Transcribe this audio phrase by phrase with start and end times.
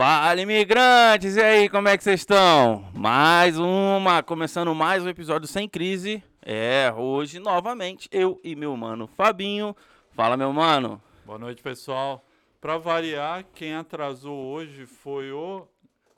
[0.00, 1.36] Fala, imigrantes!
[1.36, 2.90] E aí, como é que vocês estão?
[2.94, 6.24] Mais uma, começando mais um episódio sem crise.
[6.40, 9.76] É, hoje, novamente, eu e meu mano Fabinho.
[10.12, 11.02] Fala, meu mano.
[11.26, 12.24] Boa noite, pessoal.
[12.62, 15.68] Pra variar, quem atrasou hoje foi o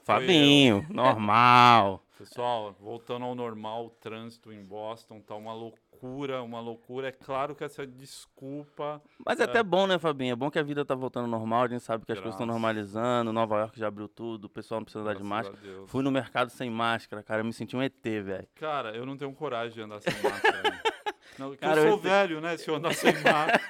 [0.04, 2.04] Fabinho, normal.
[2.16, 7.08] Pessoal, voltando ao normal, o trânsito em Boston tá uma loucura, uma loucura.
[7.08, 9.00] É claro que essa desculpa.
[9.24, 10.32] Mas é até bom, né, Fabinho?
[10.32, 12.34] É bom que a vida tá voltando ao normal, a gente sabe que as coisas
[12.34, 15.58] estão normalizando, Nova York já abriu tudo, o pessoal não precisa andar de máscara.
[15.86, 18.46] Fui no mercado sem máscara, cara, eu me senti um ET, velho.
[18.54, 20.62] Cara, eu não tenho coragem de andar sem máscara.
[20.62, 20.80] né?
[21.38, 22.56] não, Cara, eu eu sou ent- velho, né?
[22.56, 23.60] Se eu andar sem máscara.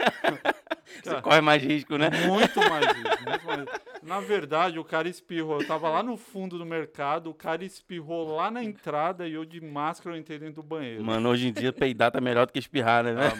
[1.02, 2.10] Você corre mais risco, né?
[2.26, 3.64] Muito mais isso, muito mais.
[4.02, 5.60] Na verdade, o cara espirrou.
[5.60, 9.44] Eu tava lá no fundo do mercado, o cara espirrou lá na entrada e eu
[9.44, 11.04] de máscara eu entrei dentro do banheiro.
[11.04, 13.12] Mano, hoje em dia peidar tá melhor do que espirrar, né?
[13.14, 13.32] Ah,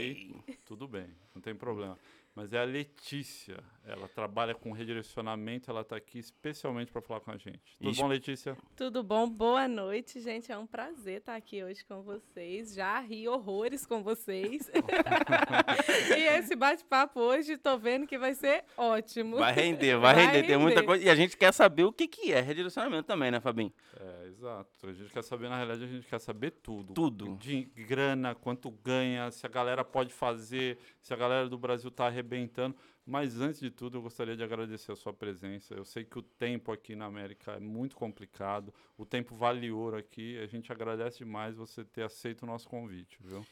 [0.65, 1.97] tudo bem, não tem problema.
[2.33, 3.57] Mas é a Letícia.
[3.85, 7.75] Ela trabalha com redirecionamento, ela está aqui especialmente para falar com a gente.
[7.77, 8.01] Tudo Isso.
[8.01, 8.57] bom, Letícia?
[8.75, 9.29] Tudo bom?
[9.29, 10.49] Boa noite, gente.
[10.49, 12.73] É um prazer estar aqui hoje com vocês.
[12.73, 14.71] Já ri horrores com vocês.
[16.15, 19.37] e esse bate-papo hoje, tô vendo que vai ser ótimo.
[19.37, 20.47] Vai render, vai, Vai render.
[20.47, 20.87] Tem muita render.
[20.87, 21.03] coisa.
[21.03, 23.73] E a gente quer saber o que, que é redirecionamento também, né, Fabinho?
[23.99, 24.87] É, exato.
[24.87, 26.93] A gente quer saber, na realidade, a gente quer saber tudo.
[26.93, 27.37] Tudo.
[27.37, 32.07] De grana, quanto ganha, se a galera pode fazer, se a galera do Brasil tá
[32.07, 32.75] arrebentando.
[33.05, 35.73] Mas antes de tudo, eu gostaria de agradecer a sua presença.
[35.73, 38.73] Eu sei que o tempo aqui na América é muito complicado.
[38.97, 40.37] O tempo vale ouro aqui.
[40.39, 43.45] A gente agradece demais você ter aceito o nosso convite, viu?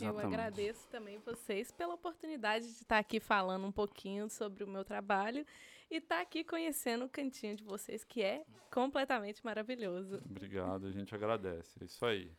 [0.00, 4.82] Eu agradeço também vocês pela oportunidade de estar aqui falando um pouquinho sobre o meu
[4.82, 5.44] trabalho
[5.90, 10.20] e estar aqui conhecendo o cantinho de vocês, que é completamente maravilhoso.
[10.28, 11.78] Obrigado, a gente agradece.
[11.80, 12.30] É isso aí.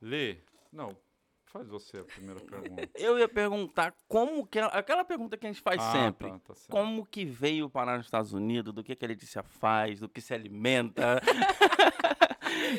[0.00, 0.38] Lê,
[0.72, 0.96] não,
[1.44, 2.88] faz você a primeira pergunta.
[2.94, 4.58] Eu ia perguntar como que.
[4.58, 6.30] Aquela pergunta que a gente faz Ah, sempre.
[6.30, 6.54] tá, tá.
[6.70, 10.20] Como que veio parar nos Estados Unidos, do que, que a Letícia faz, do que
[10.20, 11.20] se alimenta.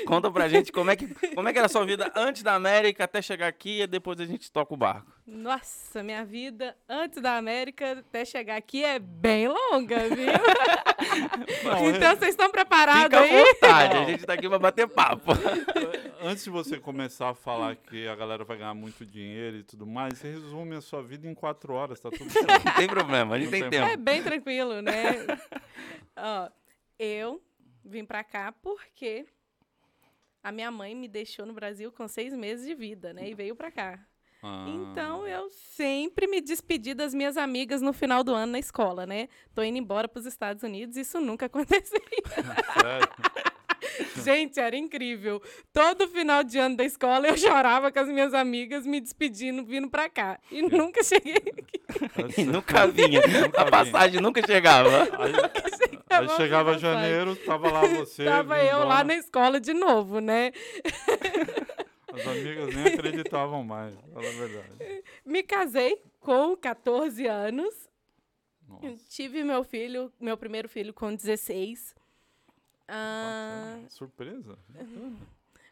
[0.05, 2.55] Conta pra gente como é, que, como é que era a sua vida antes da
[2.55, 5.11] América até chegar aqui e depois a gente toca o barco.
[5.25, 10.27] Nossa, minha vida antes da América até chegar aqui é bem longa, viu?
[11.63, 13.43] Não, então vocês estão preparados Fica à aí?
[13.43, 15.31] vontade, a gente tá aqui pra bater papo.
[16.21, 19.85] Antes de você começar a falar que a galera vai ganhar muito dinheiro e tudo
[19.85, 22.47] mais, você resume a sua vida em quatro horas, tá tudo certo.
[22.65, 23.87] Não tem problema, a gente tem tem tempo.
[23.87, 25.25] É bem tranquilo, né?
[26.17, 26.49] Ó,
[26.97, 27.41] eu
[27.85, 29.25] vim pra cá porque
[30.43, 33.29] a minha mãe me deixou no Brasil com seis meses de vida, né?
[33.29, 33.99] E veio pra cá.
[34.41, 39.05] Ah, Então eu sempre me despedi das minhas amigas no final do ano na escola,
[39.05, 39.27] né?
[39.53, 41.99] Tô indo embora pros Estados Unidos, isso nunca aconteceu.
[44.23, 45.41] Gente, era incrível.
[45.73, 49.89] Todo final de ano da escola eu chorava com as minhas amigas me despedindo, vindo
[49.89, 50.39] pra cá.
[50.51, 52.39] E nunca cheguei aqui.
[52.41, 53.21] E nunca vinha.
[53.21, 53.71] Nunca A vinha.
[53.71, 55.03] passagem nunca chegava.
[55.03, 55.98] Aí Chegava
[56.35, 56.79] chegava a passagem.
[56.79, 58.25] janeiro, tava lá você.
[58.25, 60.51] Tava eu lá lindona, na escola de novo, né?
[62.11, 65.03] As amigas nem acreditavam mais, fala a verdade.
[65.23, 67.87] Me casei com 14 anos.
[69.09, 71.95] Tive meu filho, meu primeiro filho com 16.
[72.87, 73.79] Ah.
[73.89, 74.57] Surpresa?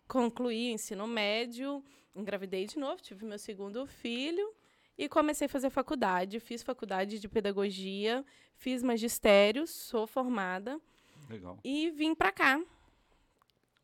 [0.08, 1.84] concluí o ensino médio,
[2.16, 4.54] engravidei de novo, tive meu segundo filho
[4.98, 6.40] e comecei a fazer faculdade.
[6.40, 10.80] Fiz faculdade de pedagogia, fiz magistério, sou formada
[11.30, 11.60] Legal.
[11.64, 12.60] e vim pra cá.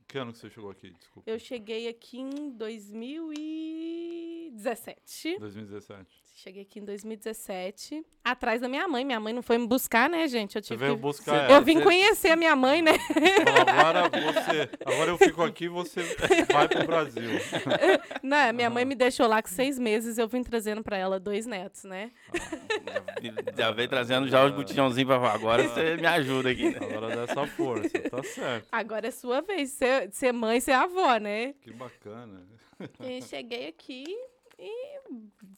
[0.07, 0.89] Que ano que você chegou aqui?
[0.91, 1.29] Desculpa.
[1.29, 5.37] Eu cheguei aqui em 2017.
[5.39, 6.22] 2017.
[6.43, 9.05] Cheguei aqui em 2017, atrás da minha mãe.
[9.05, 10.57] Minha mãe não foi me buscar, né, gente?
[10.57, 11.01] Eu Você tive veio que...
[11.01, 12.91] buscar Eu ela, vim você conhecer a minha mãe, né?
[13.65, 14.69] agora você.
[14.85, 16.01] Agora eu fico aqui você
[16.51, 17.29] vai pro Brasil.
[18.21, 18.89] Não, Né, minha mãe Aham.
[18.89, 22.11] me deixou lá com seis meses, eu vim trazendo pra ela dois netos, né?
[23.55, 26.71] Já veio trazendo já os botijãozinhos pra agora você me ajuda aqui.
[26.71, 26.79] né?
[26.81, 28.67] Agora dá essa força, tá certo.
[28.69, 31.53] Agora é sua vez ser, de ser mãe e ser avó, né?
[31.61, 32.45] Que bacana.
[32.99, 34.03] E cheguei aqui
[34.57, 34.99] e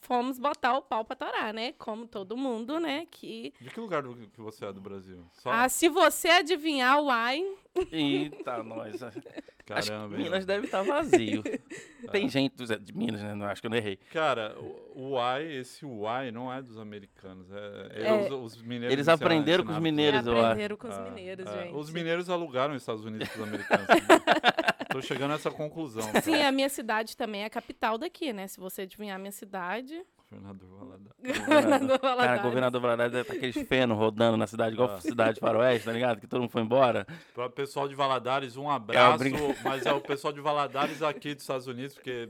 [0.02, 1.74] fomos botar o pau pra torar, né?
[1.78, 3.06] Como todo mundo, né?
[3.12, 3.54] Que.
[3.60, 5.26] De que lugar do, que você é do Brasil?
[5.34, 5.50] Só...
[5.52, 7.44] Ah, se você adivinhar o ai,
[7.92, 9.02] Eita, nós.
[9.04, 9.30] Acho que
[9.66, 10.16] Caramba.
[10.16, 11.44] Minas deve estar vazio.
[12.12, 13.34] Tem gente dos- de Minas, né?
[13.34, 13.98] Não, acho que eu não errei.
[14.14, 14.56] Cara,
[14.96, 17.48] o uai, esse uai não é dos americanos.
[17.52, 18.14] É, é É.
[18.14, 18.94] Os, os mineiros.
[18.94, 20.46] Eles aprenderam com os mineiros, eu acho.
[20.46, 21.76] aprenderam com os Ah, mineiros, ah, gente.
[21.76, 23.88] Os mineiros alugaram os Estados Unidos para os americanos.
[24.96, 26.04] Tô chegando a essa conclusão.
[26.24, 28.48] Sim, a minha cidade também é a capital daqui, né?
[28.48, 30.02] Se você adivinhar a minha cidade.
[30.32, 31.40] Governador Valadares.
[31.46, 32.42] Governador Cara, Valadares.
[32.42, 35.02] governador Valadares deve estar aqueles feno rodando na cidade, igual Ah.
[35.02, 36.20] cidade faroeste, tá ligado?
[36.20, 37.06] Que todo mundo foi embora.
[37.34, 39.18] Para o pessoal de Valadares, um abraço.
[39.20, 42.30] brinca- mas é o pessoal de Valadares aqui dos Estados Unidos, porque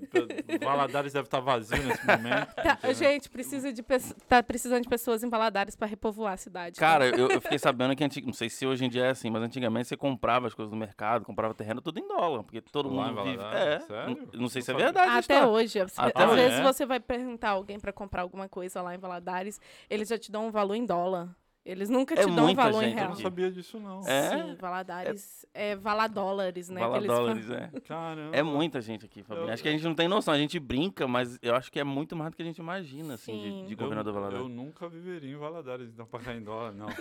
[0.62, 2.54] Valadares deve estar vazio nesse momento.
[2.56, 2.94] Tá, entendeu?
[2.96, 3.84] gente, precisa de
[4.28, 6.76] tá precisando de pessoas em Valadares para repovoar a cidade.
[6.80, 6.86] tá?
[6.86, 8.26] Cara, eu, eu fiquei sabendo que, antig...
[8.26, 10.78] não sei se hoje em dia é assim, mas antigamente você comprava as coisas no
[10.78, 13.44] mercado, comprava terreno tudo em dólar, porque todo Lá mundo vive.
[13.44, 14.16] É, Sério?
[14.34, 15.10] não, não sei Não se é verdade.
[15.12, 15.48] Até história.
[15.48, 15.80] hoje.
[15.80, 16.42] Às Até às hoje.
[16.42, 16.64] vezes É?
[16.64, 20.48] você vai perguntar alguém para comprar alguma coisa lá em Valadares, eles já te dão
[20.48, 21.36] um valor em dólar.
[21.64, 23.06] Eles nunca É te dão um valor em gente Eu real.
[23.08, 23.22] não aqui.
[23.24, 24.00] sabia disso, não.
[24.08, 24.30] É?
[24.30, 26.76] Sim, Valadares é, valadólares, né?
[26.80, 27.62] que Vala eles dólares, falam.
[27.74, 27.80] é.
[27.82, 28.38] Caramba.
[28.38, 29.48] É muita gente aqui, Fabinho.
[29.48, 30.32] Eu- Acho que a gente não tem noção.
[30.34, 33.16] A gente brinca, mas eu acho que é muito mais do que a gente imagina,
[33.16, 33.62] assim, Sim.
[33.62, 34.48] de, de Eu- governador eu, Valadares.
[34.48, 36.88] nunca viveria em Valadares, então pra cair em dólar, não.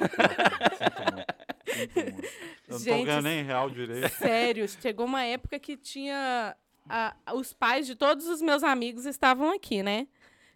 [0.78, 1.34] Sinto muito.
[1.66, 2.26] Sinto muito.
[2.66, 4.08] Eu não tô Gente, ganhando nem real direito.
[4.14, 6.56] Sério, chegou uma época que tinha.
[6.88, 10.06] a- os pais de todos os meus amigos estavam aqui, né?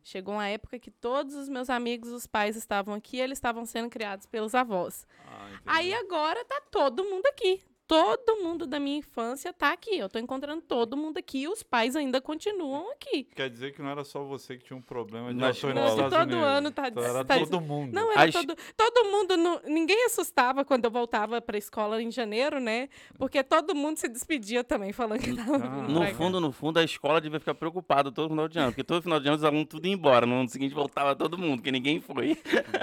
[0.08, 3.66] Chegou uma época que todos os meus amigos, os pais estavam aqui, e eles estavam
[3.66, 5.06] sendo criados pelos avós.
[5.26, 5.50] Ah.
[5.66, 7.62] Aí agora tá todo mundo aqui.
[7.88, 9.96] Todo mundo da minha infância tá aqui.
[9.96, 13.24] Eu tô encontrando todo mundo aqui e os pais ainda continuam aqui.
[13.34, 15.72] Quer dizer que não era só você que tinha um problema de nos escola.
[15.88, 16.44] Estados Todo Unidos.
[16.44, 17.94] ano tá- Então era tá- todo mundo.
[17.94, 19.36] Não, era As- todo, todo mundo.
[19.38, 22.90] não- ninguém assustava quando eu voltava pra escola em janeiro, né?
[23.16, 25.88] Porque todo mundo se despedia também, falando que tava Ah.
[25.88, 29.00] No fundo, no fundo, a escola devia ficar preocupada todo final de ano, porque todo
[29.00, 30.26] final de ano os alunos tudo ia embora.
[30.26, 32.36] No ano seguinte voltava todo mundo, porque ninguém foi.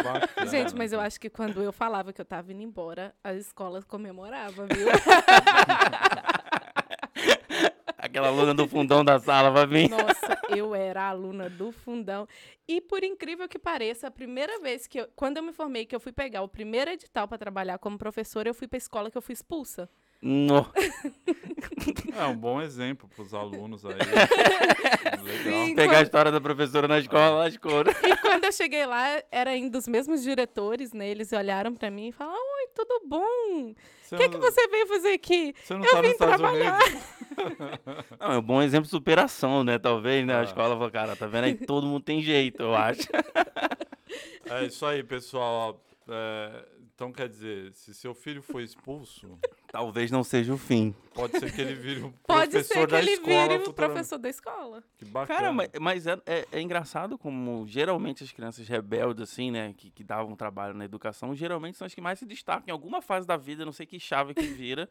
[0.03, 0.47] Bacana.
[0.49, 3.83] Gente, mas eu acho que quando eu falava que eu tava indo embora, a escola
[3.83, 4.94] comemorava, viu?
[7.97, 9.89] Aquela aluna do fundão da sala vai vir.
[9.89, 12.27] Nossa, eu era aluna do fundão.
[12.67, 15.95] E por incrível que pareça, a primeira vez que eu, quando eu me formei, que
[15.95, 19.17] eu fui pegar o primeiro edital para trabalhar como professora, eu fui pra escola que
[19.17, 19.89] eu fui expulsa.
[20.27, 20.67] No.
[22.17, 23.93] É um bom exemplo pros alunos aí.
[25.21, 25.43] Legal.
[25.43, 25.75] Sim.
[25.75, 27.83] Pegar a história da professora na escola, lascou.
[27.83, 27.91] né?
[28.03, 31.07] E quando eu cheguei lá, era ainda os mesmos diretores, né?
[31.09, 33.69] Eles olharam pra mim e falaram: Oi, tudo bom?
[33.69, 33.75] O
[34.17, 35.53] que, não- que você veio fazer aqui?
[35.63, 36.79] Você não Eu tá nos vim Estados trabalhar.
[36.81, 37.03] Unidos?
[38.19, 39.77] Não, é um bom exemplo de superação, né?
[39.77, 40.35] Talvez, né?
[40.35, 40.39] Ah.
[40.39, 41.53] A escola falou, cara, tá vendo aí?
[41.55, 43.01] Todo mundo tem jeito, eu acho.
[44.49, 45.83] É isso aí, pessoal.
[46.07, 50.95] É, então, quer dizer, se seu filho foi expulso, Talvez não seja o fim.
[51.13, 53.47] pode ser que ele vire um Pode professor ser que da ele escola.
[53.49, 54.83] vire o professor da escola.
[54.97, 55.39] Que bacana.
[55.39, 59.91] Cara, mas, mas é, é- é engraçado como geralmente as crianças rebeldes, assim, né, que,
[59.91, 63.27] que davam trabalho na educação, geralmente são as que mais se destacam em alguma fase
[63.27, 64.87] da vida, não sei que chave que vira,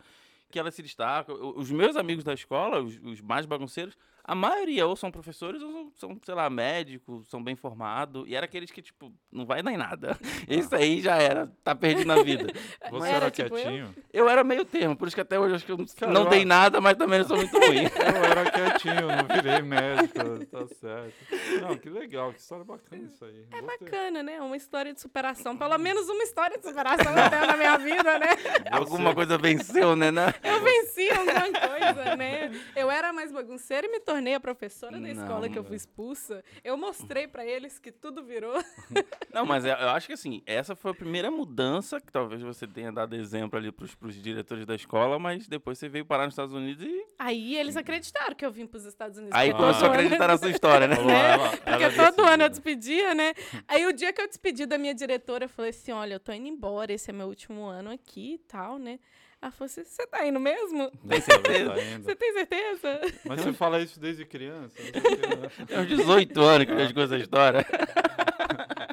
[0.51, 1.35] que elas se destacam.
[1.57, 5.92] Os meus amigos da escola, os, os mais bagunceiros, a maioria ou são professores ou
[5.96, 9.70] são, sei lá, médicos, são bem formados, e era aqueles que, tipo, não vai dar
[9.72, 10.18] em nada.
[10.48, 12.46] Esse aí já era, tá perdido na vida.
[12.90, 13.62] Você Era era tipo eu?
[13.62, 13.94] quietinho?
[14.12, 16.12] Eu era meio termo, por isso que até hoje eu acho que eu não, Cara,
[16.12, 17.84] não eu dei acho- nada, mas também não sou muito ruim.
[18.14, 21.14] Eu era quietinho, não virei médico, tá certo.
[21.60, 23.44] Não, que legal, que história bacana isso aí.
[23.52, 23.88] É Gostei.
[23.88, 24.40] bacana, né?
[24.40, 25.56] Uma história de superação.
[25.56, 28.28] Pelo menos uma história de superação eu tenho na minha vida, né?
[28.70, 30.10] Alguma coisa venceu, né?
[30.10, 30.32] né?
[30.42, 32.50] Eu venci alguma coisa, né?
[32.76, 35.68] Eu era mais bagunceira e me tornei a professora da Não, escola que eu não.
[35.68, 36.42] fui expulsa.
[36.62, 38.55] Eu mostrei pra eles que tudo virou.
[39.33, 42.92] Não, mas eu acho que assim, essa foi a primeira mudança, que talvez você tenha
[42.92, 46.55] dado exemplo ali pros, pros diretores da escola, mas depois você veio parar nos Estados
[46.55, 49.37] Unidos e Aí eles acreditaram que eu vim pros Estados Unidos.
[49.37, 49.66] aí porque Ah.
[49.66, 50.94] começou a acreditar na sua história, né?
[51.05, 51.38] Né?
[51.64, 53.35] Porque todo ano eu despedia, né?
[53.66, 56.33] Aí o dia que eu despedi da minha diretora, eu falei assim: olha, eu tô
[56.33, 58.98] indo embora, esse é meu último ano aqui e tal, né?
[59.44, 60.90] Ela falou assim: você tá indo mesmo?
[61.07, 61.74] Tem certeza?
[62.02, 63.00] Você tem certeza?
[63.26, 64.74] Mas você fala isso desde criança?
[64.80, 65.00] o quê,
[65.37, 65.66] né?
[65.66, 67.66] Tem uns 18 anos que eu escuto essa história.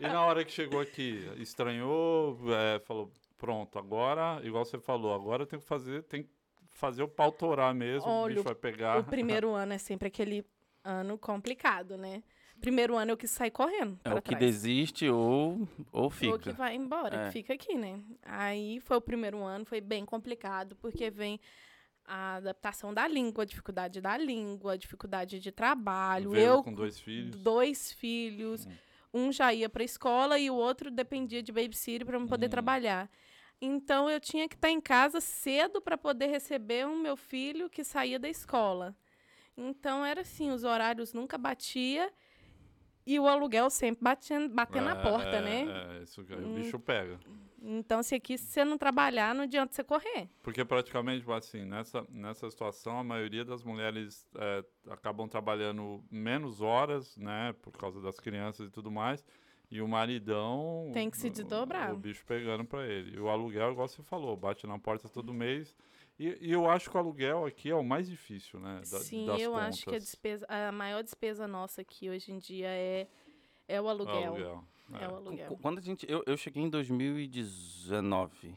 [0.02, 5.44] E na hora que chegou aqui, estranhou, é, falou, pronto, agora, igual você falou, agora
[5.44, 6.30] eu tenho que fazer, tem que
[6.72, 9.00] fazer o pau torar mesmo, o Olha, bicho vai pegar.
[9.00, 10.46] O primeiro ano é sempre aquele
[10.84, 12.22] ano complicado, né?
[12.62, 14.00] Primeiro ano eu quis sair correndo.
[14.06, 14.40] É o que trás.
[14.46, 16.54] desiste ou, ou Ou que fica.
[16.54, 17.26] vai embora, É.
[17.26, 18.00] que fica aqui, né?
[18.22, 21.40] Aí foi o primeiro ano, foi bem complicado, porque vem
[22.06, 26.32] a adaptação da língua, a dificuldade da língua, a dificuldade de trabalho.
[26.32, 27.36] Veio eu com dois filhos.
[27.42, 28.68] dois filhos,
[29.14, 32.50] um já ia para escola e o outro dependia de babysitter para poder Hum.
[32.50, 33.10] trabalhar.
[33.60, 37.84] Então eu tinha que estar em casa cedo para poder receber o meu filho que
[37.84, 38.96] saía da escola.
[39.56, 42.12] Então era assim, os horários nunca batia
[43.12, 45.98] E o aluguel sempre batendo, batendo na É, porta, é, né?
[46.00, 46.54] É, isso, que- o Hum.
[46.54, 47.20] bicho pega.
[47.62, 50.30] Então, se aqui se você não trabalhar, não adianta você correr.
[50.42, 57.18] Porque praticamente, assim, nessa, nessa situação, a maioria das mulheres é, acabam trabalhando menos horas,
[57.18, 57.54] né?
[57.62, 59.26] Por causa das crianças e tudo mais.
[59.70, 60.90] E o maridão.
[60.94, 61.94] Tem que se o- desdobrar.
[61.94, 63.18] O, bicho pegando pra ele.
[63.18, 65.76] E o aluguel, igual você falou, bate na porta todo mês.
[66.24, 68.78] E, e eu acho que o aluguel aqui é o mais difícil, né?
[68.80, 70.04] da- Sim, das eu acho que a, contas.
[70.04, 73.08] despesa, a maior despesa nossa aqui hoje em dia é,
[73.68, 74.36] é o aluguel.
[74.36, 74.64] Aluguel.
[75.00, 75.58] É o Qu- aluguel.
[75.62, 76.06] Quando a gente.
[76.08, 78.56] Eu, eu cheguei em 2019.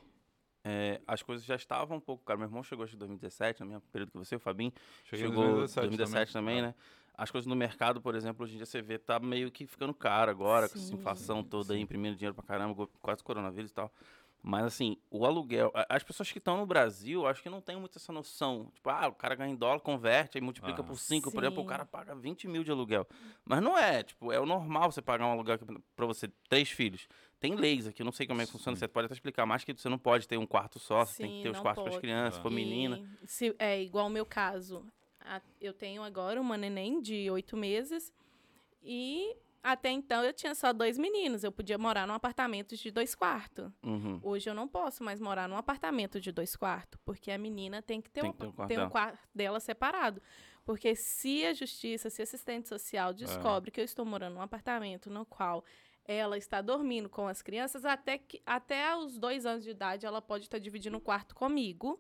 [0.67, 2.41] é, as coisas já estavam um pouco caras.
[2.41, 4.73] Meu irmão chegou acho, em 2017, no mesmo período que você, o Fabinho.
[5.05, 6.63] Cheguei em chegou em 2017, 2017 também, É.
[6.63, 6.75] né?
[7.17, 9.95] As coisas no mercado, por exemplo, hoje em dia você vê, tá meio que ficando
[9.95, 10.95] caro agora, com essa Sim.
[10.97, 13.93] inflação toda aí, imprimindo dinheiro pra caramba, quase coronavírus e tal.
[14.47, 17.97] Mas assim, o aluguel, as pessoas que estão no Brasil, acho que não tem muito
[17.97, 18.71] essa noção.
[18.75, 20.85] Tipo, ah, o cara ganha em dólar, converte, aí multiplica Ah.
[20.85, 21.69] por 5, por exemplo, o Sim.
[21.71, 23.07] cara paga 20 mil de aluguel.
[23.43, 25.59] Mas não é, tipo, é o normal você pagar um aluguel
[25.97, 27.09] pra você, três filhos.
[27.41, 28.81] Tem leis aqui, eu não sei como é que funciona, Sim.
[28.81, 31.31] você pode até explicar mais que você não pode ter um quarto só, você tem
[31.31, 33.03] que Sim, ter os quartos para as crianças, se for menina.
[33.25, 34.85] se- é igual o meu caso.
[35.59, 38.13] Eu tenho agora uma neném de oito meses
[38.83, 41.43] e até então eu tinha só dois meninos.
[41.43, 43.73] Eu podia morar num apartamento de dois quartos.
[43.83, 44.21] Uhum.
[44.23, 48.01] Hoje eu não posso mais morar num apartamento de dois quartos, porque a menina tem
[48.01, 48.91] que ter, Tem um, que ter um quarto um dela.
[48.91, 50.21] quarto dela separado.
[50.65, 53.15] Porque se a justiça, se a assistente social É.
[53.15, 55.65] descobre que eu estou morando num apartamento no qual
[56.07, 60.21] ela está dormindo com as crianças, até, que, até os dois anos de idade ela
[60.21, 61.99] pode estar dividindo o quarto comigo.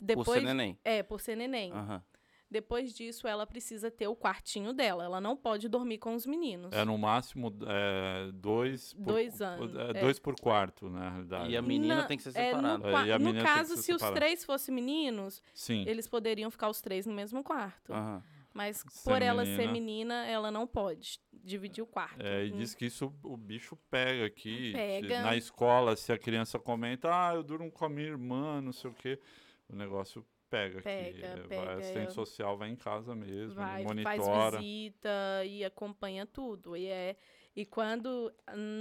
[0.00, 0.78] Depois, Por ser neném.
[0.84, 1.72] É, por ser neném.
[1.72, 2.02] Aham.
[2.50, 5.04] Depois disso, ela precisa ter o quartinho dela.
[5.04, 6.72] Ela não pode dormir com os meninos.
[6.72, 10.00] É no máximo é, dois, por, Dois anos, é, é.
[10.00, 11.50] dois por quarto, né, na realidade.
[11.52, 13.08] E a menina Na- tem que ser É, no, separada.
[13.12, 15.84] É, e no que caso, ser se os três fossem meninos, Sim.
[15.86, 17.92] eles poderiam ficar os três no mesmo quarto.
[17.92, 18.22] Aham.
[18.52, 19.72] Mas Ser por ela ser menina.
[19.72, 22.20] menina, ela não pode dividir o quarto.
[22.20, 24.72] É, e Hum, diz que isso o bicho pega aqui.
[24.72, 25.22] Pega.
[25.22, 28.90] Na escola, se a criança comenta, ah, eu durmo com a minha irmã, não sei
[28.90, 29.20] o quê.
[29.68, 31.22] O negócio pega, Pega, aqui.
[31.24, 34.58] É, pega, vai, assistente social vai em casa mesmo, vai, faz monitora.
[34.58, 36.76] visita e acompanha tudo.
[36.76, 37.16] E, é,
[37.56, 38.32] e quando,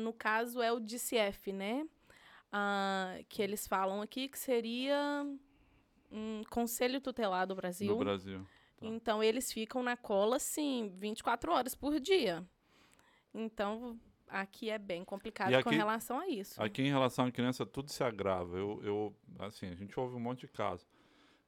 [0.04, 1.88] no caso, é o DCF, né?
[2.52, 5.24] Ah, que eles falam aqui que seria
[6.12, 7.88] um Conselho Tutelar do Brasil.
[7.92, 8.40] no Brasil.
[8.40, 8.86] Tá.
[8.88, 12.44] Então, eles ficam na cola, assim, 24 horas por dia.
[13.34, 16.62] Então, aqui é bem complicado E com aqui- relação a isso.
[16.62, 18.58] Aqui em relação à criança, tudo se agrava.
[18.58, 20.88] Eu, eu, assim, a gente ouve um monte de casos.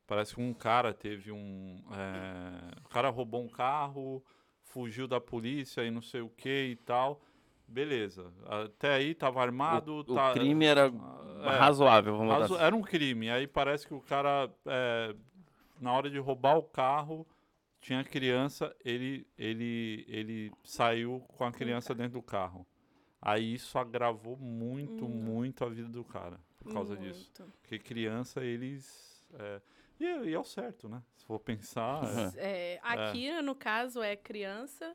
[0.07, 1.81] Parece que um cara teve um.
[1.91, 4.23] é, o cara roubou um carro,
[4.63, 7.21] fugiu da polícia e não sei o que e tal.
[7.67, 8.33] Beleza.
[8.45, 9.95] Até aí tava armado.
[9.97, 10.91] O, tá- o crime era
[11.43, 12.63] é, razoável, vamos razo- assim.
[12.63, 13.29] Era um crime.
[13.29, 15.15] Aí parece que o cara, é,
[15.79, 17.25] na hora de roubar o carro,
[17.79, 22.67] tinha criança, ele, ele, ele saiu com a criança dentro do carro.
[23.21, 25.09] Aí isso agravou muito, Hum.
[25.09, 27.31] muito a vida do cara por causa disso.
[27.39, 27.53] Muito.
[27.61, 29.25] Porque criança, eles.
[29.35, 29.61] é,
[30.03, 31.01] e, é- e é o certo, né?
[31.17, 32.01] Se for pensar.
[32.37, 34.93] é, É, aqui, no caso, é criança,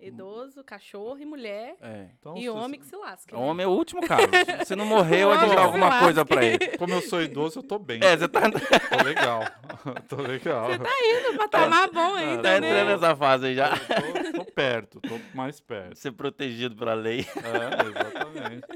[0.00, 1.76] idoso, cachorro e mulher.
[1.80, 2.08] É.
[2.18, 3.34] então, e se- homem que se lasca.
[3.36, 3.42] né?
[3.42, 4.22] Homem é o último caso.
[4.64, 6.76] Se não morrer, eu adiantar se alguma coisa pra ele.
[6.78, 7.98] Como eu sou idoso, eu tô bem.
[8.02, 9.42] É, você tá, Tô legal.
[10.08, 10.66] tô legal.
[10.68, 12.68] Você tá indo pra tomar bom ainda, tá né?
[12.68, 13.70] entrando nessa fase aí já.
[13.70, 14.27] tô, tô
[14.58, 15.96] perto, tô mais perto.
[15.96, 17.20] Ser protegido pela lei.
[17.20, 18.66] É, exatamente.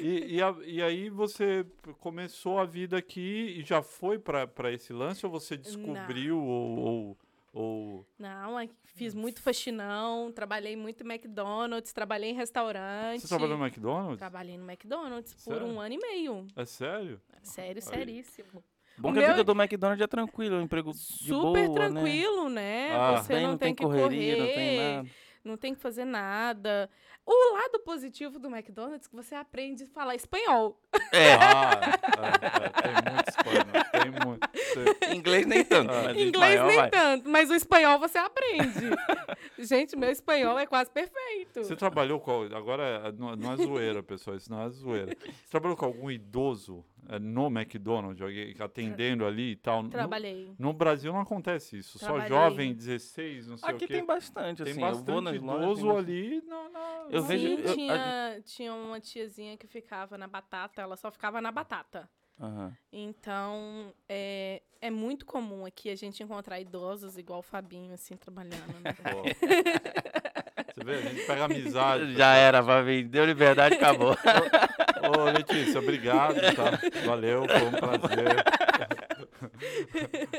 [0.00, 1.64] E, e, a- e aí você
[2.00, 7.18] começou a vida aqui e já foi pra esse lance ou você descobriu ou, ou,
[7.52, 13.20] ou- Não, aí fiz muito faxinão, trabalhei muito em McDonald's, trabalhei em restaurante.
[13.20, 14.18] Você trabalhou no McDonald's?
[14.18, 15.66] Trabalhei no McDonald's por Sério?
[15.68, 16.46] um ano e meio.
[16.56, 17.20] É sério?
[17.42, 17.88] Sério, Aí.
[17.98, 18.64] seríssimo.
[18.98, 21.74] Bom O que a meu vida do McDonald's é tranquila, um emprego de Super boa,
[21.74, 22.90] tranquilo, né?
[22.92, 23.16] Ah.
[23.22, 25.08] Você Tem, não, tem, que correria, correr, não tem nada.
[25.44, 26.90] não tem que fazer nada.
[27.26, 30.80] O lado positivo do McDonald's é que você aprende a falar espanhol.
[31.12, 31.80] É, Ah,
[32.20, 33.89] é, é, tem muito espanhol.
[34.12, 34.48] Tem muito.
[34.48, 36.02] Tem- inglês nem tanto, Ah.
[36.04, 36.90] mas Inglês espanhol nem vai.
[36.90, 38.90] tanto, mas o espanhol você aprende.
[39.58, 41.62] Gente, meu espanhol é quase perfeito.
[41.62, 42.42] Você trabalhou com.
[42.54, 44.36] Agora é- não, não é zoeira, pessoal.
[44.36, 45.16] Isso não é zoeira.
[45.20, 48.20] Você trabalhou com algum idoso é, no McDonald's,
[48.60, 49.82] atendendo ali e tal?
[49.82, 50.54] No- Trabalhei.
[50.58, 51.98] No, Brasil não acontece isso.
[51.98, 52.28] Só Trabalhei.
[52.28, 53.94] jovem, 16, não sei Aqui o quê.
[53.94, 54.80] tem bastante, Tem assim.
[54.82, 55.98] eu vou bastante idoso tem bastante.
[55.98, 56.42] ali.
[56.46, 60.96] Na, na- Eu vejo- Sim, eu- tinha, tinha uma tiazinha que ficava na batata, ela
[60.96, 62.08] só ficava na batata.
[62.40, 62.72] Aham.
[62.90, 68.80] Então, é, é muito comum aqui a gente encontrar idosos igual o Fabinho, assim, trabalhando.
[68.82, 68.94] né?
[70.72, 72.14] Você vê, a gente pega amizade.
[72.14, 73.02] Já era, Fabi.
[73.04, 74.12] Deu liberdade, acabou.
[74.12, 76.78] Ô, Letícia, obrigado, tá?
[77.04, 78.44] Valeu, foi um prazer.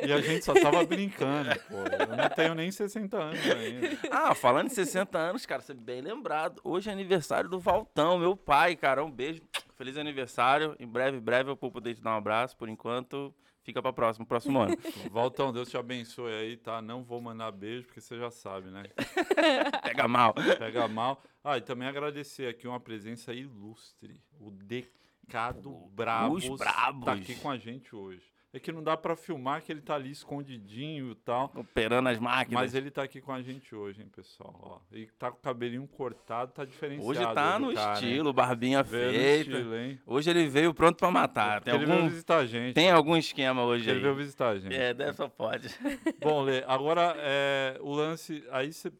[0.06, 1.78] E a gente só tava brincando, pô.
[1.78, 3.98] Eu não tenho nem 60 anos ainda.
[4.10, 6.62] Ah, falando em 60 anos, cara, você é bem lembrado.
[6.64, 9.04] Hoje é aniversário do Valtão, meu pai, cara.
[9.04, 9.42] Um beijo.
[9.76, 10.76] Feliz aniversário.
[10.80, 12.56] Em breve, breve eu vou poder te dar um abraço.
[12.56, 14.78] Por enquanto, fica pra próximo, próximo ano.
[15.10, 16.82] Valtão, Deus te abençoe aí, tá?
[16.82, 18.84] Não vou mandar beijo, porque você já sabe, né?
[19.84, 20.34] Pega mal.
[20.58, 21.22] Pega mal.
[21.44, 24.22] Ah, e também agradecer aqui uma presença ilustre.
[24.40, 26.48] O Decado Bravos.
[26.58, 27.06] Brabos.
[27.06, 28.31] Tá aqui com a gente hoje.
[28.54, 31.50] É que não dá pra filmar que ele tá ali escondidinho e tal.
[31.56, 32.62] Operando as máquinas.
[32.62, 34.54] Mas ele tá aqui com a gente hoje, hein, pessoal.
[34.62, 37.10] Ó, e tá com o cabelinho cortado, tá diferenciado.
[37.10, 37.94] Hoje tá do no cara, hein?
[38.10, 39.52] estilo, barbinha Veio feita.
[39.52, 40.02] estilo, hein?
[40.06, 41.62] Hoje ele veio pronto pra matar.
[41.62, 42.74] Tem ele veio algum, visitar a gente.
[42.74, 44.18] tem algum esquema hoje Ele veio aí.
[44.20, 44.76] visitar a gente.
[44.76, 45.70] É, deve só pode.
[46.22, 48.44] Bom, Lê, agora é, o lance.
[48.52, 48.92] Aí você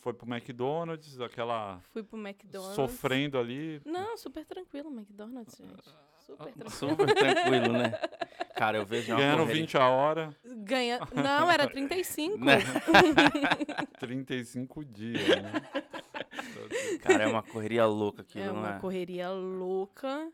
[0.00, 1.80] foi pro McDonald's, aquela.
[1.90, 2.76] Fui pro McDonald's.
[2.76, 3.80] sofrendo ali.
[3.86, 6.09] Não, super tranquilo o McDonald's, gente.
[6.36, 6.70] Super tranquilo.
[6.70, 7.92] Super tranquilo, né?
[8.56, 9.62] Cara, eu vejo uma Ganhando correria.
[9.62, 10.98] 20 a hora, Ganha...
[11.14, 12.44] Não, era 35.
[12.44, 12.58] Né?
[13.98, 15.52] 35 dias, né?
[17.02, 18.78] Cara, é uma correria louca aquilo, É não uma é?
[18.78, 20.30] correria louca.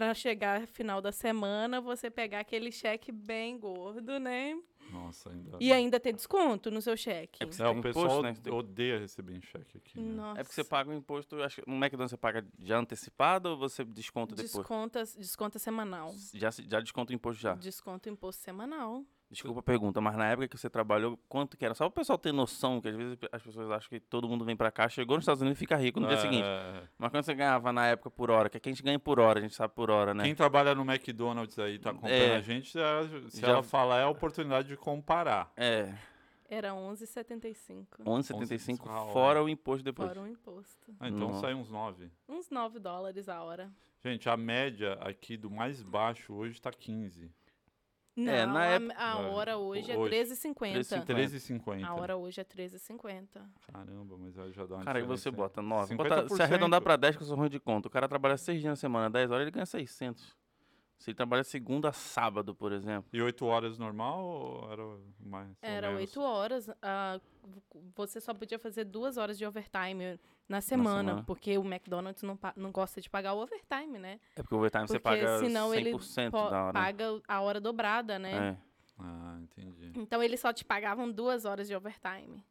[0.00, 4.58] Pra chegar final da semana, você pegar aquele cheque bem gordo, né?
[4.90, 5.58] Nossa, ainda.
[5.60, 7.42] E ainda ter desconto no seu cheque.
[7.42, 8.56] É porque É, o pessoal imposto, né?
[8.56, 10.00] Odeia receber em cheque aqui.
[10.00, 10.14] Né?
[10.14, 10.40] Nossa.
[10.40, 13.58] É porque você paga o imposto, acho que no McDonald's você paga já antecipado ou
[13.58, 14.52] você desconta depois?
[14.52, 16.14] Desconta, desconta semanal.
[16.32, 17.52] Já, já desconta o imposto já.
[17.56, 19.04] Desconto imposto semanal.
[19.30, 21.72] Desculpa a pergunta, mas na época que você trabalhou, quanto que era?
[21.72, 24.56] Só o pessoal ter noção, que às vezes as pessoas acham que todo mundo vem
[24.56, 26.44] pra cá, chegou nos Estados Unidos e fica rico no dia É, seguinte.
[26.44, 26.82] é.
[26.98, 28.50] Mas quanto você ganhava na época por hora?
[28.50, 30.24] Que aqui a gente ganha por hora, a gente sabe por hora, né?
[30.24, 32.36] Quem trabalha no McDonald's aí, tá acompanhando É.
[32.36, 35.52] a gente, se Já- ela falar, é a oportunidade de comparar.
[35.56, 35.94] É,
[36.48, 38.02] Era 11,75.
[38.04, 39.12] 11,75 a hora.
[39.12, 40.08] fora o imposto depois.
[40.08, 40.92] Fora o imposto.
[40.98, 41.40] Ah, então Nossa.
[41.42, 42.10] sai uns 9.
[42.28, 43.70] Uns 9 dólares a hora.
[44.02, 47.30] Gente, a média aqui do mais baixo hoje tá 15.
[48.16, 50.10] Não, É, na a- época- a, É, hora hoje é hoje.
[50.10, 50.72] 13,50.
[50.74, 51.14] 13,50.
[51.14, 51.86] 13,50.
[51.86, 53.40] A hora hoje é 13,50.
[53.72, 55.88] Caramba, mas aí já dá uma Cara, aí diferença você bota 9.
[55.94, 56.22] 50%.
[56.22, 57.88] Bota, se arredondar pra 10, que eu sou ruim de conta.
[57.88, 60.36] O cara trabalha 6 dias na semana, 10 horas, ele ganha 600.
[61.00, 63.08] Se ele trabalha segunda a sábado, por exemplo.
[63.12, 64.82] E 8 horas normal ou era
[65.18, 65.48] mais?
[65.62, 65.90] Era?
[65.96, 66.66] 8 horas.
[66.66, 66.74] v-
[67.96, 71.24] você só podia fazer duas horas de overtime na semana, semana.
[71.26, 74.20] porque o McDonald's não, pa- não gosta de pagar o overtime, né?
[74.36, 76.72] É porque o overtime você Porque paga senão ele 100% po- da hora.
[76.74, 78.50] paga a hora dobrada, né?
[78.50, 78.56] É.
[79.02, 79.92] Ah, entendi.
[79.96, 82.44] Então eles só te pagavam duas horas de overtime.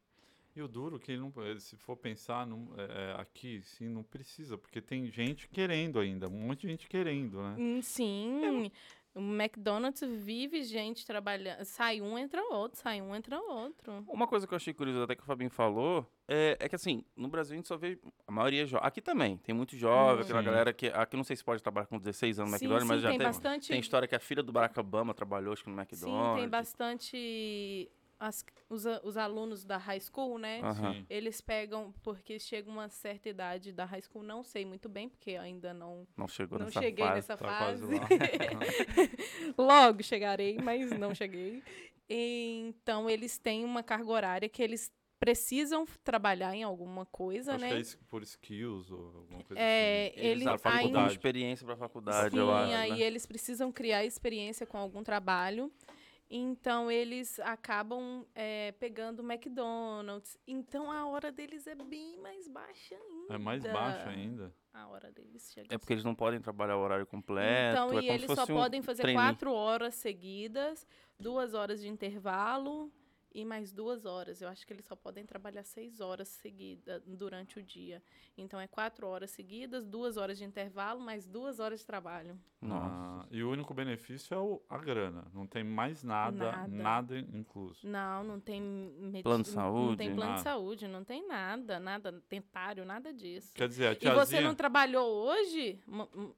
[0.60, 2.84] E o duro que ele não, eh, se for pensar não- é,
[3.16, 7.42] é, aqui, sim, não precisa, porque tem gente querendo ainda, um monte de gente querendo,
[7.42, 7.56] né?
[7.58, 8.70] Hum, Sim.
[9.16, 11.64] O McDonald's vive gente trabalhando.
[11.66, 14.04] Sai um, entra outro, sai um, entra outro.
[14.08, 17.04] Uma coisa que eu achei curioso até que o Fabinho falou é, é que assim,
[17.16, 17.98] no Brasil a gente só vê
[18.28, 18.86] a maioria jovem.
[18.88, 20.22] Aqui também, tem muito jovem, Hum.
[20.24, 20.46] aquela Sim.
[20.46, 20.88] galera que.
[20.88, 23.10] Aqui não sei se pode trabalhar com 16 anos no sim, McDonald's, sim, mas já
[23.10, 23.68] tem tem, bastante.
[23.70, 26.40] tem história que a filha do Barack Obama trabalhou, acho que no Sim, McDonald's.
[26.42, 27.92] tem bastante.
[28.20, 30.60] As- os, os alunos da high school, né?
[30.74, 31.06] Sim.
[31.10, 35.32] Eles pegam, porque chega uma certa idade da high school, não sei muito bem, porque
[35.38, 37.16] ainda não, Não chegou não nessa cheguei fase.
[37.16, 37.84] nessa Tá fase.
[39.58, 41.64] Logo chegarei, mas não cheguei.
[42.10, 47.70] Então, eles têm uma carga horária que eles precisam trabalhar em alguma coisa, Acho né?
[47.72, 50.20] que é isso por skills ou alguma coisa É, assim.
[50.20, 52.74] eles Eles ainda experiência pra faculdade, Sim, eu acho.
[52.74, 53.00] aí né?
[53.02, 55.70] eles precisam criar experiência com algum trabalho.
[56.30, 60.38] Então, eles acabam é, pegando o McDonald's.
[60.48, 63.34] Então, a hora deles é bem mais baixa ainda.
[63.34, 64.54] É mais baixo ainda.
[64.72, 67.72] A hora deles chega É porque eles não podem trabalhar o horário completo.
[67.72, 70.86] Então, é e como se eles só um podem fazer quatro horas seguidas,
[71.20, 72.92] duas horas de intervalo
[73.34, 74.42] e mais duas horas.
[74.42, 78.02] Eu acho que eles só podem trabalhar seis horas seguidas durante o dia.
[78.38, 82.40] Então, é quatro horas seguidas, duas horas de intervalo, mais duas horas de trabalho.
[82.62, 82.86] Nossa.
[82.88, 85.26] Ah, e o único benefício é o- a grana.
[85.34, 86.68] Não tem mais nada, Nada.
[86.68, 87.88] nada, incluso.
[87.88, 90.44] Não, não tem medi- Plano de Não saúde, tem plano de nada.
[90.44, 93.52] saúde, não tem nada, nada dentário, nada disso.
[93.54, 94.26] Quer dizer, a E tiazinha...
[94.26, 95.80] você não trabalhou hoje,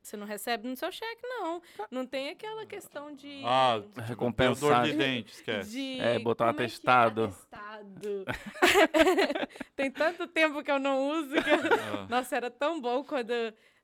[0.02, 1.62] você não recebe no seu cheque, não.
[1.90, 3.42] Não tem aquela questão de.
[3.44, 4.84] Ah, Recompensar.
[4.84, 5.72] dor de dente, esquece.
[5.72, 6.54] de É, botar um é?
[6.84, 7.24] Atestado.
[7.24, 8.26] Atestado.
[9.76, 11.50] Tem tanto tempo que eu não uso que.
[11.50, 13.32] Ah, Nossa, era tão bom quando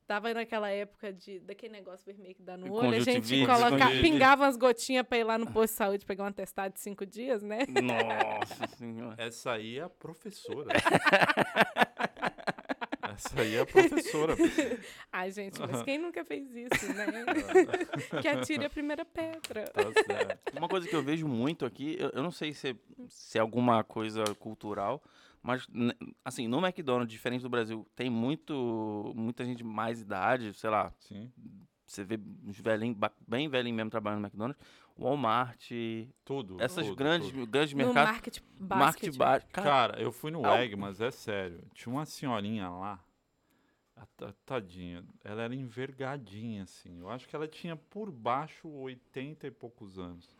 [0.06, 2.96] tava naquela época de daquele negócio vermelho que dá no olho.
[2.96, 6.28] A gente coloca, pingava umas gotinhas pra ir lá no posto de saúde pegar um
[6.28, 7.60] atestado de cinco dias, né?
[7.82, 9.16] Nossa senhora.
[9.18, 10.68] Essa aí é a professora.
[13.18, 14.36] Essa aí é a professora.
[15.12, 17.06] Ai, gente, mas quem nunca fez isso, né?
[18.22, 19.64] que atire a primeira pedra.
[19.64, 20.56] Tá certo.
[20.56, 22.76] Uma coisa que eu vejo muito aqui, eu, eu não sei se é,
[23.08, 25.02] se é alguma coisa cultural,
[25.42, 25.66] mas
[26.24, 30.92] assim, no McDonald's, diferente do Brasil, tem muito muita gente de mais idade, sei lá,
[31.00, 31.32] Sim.
[31.86, 32.96] você vê uns velhinhos,
[33.26, 34.60] bem velhinhos mesmo trabalhando no McDonald's,
[34.98, 35.70] Walmart,
[36.24, 36.56] Tudo.
[36.60, 37.46] essas tudo, grandes, tudo.
[37.46, 39.16] grandes No mercados, market market basket.
[39.16, 41.60] ba- cara, Cara, eu fui no o- Egg, mas é sério.
[41.72, 42.98] Tinha uma senhorinha lá.
[44.00, 47.00] A ta- Tadinha, ela era envergadinha, assim.
[47.00, 50.36] Eu acho que ela tinha por baixo 80 e poucos anos.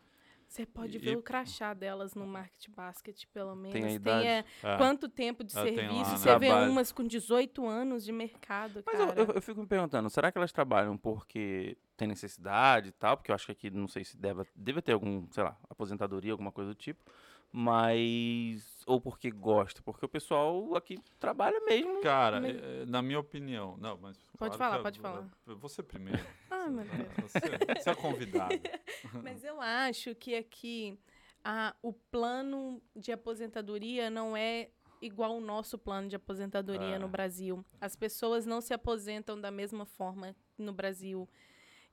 [0.46, 3.72] Você pode E- ver o crachá delas no market basket, pelo menos.
[3.72, 4.26] Tem a Tem, idade.
[4.26, 4.76] é, É.
[4.78, 6.10] quanto tempo de Ela tem lá, serviço.
[6.12, 6.16] né?
[6.16, 6.70] Você vê Trabalho.
[6.72, 9.20] umas com 18 anos de mercado, Mas eu, cara.
[9.20, 13.18] eu, eu fico me perguntando, será que elas trabalham porque tem necessidade e tal?
[13.18, 16.32] Porque eu acho que aqui, não sei se deve, deve ter algum, sei lá, aposentadoria,
[16.32, 17.04] alguma coisa do tipo.
[17.52, 18.82] Mas.
[18.86, 19.82] Ou porque gosta.
[19.82, 22.00] Porque o pessoal aqui trabalha mesmo.
[22.00, 23.76] Cara, Mas- eh, na minha opinião.
[23.78, 24.16] Não, mas.
[24.38, 25.28] Pode claro falar, pode eu- falar.
[25.60, 26.24] Você primeiro.
[26.50, 27.08] Ai, meu Deus.
[27.32, 27.40] Você,
[27.80, 28.54] você é convidada.
[29.22, 30.98] Mas eu acho que aqui
[31.44, 34.70] a, o plano de aposentadoria não é
[35.00, 36.98] igual o nosso plano de aposentadoria É.
[36.98, 37.64] no Brasil.
[37.80, 41.28] As pessoas não se aposentam da mesma forma no Brasil.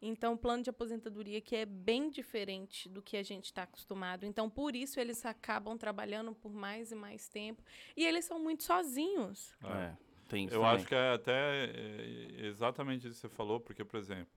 [0.01, 4.25] Então, o plano de aposentadoria que é bem diferente do que a gente está acostumado.
[4.25, 7.63] Então, por isso, eles acabam trabalhando por mais e mais tempo.
[7.95, 9.55] E eles são muito sozinhos.
[9.63, 9.67] É.
[9.67, 10.75] É, tem isso Eu também.
[10.75, 14.27] acho que é até eh, exatamente isso que você falou, porque, por exemplo,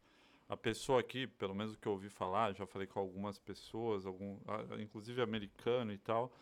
[0.48, 4.06] a pessoa aqui, pelo menos o que eu ouvi falar, já falei com algumas pessoas,
[4.06, 4.38] algum,
[4.80, 6.32] inclusive americano e tal,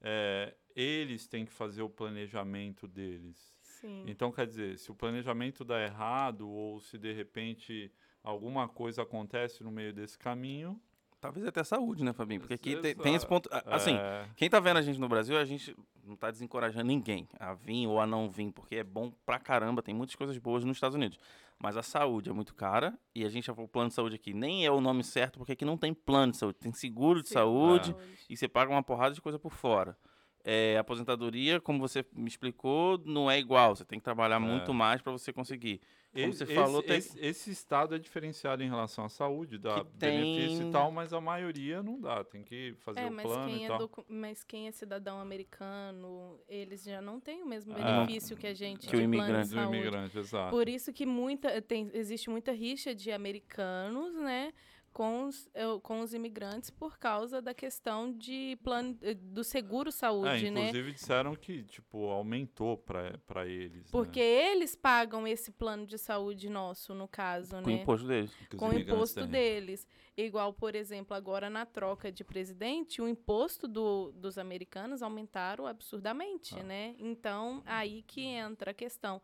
[0.00, 3.54] eh, eles têm que fazer o planejamento deles.
[3.60, 4.04] Sim.
[4.06, 7.92] Então, quer dizer, se o planejamento dá errado ou se de repente
[8.22, 10.80] alguma coisa acontece no meio desse caminho.
[11.20, 12.40] Talvez até saúde, né, Fabinho?
[12.40, 13.48] Porque aqui tem, tem esse ponto.
[13.66, 17.28] Assim, é, quem tá vendo a gente no Brasil, a gente não tá desencorajando ninguém
[17.38, 20.64] a vir ou a não vir, porque é bom pra caramba, tem muitas coisas boas
[20.64, 21.18] nos Estados Unidos.
[21.58, 24.32] Mas a saúde é muito cara e a gente já falou plano de saúde aqui.
[24.32, 27.28] Nem é o nome certo, porque aqui não tem plano de saúde, tem seguro de
[27.28, 27.34] Sim.
[27.34, 28.08] saúde Saúde.
[28.30, 29.94] e você paga uma porrada de coisa por fora.
[30.42, 33.76] É, aposentadoria, como você me explicou, não é igual.
[33.76, 34.38] Você tem que trabalhar É.
[34.38, 35.82] muito mais para você conseguir.
[36.12, 39.58] Como esse, você falou, esse, tem- esse, esse estado é diferenciado em relação à saúde,
[39.58, 42.24] dá Que benefício tem- e tal, mas a maioria não dá.
[42.24, 43.78] Tem que fazer É, o mas plano quem, e é tal.
[43.78, 47.76] docu- mas quem é cidadão americano, eles já não têm o mesmo É.
[47.76, 49.48] benefício que a gente Que o de plano imigrante.
[49.50, 49.76] de Do saúde.
[49.78, 50.50] imigrante, exato.
[50.50, 54.52] Por isso que muita, tem, existe muita rixa de americanos, né,
[54.92, 55.48] com os,
[55.82, 60.68] com os imigrantes por causa da questão de plano, eh, do seguro É, saúde, né?
[60.68, 63.90] inclusive disseram que, tipo, aumentou pra eles.
[63.90, 64.52] Porque né?
[64.52, 67.72] eles pagam esse plano de saúde nosso, no caso, Com o né?
[67.82, 68.30] imposto deles.
[68.56, 69.28] Com o imposto têm.
[69.30, 69.86] deles.
[70.16, 76.54] Igual, por exemplo, agora na troca de presidente, o imposto do, dos americanos aumentaram absurdamente,
[76.58, 76.62] Ah.
[76.62, 76.94] né?
[76.98, 79.22] Então, aí que entra a questão.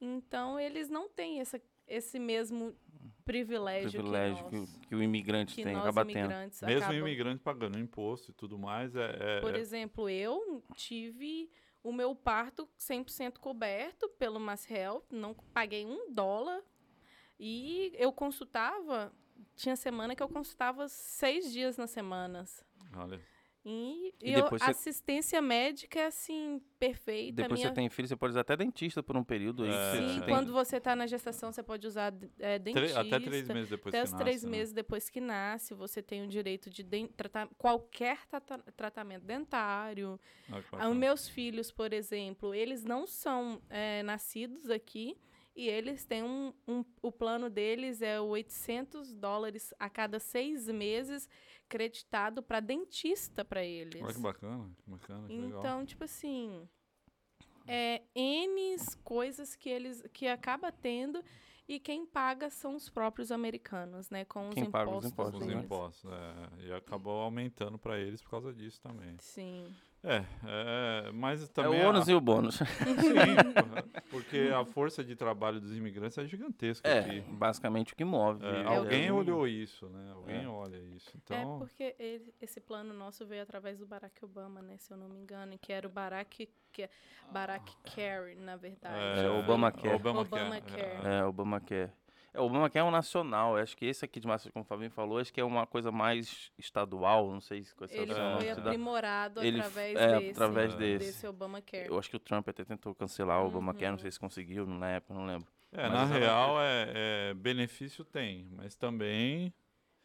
[0.00, 2.74] Então, eles não têm essa, esse mesmo
[3.24, 6.28] privilégio, privilégio que que, nós, o- que o imigrante que tem, acaba tendo.
[6.30, 6.90] Mesmo acabam...
[6.90, 9.16] o imigrante pagando imposto e tudo mais, é.
[9.38, 11.50] é- Por é- exemplo, eu tive
[11.82, 16.62] o meu parto 100% coberto pelo Mass Health, não paguei um dólar.
[17.38, 19.12] E eu consultava,
[19.56, 22.64] tinha semana que eu consultava seis dias nas semanas.
[22.96, 23.20] olha,
[23.66, 27.42] E, E eu- você- assistência médica é assim, perfeita.
[27.42, 27.68] Depois minha...
[27.70, 29.92] você tem filho, você pode usar até dentista por um período É.
[29.96, 33.00] Sim, tem- quando você está na gestação, você pode usar é, dentista.
[33.00, 34.50] até três meses depois Até que os nasce, três né?
[34.50, 40.20] meses depois que nasce, você tem o direito de den- tratar qualquer trata- tratamento dentário.
[40.52, 40.88] Olha que Ah.
[40.90, 45.16] Os meus filhos, por exemplo, eles não são é, nascidos aqui
[45.56, 51.28] e eles têm um, um- O plano deles é 800 dólares a cada seis meses
[51.68, 54.02] creditado para dentista para eles.
[54.02, 55.58] Olha que bacana, que bacana, que legal.
[55.60, 56.68] Então, tipo assim,
[57.66, 61.22] é N coisas que eles que acaba tendo
[61.66, 65.40] e quem paga são os próprios americanos, né, com os Quem paga os impostos, impostos,
[65.40, 65.52] Os né?
[65.54, 65.64] deles.
[65.64, 69.16] impostos, é, e acabou aumentando para eles por causa disso também.
[69.18, 69.74] Sim.
[70.04, 70.22] É,
[71.06, 72.56] é mas É também o ônus a, e o bônus.
[72.56, 72.64] sim,
[74.10, 77.20] porque a força de trabalho dos imigrantes é gigantesca É, aqui.
[77.22, 78.44] basicamente o que move.
[78.44, 80.12] É, é, alguém o- olhou isso, né?
[80.14, 80.48] Alguém É.
[80.48, 81.08] olha isso.
[81.10, 84.76] É Então, porque ele- esse plano nosso veio através do Barack Obama, né?
[84.78, 86.88] Se eu não me engano, que era o Barack, que,
[87.32, 89.20] Barack Care, na verdade.
[89.20, 89.94] É, Obamacare.
[89.94, 90.42] Obamacare.
[90.44, 90.82] Obamacare.
[90.82, 91.18] é.
[91.20, 91.90] É, o Obamacare.
[92.34, 93.56] É, o Obamacare é um nacional.
[93.56, 95.92] Acho que esse aqui de massa, como o Fabinho falou, acho que é uma coisa
[95.92, 97.30] mais estadual.
[97.32, 100.76] Não sei se com essa Ele opção foi aprimorado Ele através é, desse, através É.
[100.76, 101.06] desse.
[101.06, 101.86] desse Obamacare.
[101.86, 103.98] Eu acho que o Trump até tentou cancelar o Obamacare, não Uhum.
[103.98, 105.46] sei se conseguiu na época, não lembro.
[105.72, 106.92] É, Mas na real, é,
[107.30, 109.52] é, benefício tem, mas também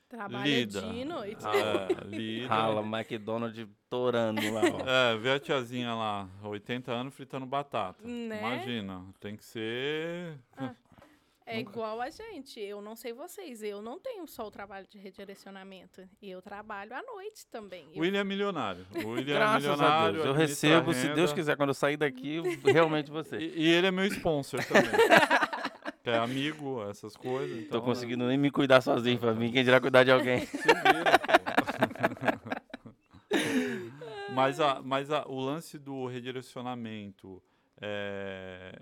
[0.07, 0.81] Trabalha lida.
[0.81, 1.45] dia e noite.
[1.45, 2.47] É, lida.
[2.47, 4.61] Rala, McDonald's torando lá.
[4.61, 4.89] ó.
[5.13, 8.03] É, vê a tiazinha lá, 80 anos fritando batata.
[8.07, 8.39] Né?
[8.39, 10.39] Imagina, tem que ser.
[11.51, 12.59] É igual a gente.
[12.59, 16.07] Eu não sei vocês, eu não tenho só o trabalho de redirecionamento.
[16.21, 17.87] E eu trabalho à noite também.
[17.87, 18.85] O Eu- William é milionário.
[19.03, 20.13] O William é Graças a milionário.
[20.13, 20.25] Deus.
[20.27, 21.09] Eu recebo, se.
[21.13, 22.39] Deus quiser, quando eu sair daqui,
[22.71, 23.37] realmente você.
[23.37, 24.91] E, e ele é meu sponsor também.
[26.05, 27.57] é amigo, essas coisas.
[27.57, 30.45] Tô Então, conseguindo nem me cuidar sozinho, pra mim, quem dirá cuidar de alguém.
[30.45, 31.19] Se vira,
[34.33, 37.41] mas a, mas a, o lance do redirecionamento,
[37.81, 38.79] é,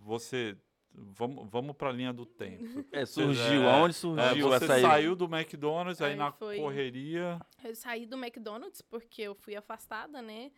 [0.00, 0.56] você.
[0.94, 2.84] Vamos, vamos para a linha do tempo.
[2.92, 4.82] É, surgiu, É, aonde É, surgiu você essa aí?
[4.82, 7.40] saiu do McDonald's, aí, Aí na foi- correria.
[7.64, 10.52] Eu saí do McDonald's porque eu fui afastada, né?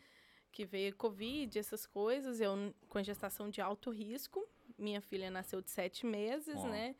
[0.50, 2.40] Que veio Covid, essas coisas.
[2.40, 4.44] Eu com gestação de alto risco.
[4.76, 6.68] Minha filha nasceu de sete meses, Ó.
[6.68, 6.96] né?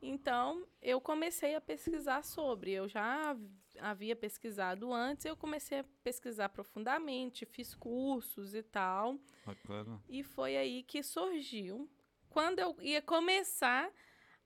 [0.00, 2.72] Então, eu comecei a pesquisar sobre.
[2.72, 3.40] Eu já hav-
[3.78, 9.16] havia pesquisado antes, eu comecei a pesquisar profundamente, fiz cursos e tal.
[9.46, 10.02] Bacana.
[10.08, 11.88] E foi aí que surgiu.
[12.32, 13.90] Quando eu ia começar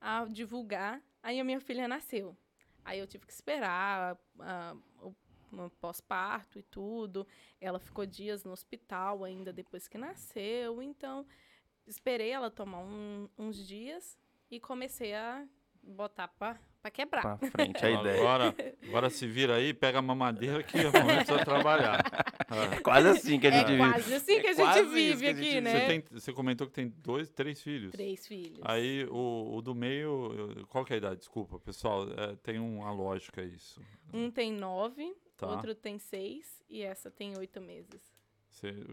[0.00, 2.36] a divulgar, aí a minha filha nasceu.
[2.84, 5.14] Aí eu tive que esperar ah, o
[5.52, 7.26] o pós-parto e tudo.
[7.60, 10.82] Ela ficou dias no hospital ainda depois que nasceu.
[10.82, 11.24] Então,
[11.86, 14.18] esperei ela tomar um- uns dias
[14.50, 15.46] e comecei a
[15.82, 17.38] botar pra, pra quebrar.
[17.38, 18.18] Pra frente a ideia.
[18.20, 18.54] Agora,
[18.88, 22.00] agora se vira aí, pega a mamadeira que a mamãe precisa trabalhar.
[22.72, 23.78] É quase assim que a É gente vive.
[23.78, 25.72] quase assim que É a gente quase isso vive a aqui, gente- né?
[25.72, 27.92] Você, tem- você comentou que tem dois, três filhos.
[27.92, 28.60] Três filhos.
[28.62, 31.16] Aí o, o do meio, qual que é a idade?
[31.18, 33.80] Desculpa, pessoal, é, tem uma lógica isso.
[34.12, 35.48] Um tem nove, Tá.
[35.48, 38.15] outro tem seis e essa tem oito meses.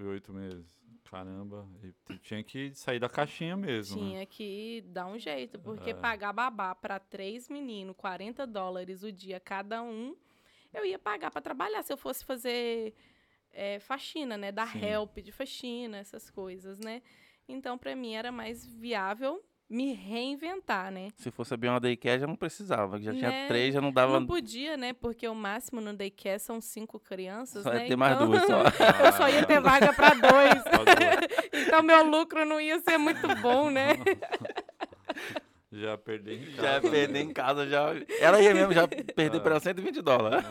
[0.07, 0.65] Oito meses.
[1.05, 1.67] Caramba,
[2.09, 3.97] e tinha que sair da caixinha mesmo.
[3.97, 4.09] né?
[4.09, 5.93] Tinha que dar um jeito, porque É.
[5.93, 10.15] pagar babá para três meninos, 40 dólares o dia cada um,
[10.73, 12.95] eu ia pagar para trabalhar se eu fosse fazer
[13.51, 14.51] é, faxina, né?
[14.51, 14.83] Dar Sim.
[14.83, 17.03] help de faxina, essas coisas, né?
[17.47, 21.07] Então, para mim, era mais viável me reinventar, né?
[21.15, 22.99] Se fosse abrir uma daycare, já não precisava.
[23.01, 23.47] Já tinha Né?
[23.47, 24.19] três, já não dava.
[24.19, 24.93] Não podia, né?
[24.93, 27.81] Porque o máximo no daycare são cinco crianças, Só né?
[27.83, 28.61] ia ter mais Então, duas só.
[29.05, 30.63] eu só ia ter vaga para dois.
[31.53, 33.93] Então, meu lucro não ia ser muito bom, né?
[35.71, 36.61] Já perdi em casa.
[36.61, 37.87] Já perder em casa, já.
[38.19, 39.41] Ela ia mesmo já perder Ah.
[39.41, 40.45] pra ela 120 dólares.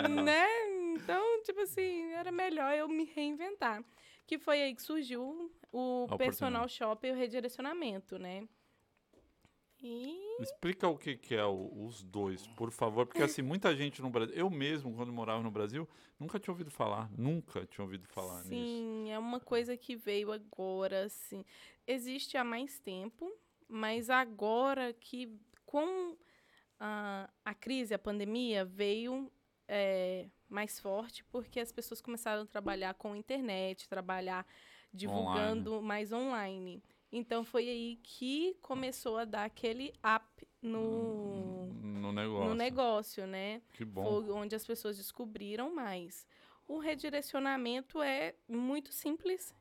[0.00, 0.22] Não não dá.
[0.22, 0.46] né?
[0.94, 3.82] Então, tipo assim, era melhor eu me reinventar.
[4.28, 8.46] Que foi aí que surgiu o personal shopper e o redirecionamento, né?
[9.82, 14.00] E Explica o que, que é o- os dois, por favor, porque assim, muita gente
[14.00, 15.86] no Brasil, eu mesmo, quando morava no Brasil,
[16.18, 18.82] nunca tinha ouvido falar, nunca tinha ouvido falar nisso.
[18.82, 21.44] sim, é uma coisa que veio agora, assim.
[21.86, 23.30] Existe há mais tempo,
[23.68, 26.16] mas agora que com
[26.78, 29.30] a, a crise, a pandemia, veio
[29.68, 34.46] é, mais forte porque as pessoas começaram a trabalhar com internet, trabalhar
[34.92, 36.82] divulgando mais online.
[37.12, 42.48] Então foi aí que começou a dar aquele up no, No negócio.
[42.48, 43.62] no negócio, né?
[43.72, 44.02] Que bom.
[44.04, 46.26] Foi onde as pessoas descobriram mais.
[46.68, 49.54] O redirecionamento é muito simples.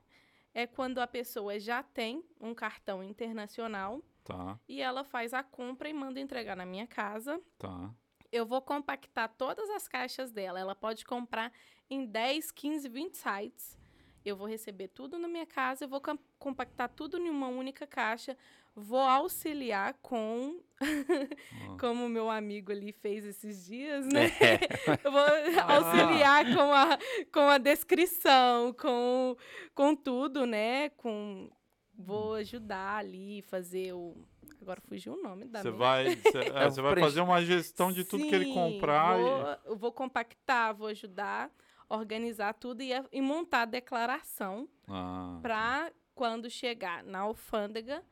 [0.53, 5.89] É quando a pessoa já tem um cartão internacional Tá, e ela faz a compra
[5.89, 7.41] e manda entregar na minha casa.
[7.57, 7.91] tá.
[8.31, 10.59] Eu vou compactar todas as caixas dela.
[10.59, 11.51] Ela pode comprar
[11.89, 13.78] em 10, 15, 20 sites.
[14.25, 17.87] Eu vou receber tudo na minha casa, eu vou com- compactar tudo em uma única
[17.87, 18.35] caixa.
[18.75, 20.79] Vou auxiliar com, Ah.
[21.79, 24.27] como o meu amigo ali fez esses dias, né?
[24.39, 24.59] É.
[25.03, 26.97] Eu vou auxiliar com a,
[27.33, 29.35] com a descrição, com,
[29.73, 30.89] com tudo, né?
[30.91, 31.49] Com,
[31.97, 34.15] vou ajudar ali, fazer o.
[34.61, 37.91] Agora fugiu o nome da Você minha- vai, cê- é, É vai fazer uma gestão
[37.91, 39.23] de tudo que ele Sim, comprar e...
[39.23, 41.49] Vou, eu vou compactar, vou ajudar,
[41.89, 48.03] organizar tudo e, e montar a declaração Ah, para quando chegar na alfândega,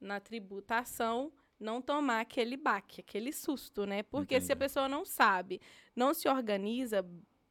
[0.00, 4.02] na tributação, não tomar aquele baque, aquele susto, né?
[4.02, 4.58] Porque se a Entendi.
[4.58, 5.60] pessoa não sabe,
[5.96, 7.04] não se organiza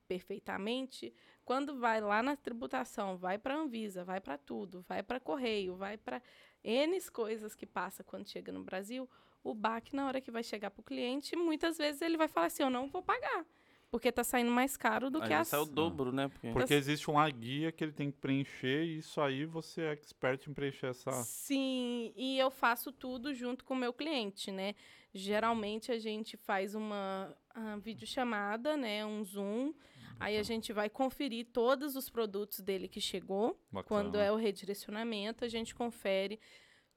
[0.07, 1.13] perfeitamente,
[1.43, 5.75] quando vai lá na tributação, vai para a Anvisa, vai para tudo, vai para correio,
[5.75, 6.21] vai para
[6.63, 9.09] N coisas que passa quando chega no Brasil,
[9.43, 12.47] o baque na hora que vai chegar para o cliente, muitas vezes ele vai falar
[12.47, 13.45] assim, eu não vou pagar,
[13.93, 15.49] porque está saindo mais caro do Aí que as...
[15.49, 16.27] sai o dobro, né?
[16.27, 16.49] Porque...
[16.51, 20.47] Porque existe uma guia que ele tem que preencher e isso aí você é expert
[20.49, 21.11] em preencher essa...
[21.11, 24.73] Sim, e eu faço tudo junto com o meu cliente, né?
[25.13, 29.05] Geralmente a gente faz uma ah, videochamada, né?
[29.05, 29.75] Um Zoom.
[30.19, 33.59] Aí a gente vai conferir todos os produtos dele que chegou.
[33.71, 33.83] Bacana.
[33.83, 36.39] Quando é o redirecionamento, a gente confere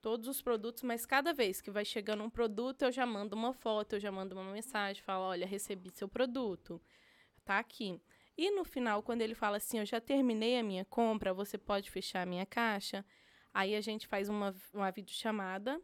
[0.00, 3.52] todos os produtos, mas cada vez que vai chegando um produto, eu já mando uma
[3.52, 6.80] foto, eu já mando uma mensagem, falo, olha, recebi seu produto,
[7.44, 8.00] tá aqui.
[8.36, 11.90] E no final, quando ele fala assim, eu já terminei a minha compra, você pode
[11.90, 13.04] fechar a minha caixa,
[13.52, 15.80] aí a gente faz uma, uma videochamada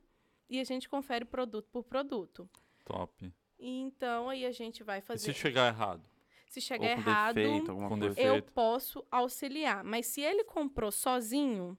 [0.48, 2.48] e a gente confere produto por produto.
[2.84, 3.32] Top.
[3.58, 5.32] E então, aí a gente vai E fazer...
[5.32, 6.02] se chegar errado?
[6.48, 8.20] Se chegar Ou com errado, defeito.
[8.20, 9.82] eu posso auxiliar.
[9.82, 11.78] Mas se ele comprou sozinho,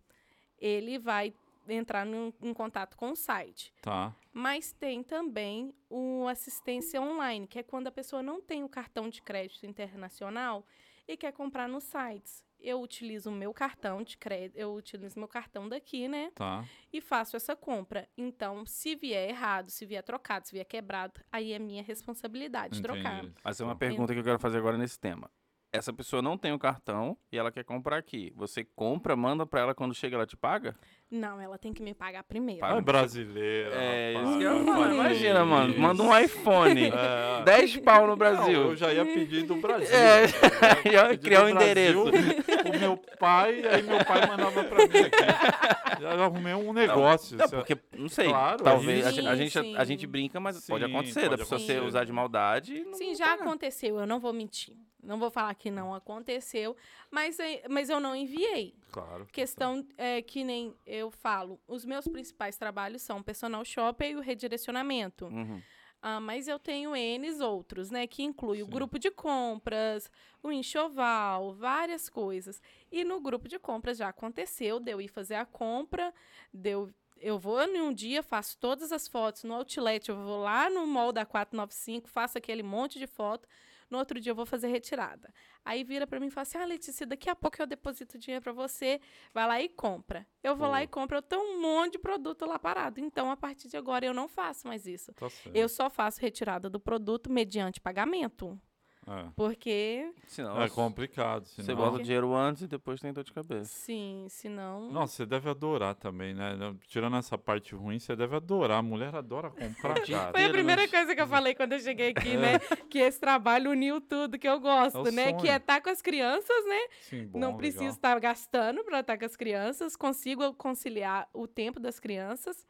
[0.58, 1.32] ele vai
[1.68, 3.74] entrar num- em contato com o site.
[3.82, 4.14] Tá.
[4.32, 9.10] Mas tem também o assistência online, que é quando a pessoa não tem o cartão
[9.10, 10.66] de crédito internacional
[11.08, 12.44] e quer comprar nos sites.
[12.60, 16.32] Eu utilizo o meu cartão de crédito, eu utilizo meu cartão daqui, né?
[16.34, 16.64] Tá.
[16.94, 18.08] E faço essa compra.
[18.18, 23.18] Então, se vier errado, se vier trocado, se vier quebrado, aí é minha responsabilidade trocar.
[23.20, 23.36] Entendi.
[23.44, 23.80] Mas é uma Tá.
[23.80, 25.30] pergunta que eu quero fazer agora nesse tema.
[25.76, 28.32] Essa pessoa não tem o cartão e ela quer comprar aqui.
[28.36, 30.76] Você compra, manda pra ela quando chega ela te paga?
[31.10, 32.60] Não, ela tem que me pagar primeiro.
[32.62, 32.78] Paga.
[32.78, 33.72] Ah, brasileira.
[33.74, 34.30] É, rapaz.
[34.30, 34.66] isso que eu.
[34.66, 34.94] Rapaz.
[34.94, 35.80] Imagina, mano.
[35.80, 36.92] Manda um iPhone.
[36.94, 37.44] É.
[37.44, 38.62] 10 pau no Não, Brasil.
[38.62, 39.88] eu já ia pedir do Brasil.
[39.96, 40.26] É,
[40.88, 42.04] Eu ia criar um endereço.
[42.04, 46.02] O meu pai, aí meu pai mandava pra mim aqui.
[46.02, 47.36] Já arrumei um negócio.
[47.38, 49.06] Não, se- porque, não sei, Claro, talvez.
[49.06, 50.08] é a, gente- a gente, Sim, a gente sim.
[50.08, 51.22] brinca, mas Sim, pode acontecer.
[51.24, 51.88] da pode pessoa ser acontecer.
[51.88, 52.84] usar de maldade.
[52.86, 53.44] não Sim, já pagar.
[53.44, 54.76] aconteceu, eu não vou mentir.
[55.04, 56.76] Não vou falar que não aconteceu,
[57.12, 57.38] mas,
[57.70, 58.76] mas eu não enviei.
[58.92, 59.28] Claro.
[59.32, 64.16] Questão é que nem eu falo, os meus principais trabalhos são o personal shopper e
[64.16, 65.26] o redirecionamento.
[65.26, 65.62] Uhum.
[66.06, 68.06] Ah, mas eu tenho N outros, né?
[68.06, 68.72] Que inclui o Sim.
[68.72, 70.12] grupo de compras,
[70.44, 72.62] o enxoval, várias coisas.
[72.92, 76.14] E no grupo de compras já aconteceu, de eu ir fazer a compra,
[76.54, 80.42] de eu, eu vou em um dia, faço todas as fotos no outlet, eu vou
[80.42, 83.48] lá no mall da 495, faço aquele monte de foto.
[83.94, 85.32] No outro dia eu vou fazer retirada.
[85.64, 88.42] Aí vira pra mim e fala assim: Ah, Letícia, daqui a pouco eu deposito dinheiro
[88.42, 89.00] pra você.
[89.32, 90.26] Vai lá e compra.
[90.42, 90.84] Eu vou lá Boa.
[90.84, 91.18] e compro.
[91.18, 93.00] Eu tenho um monte de produto lá parado.
[93.00, 95.14] Então, a partir de agora, eu não faço mais isso.
[95.14, 95.28] Tá.
[95.54, 98.60] Eu só faço retirada do produto mediante pagamento.
[99.06, 99.30] É.
[99.36, 101.46] Porque, Senão, É complicado.
[101.46, 103.66] você senão- bota o dinheiro antes e depois tem dor de cabeça.
[103.66, 104.90] sim, senão.
[104.92, 106.56] Nossa, você deve adorar também, né?
[106.88, 108.80] Tirando essa parte ruim, você deve adorar.
[108.80, 110.06] A mulher adora comprar, cara.
[110.06, 110.88] Foi a inteiro, primeira né?
[110.88, 112.60] coisa que eu falei quando eu cheguei aqui, né?
[112.90, 115.34] Que esse trabalho uniu tudo que eu gosto, É né?
[115.34, 115.52] Que sonho.
[115.52, 116.80] é estar com as crianças, né?
[117.02, 117.96] Sim, bom, não preciso legal.
[117.96, 119.96] estar gastando para estar com as crianças.
[119.98, 122.66] Consigo conciliar o tempo das crianças.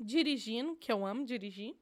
[0.00, 1.76] Dirigindo, que eu amo dirigir.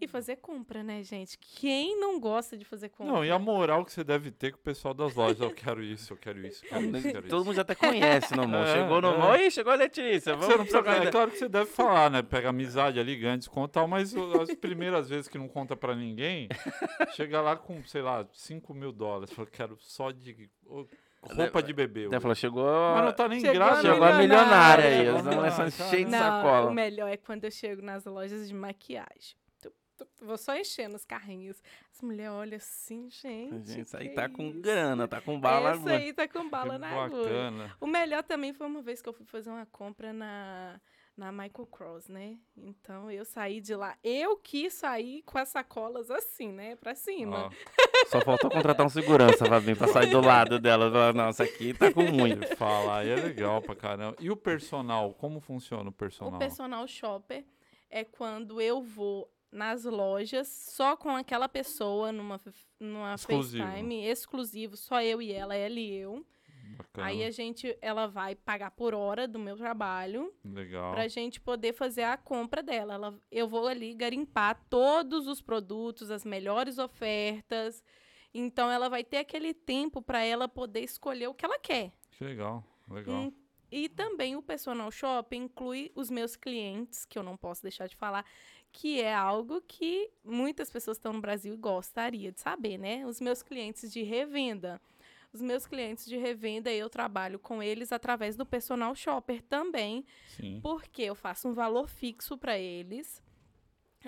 [0.00, 1.36] E fazer compra, né, gente?
[1.38, 3.12] Quem não gosta de fazer compra?
[3.12, 5.40] Não, e a moral que você deve ter com o pessoal das lojas.
[5.40, 6.96] Eu quero isso, eu quero isso, eu quero isso.
[6.96, 7.44] eu quero Todo isso.
[7.46, 8.62] mundo já até conhece no mall.
[8.62, 9.18] É, Chegou no é.
[9.18, 10.34] mall, ih, chegou a Letícia.
[10.36, 12.22] Vamos Você não precisa, é claro que você deve falar, né?
[12.22, 15.96] Pega amizade ali, ganha desconto e tal, mas as primeiras vezes que não conta pra
[15.96, 16.48] ninguém,
[17.16, 19.32] chega lá com, sei lá, 5 mil dólares.
[19.34, 20.48] Fala, quero só de
[21.20, 22.02] roupa de bebê.
[22.04, 22.20] Ela hoje.
[22.20, 23.80] falou, chegou, Mas não tá nem Chegou grátis.
[23.82, 25.08] chegou a milionária aí.
[25.08, 26.70] As mulheres são cheias de Não, sacola.
[26.70, 29.36] o melhor é quando eu chego nas lojas de maquiagem.
[30.20, 31.62] Vou só enchendo os carrinhos.
[31.92, 33.66] As mulheres olham assim, gente.
[33.66, 34.60] Gente, isso aí tá com isso?
[34.60, 35.72] grana, tá com bala.
[35.72, 37.22] Essa aí tá com Que bala na agulha.
[37.24, 37.76] bacana.
[37.80, 40.80] O melhor também foi uma vez que eu fui fazer uma compra na,
[41.16, 42.38] na Michael Cross, né?
[42.56, 43.96] Então eu saí de lá.
[44.04, 46.76] Eu quis sair com as sacolas assim, né?
[46.76, 47.46] Pra cima.
[47.46, 47.50] Ó,
[48.08, 50.90] Só faltou contratar um segurança, Fabinho, pra sair do lado dela.
[50.90, 52.46] Falar, essa aqui tá com muito.
[52.56, 54.16] fala, aí é legal pra caramba.
[54.20, 56.34] E o personal, como funciona o personal?
[56.34, 57.44] O personal shopper
[57.90, 62.40] é quando eu vou nas lojas só com aquela pessoa numa,
[62.78, 63.64] numa Exclusivo.
[63.64, 66.24] FaceTime exclusivo, só eu e ela, ela e eu.
[66.76, 70.92] Bacana, Aí a gente, ela vai pagar por hora do meu trabalho legal.
[70.92, 72.94] pra gente poder fazer a compra dela.
[72.94, 77.82] Ela, eu vou ali garimpar todos os produtos, as melhores ofertas.
[78.32, 81.90] Então ela vai ter aquele tempo para ela poder escolher o que ela quer.
[82.12, 83.14] Que legal, legal.
[83.22, 83.32] Hum,
[83.72, 87.96] E também o personal shopping inclui os meus clientes, que eu não posso deixar de
[87.96, 88.24] falar,
[88.72, 93.04] que é algo que muitas pessoas estão no Brasil e gostariam de saber, né?
[93.06, 94.80] Os meus clientes de revenda.
[95.32, 100.58] Os meus clientes de revenda, eu trabalho com eles através do personal shopper também, Sim,
[100.62, 103.22] porque eu faço um valor fixo para eles,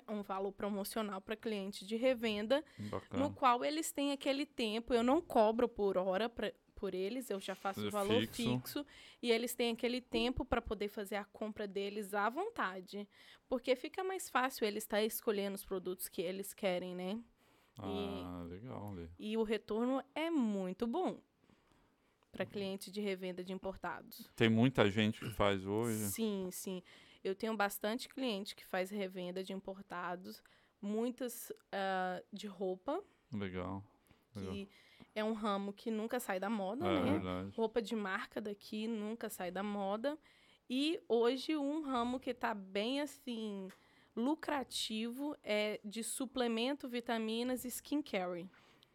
[0.08, 3.22] um valor promocional para cliente de revenda, bacana.
[3.22, 7.38] no qual eles têm aquele tempo, eu não cobro por hora pra, por eles, eu
[7.38, 8.58] já faço o valor fixo.
[8.58, 8.86] fixo.
[9.22, 13.06] e eles têm aquele tempo para poder fazer a compra deles à vontade,
[13.46, 17.20] porque fica mais fácil eles estar escolhendo os produtos que eles querem, né?
[17.76, 19.08] Ah, legal, Lê.
[19.18, 21.20] E o retorno é muito bom
[22.32, 24.30] para cliente de revenda de importados.
[24.34, 25.98] Tem muita gente que faz hoje.
[26.10, 26.82] Sim, sim.
[27.22, 30.42] Eu tenho bastante cliente que faz revenda de importados,
[30.80, 33.02] muitas ah, de roupa,
[33.32, 33.84] Legal.
[34.34, 34.52] legal.
[34.54, 34.68] que
[35.14, 37.12] é um ramo que nunca sai da moda, É né?
[37.12, 37.52] verdade.
[37.56, 40.18] Roupa de marca daqui nunca sai da moda.
[40.68, 43.68] E hoje um ramo que está bem assim
[44.14, 48.48] lucrativo é de suplemento, vitaminas e skincare.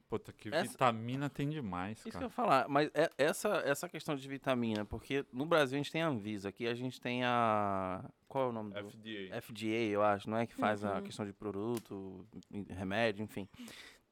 [0.07, 2.26] Puta, que Essa- vitamina tem demais, Isso que eu cara.
[2.26, 6.03] ia falar, mas é- essa, essa questão de vitamina, porque no Brasil a gente tem
[6.03, 8.07] a Anvisa, aqui a gente tem a.
[8.28, 8.78] Qual é o nome do.
[8.78, 9.36] FDA.
[9.41, 10.45] FDA, eu acho, não é?
[10.45, 11.03] Que faz a Uhum.
[11.03, 13.47] questão de produto, em- remédio, enfim.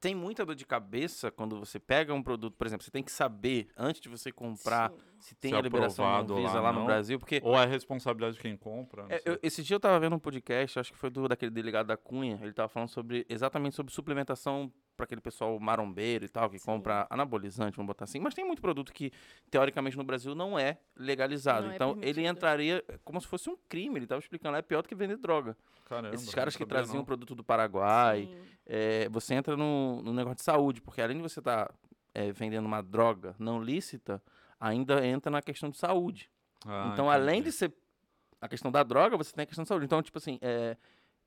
[0.04, 3.12] Tem muita dor de cabeça quando você pega um produto, por exemplo, você tem que
[3.12, 4.98] saber antes de você comprar Sim.
[5.20, 6.86] se tem Se a é liberação aprovado Anvisa lá, lá, no.
[6.86, 9.06] Brasil, porque Ou é responsabilidade de quem compra?
[9.10, 11.88] é, eu- esse dia eu tava vendo um podcast, acho que foi do daquele delegado
[11.88, 16.50] da Cunha, ele tava falando sobre exatamente sobre suplementação para aquele pessoal marombeiro e tal,
[16.50, 16.66] que Sim.
[16.66, 19.12] compra anabolizante, vamos botar assim, mas tem muito produto que
[19.50, 21.66] teoricamente no Brasil não é legalizado.
[21.66, 22.28] Não é então ele permitido.
[22.28, 25.58] entraria como se fosse um crime, ele tava explicando, é pior do que vender droga.
[25.86, 27.06] Caramba, Esses caras que traziam não.
[27.06, 28.30] produto do Paraguai,
[28.66, 31.74] é, você entra no, no negócio de saúde, porque além de você estar
[32.34, 34.22] vendendo uma droga não lícita,
[34.60, 36.30] ainda entra na questão de saúde.
[36.66, 37.52] Ah, então, além entendi.
[37.52, 37.74] de ser
[38.40, 39.86] a questão da droga, você tem a questão de saúde.
[39.86, 40.78] Então, tipo assim, é,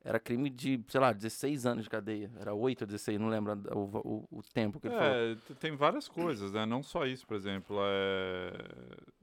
[0.03, 2.31] era crime de, sei lá, 16 anos de cadeia.
[2.39, 5.13] Era 8 ou 16, não lembro o, o, o tempo que ele falou.
[5.15, 6.65] É, t- tem várias coisas, né?
[6.65, 7.77] Não só isso, por exemplo.
[7.81, 8.53] É...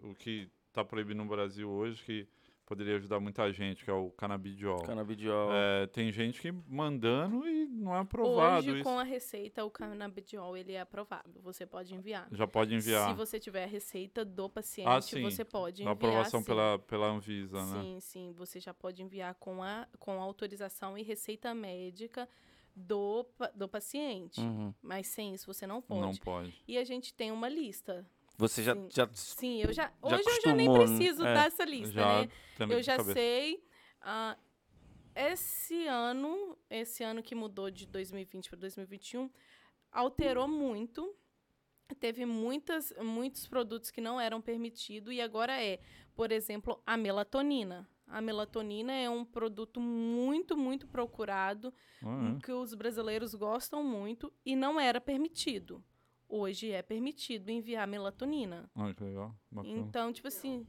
[0.02, 2.28] O que está proibido no Brasil hoje, que
[2.66, 4.82] poderia ajudar muita gente, que é o canabidiol.
[4.82, 5.50] Canabidiol.
[5.52, 8.66] É, tem gente que mandando e não é aprovado.
[8.66, 8.84] Hoje, isso.
[8.84, 11.40] com a receita, o canabidiol ele é aprovado.
[11.42, 12.28] Você pode enviar.
[12.32, 13.08] Já pode enviar.
[13.10, 15.22] Se você tiver a receita do paciente, Ah, sim.
[15.22, 15.92] você pode A enviar.
[15.94, 16.46] aprovação sim.
[16.46, 17.82] pela, pela Anvisa, né?
[17.82, 18.32] Sim, sim.
[18.36, 22.28] Você já pode enviar com a com autorização e receita médica
[22.74, 24.40] do, do paciente.
[24.40, 24.74] Uhum.
[24.82, 26.00] Mas sem isso você não pode.
[26.00, 26.62] Não pode.
[26.66, 28.06] E a gente tem uma lista.
[28.36, 28.88] Você já, Sim.
[28.90, 29.84] já Sim, eu já.
[29.84, 30.78] Já hoje eu já nem né?
[30.78, 31.34] preciso É.
[31.34, 32.28] dessa lista, já né?
[32.74, 33.64] Eu já sei.
[34.00, 34.36] ah,
[35.14, 39.30] esse ano, esse ano que mudou de 2020 para 2021,
[39.92, 41.14] alterou muito.
[42.00, 45.78] Teve muitas, muitos produtos que não eram permitidos e agora é,
[46.16, 47.88] por exemplo, a melatonina.
[48.06, 51.72] A melatonina é um produto muito, muito procurado,
[52.02, 55.82] Ah, que os brasileiros gostam muito e não era permitido.
[56.28, 58.68] Hoje é permitido enviar melatonina.
[58.76, 58.82] é.
[58.82, 59.34] Ah, que legal.
[59.50, 59.74] Bacana.
[59.78, 60.66] Então, tipo assim,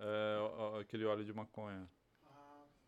[0.00, 1.88] É, aquele óleo de maconha.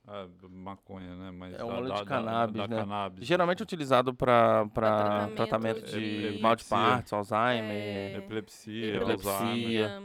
[0.06, 1.30] Ah, maconha, né?
[1.30, 2.76] Mas É da- um óleo da- de da- cannabis, da né?
[2.76, 3.26] cannabis.
[3.26, 6.64] geralmente utilizado para tratamento tratamento de- de mal de.
[6.64, 7.70] Parkinson, Alzheimer.
[7.70, 9.30] É, Epilepsia, Epilepsia.
[9.32, 10.02] Alzheimer.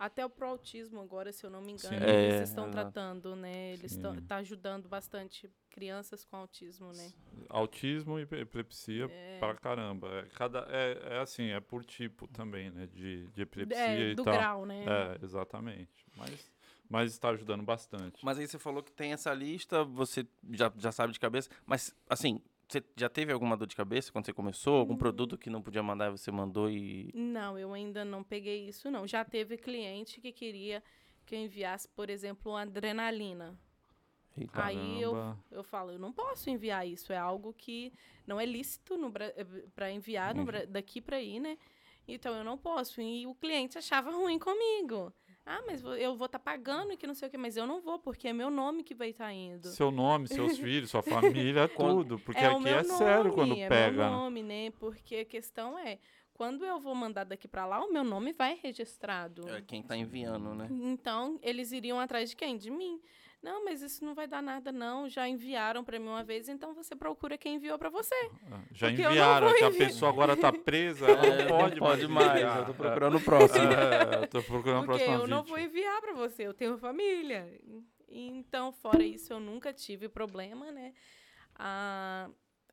[0.00, 2.06] Até o autismo agora, se eu não me engano, Sim.
[2.06, 2.72] É, eles estão exato.
[2.72, 3.74] tratando, né?
[3.74, 7.12] Eles estão tá ajudando bastante crianças com autismo, né?
[7.50, 10.08] Autismo e epi- epilepsia É, pra caramba.
[10.08, 12.86] É, cada, é, é assim, é por tipo também, né?
[12.86, 14.34] De, de epilepsia é, e do tal.
[14.38, 14.86] grau, né?
[14.86, 16.06] É, exatamente.
[16.16, 16.50] Mas,
[16.88, 18.24] mas está ajudando bastante.
[18.24, 21.94] Mas aí você falou que tem essa lista, você já, já sabe de cabeça, mas
[22.08, 22.40] assim,
[22.70, 24.76] você já teve alguma dor de cabeça quando você começou?
[24.78, 27.10] Algum produto que não podia mandar e você mandou e.
[27.14, 29.06] Não, eu ainda não peguei isso, não.
[29.06, 30.82] Já teve cliente que queria
[31.26, 33.58] que eu enviasse, por exemplo, adrenalina.
[34.38, 34.64] Eita.
[34.64, 35.38] Aí eu, Caramba.
[35.50, 37.92] eu falo, eu não posso enviar isso, é algo que
[38.26, 38.96] não é lícito
[39.74, 41.58] para enviar no Bra- daqui para aí, né?
[42.06, 43.00] Então eu não posso.
[43.00, 45.12] E o cliente achava ruim comigo.
[45.44, 47.80] Ah, mas eu vou estar pagando e que não sei o quê, mas eu não
[47.80, 49.68] vou, porque é meu nome que vai estar indo.
[49.68, 52.18] Seu nome, seus filhos, sua família, tudo.
[52.18, 53.96] Porque o aqui meu é sério quando nome, é pega.
[53.96, 54.10] meu né?
[54.10, 54.70] nome, né?
[54.72, 55.98] Porque a questão é,
[56.34, 59.48] quando eu vou mandar daqui para lá, o meu nome vai registrado.
[59.48, 60.68] É quem tá enviando, né?
[60.70, 62.56] Então, eles iriam atrás de quem?
[62.56, 63.00] De mim.
[63.42, 65.08] Não, mas isso não vai dar nada, não.
[65.08, 68.14] Já enviaram para mim uma vez, então você procura quem enviou para você.
[68.50, 71.78] Ah, Já Porque enviaram, é que a pessoa agora tá presa, ela É, não pode,
[71.78, 72.42] pode mais.
[72.42, 72.56] mais.
[72.58, 73.64] Eu tô procurando o próximo.
[73.72, 75.60] É, eu tô procurando a Porque próxima eu não vou vítima.
[75.70, 77.48] enviar para você, eu tenho família.
[78.08, 80.92] Então, fora isso, eu nunca tive problema, né?
[81.54, 82.28] Ah,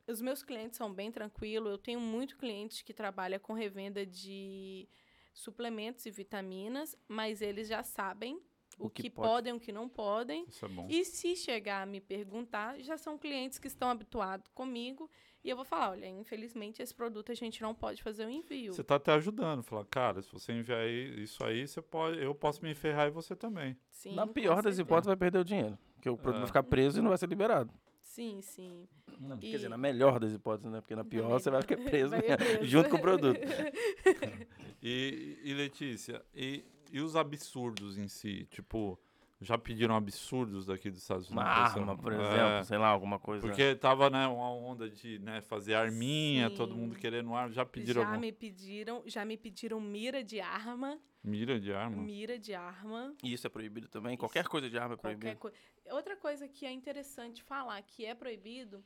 [0.05, 1.71] os meus clientes são bem tranquilos.
[1.71, 4.87] Eu tenho muito cliente que trabalha com revenda de
[5.33, 8.41] suplementos e vitaminas, mas eles já sabem
[8.79, 9.27] o, O que que, pode.
[9.27, 10.45] podem o que não podem.
[10.47, 10.87] Isso é bom.
[10.89, 15.09] E se chegar a me perguntar, já são clientes que estão habituados comigo.
[15.43, 18.73] E eu vou falar, olha, infelizmente esse produto a gente não pode fazer o envio.
[18.73, 19.63] Você tá até ajudando.
[19.63, 23.35] Falar, cara, se você enviar isso aí, você pode, eu posso me ferrar e você
[23.35, 23.77] também.
[23.89, 25.77] Sim, Na pior das hipóteses, vai perder o dinheiro.
[25.95, 26.39] Porque o produto É.
[26.41, 27.73] vai ficar preso e não vai ser liberado.
[28.01, 28.87] Sim, sim.
[29.19, 30.81] Não, Quer E- dizer, na melhor das hipóteses, né?
[30.81, 32.65] Porque na pior você vai ficar preso, Vai preso.
[32.65, 33.39] junto com o produto.
[34.81, 38.45] E, e Letícia, e, e os absurdos em si?
[38.51, 38.99] Tipo,
[39.39, 41.43] já pediram absurdos daqui dos Estados Unidos?
[41.45, 43.45] Uma arma, por É, exemplo, sei lá, alguma coisa.
[43.47, 46.79] Porque tava, né, uma onda de né, fazer arminha, todo Sim.
[46.79, 47.51] mundo querendo arma.
[47.53, 52.01] Já pediram já alguma me pediram, já me pediram mira de arma, mira de arma?
[52.01, 54.17] mira de arma, E isso é proibido também?
[54.17, 55.39] Qualquer coisa de arma é qualquer proibido.
[55.39, 55.57] coisa.
[55.91, 58.83] Outra coisa que é interessante falar que é proibido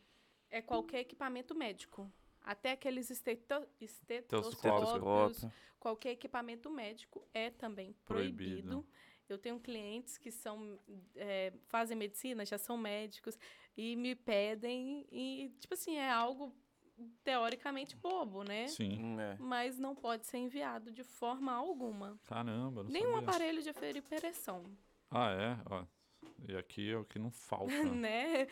[0.49, 2.11] é qualquer equipamento médico.
[2.43, 5.51] Até aqueles esteto, estetoscópios, Estetoscópio.
[5.79, 8.61] qualquer equipamento médico é também Proibido.
[8.61, 8.87] proibido.
[9.29, 10.77] Eu tenho clientes que são
[11.15, 13.37] é, fazem medicina, já são médicos
[13.77, 16.53] e me pedem e tipo assim é algo
[17.23, 18.67] teoricamente bobo, né?
[18.67, 18.97] Sim.
[19.01, 19.37] Hum, é.
[19.39, 22.19] Mas não pode ser enviado de forma alguma.
[22.25, 23.29] Caramba, não Nenhum sabia.
[23.29, 24.65] aparelho de aferição.
[25.09, 25.57] Ah, é?
[25.69, 25.85] Ó,
[26.47, 27.83] E aqui é o que não falta.
[27.85, 28.47] né?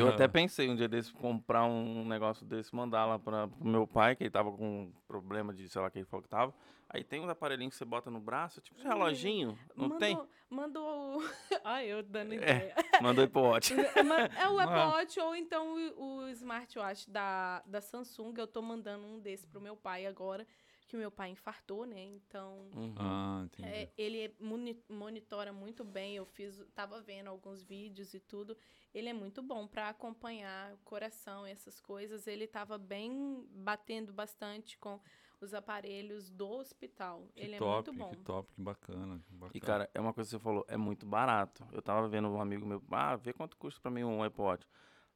[0.00, 3.86] eu até pensei um dia desse comprar um negócio desse, mandar lá para pro meu
[3.86, 6.54] pai, que ele tava com um problema de, sei lá, que ele falou que tava.
[6.90, 10.18] Aí tem uns aparelhinhos que você bota no braço, tipo esse reloginho, não mandou, tem?
[10.48, 11.22] Mandou.
[11.62, 12.36] Ai, eu dando É.
[12.36, 12.74] ideia.
[13.02, 13.74] Mandou ir pro Watch.
[13.74, 14.64] É o Ah.
[14.64, 18.32] Apple Watch ou então o, o smartwatch da, da Samsung.
[18.38, 20.46] Eu tô mandando um desse pro meu pai agora,
[20.88, 22.02] que o meu pai infartou, né?
[22.02, 22.94] Então, Uhum.
[22.96, 23.68] Ah, entendi.
[23.68, 26.16] é, ele moni- monitora muito bem.
[26.16, 28.56] Eu fiz, tava vendo alguns vídeos e tudo.
[28.94, 32.26] Ele é muito bom para acompanhar o coração, essas coisas.
[32.26, 34.98] Ele tava bem batendo bastante com
[35.40, 37.28] os aparelhos do hospital.
[37.34, 38.10] que ele top, é muito bom.
[38.10, 39.20] que top, que bacana.
[39.26, 39.52] que bacana.
[39.54, 41.64] E, cara, é uma coisa que você falou, é muito barato.
[41.70, 44.66] Eu tava vendo um amigo meu, ah, vê quanto custa pra mim um Watch.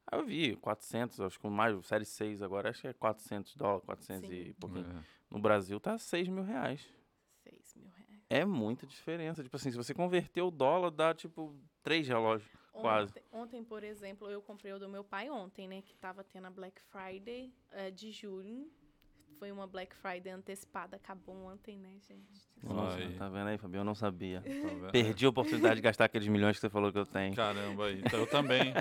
[0.05, 3.85] Aí eu vi, 400, acho que mais, série 6 agora, acho que é 400 dólares,
[3.85, 4.35] 400 Sim.
[4.35, 4.85] e pouquinho.
[4.85, 5.03] É.
[5.33, 6.87] No Brasil tá 6 mil reais.
[7.43, 8.21] 6 mil reais.
[8.29, 9.41] É muita diferença.
[9.41, 12.47] Tipo assim, se você converter o dólar, dá tipo 3 relógios.
[12.71, 13.09] Quase.
[13.09, 15.81] Ontem, ontem, por exemplo, eu comprei o do meu pai ontem, né?
[15.81, 18.71] Que tava tendo a Black Friday eh, de julho.
[19.39, 20.97] Foi uma Black Friday antecipada.
[20.97, 22.47] Acabou ontem, né, gente?
[22.63, 23.15] Nossa, Aí.
[23.15, 23.79] tá vendo aí, Fabio?
[23.79, 24.41] Eu não sabia.
[24.41, 24.91] Tá?
[24.91, 27.35] Perdi a oportunidade de gastar aqueles milhões que você falou que eu tenho.
[27.35, 27.99] Caramba, aí.
[28.05, 28.73] Então, eu também.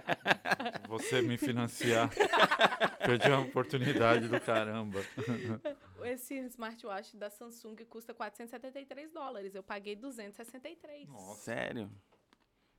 [0.89, 2.11] Você me financiar.
[3.05, 5.01] Perdi a oportunidade do caramba.
[6.05, 9.55] Esse smartwatch da Samsung custa 473 dólares.
[9.55, 11.09] Eu paguei 263.
[11.09, 11.41] Nossa.
[11.43, 11.91] Sério?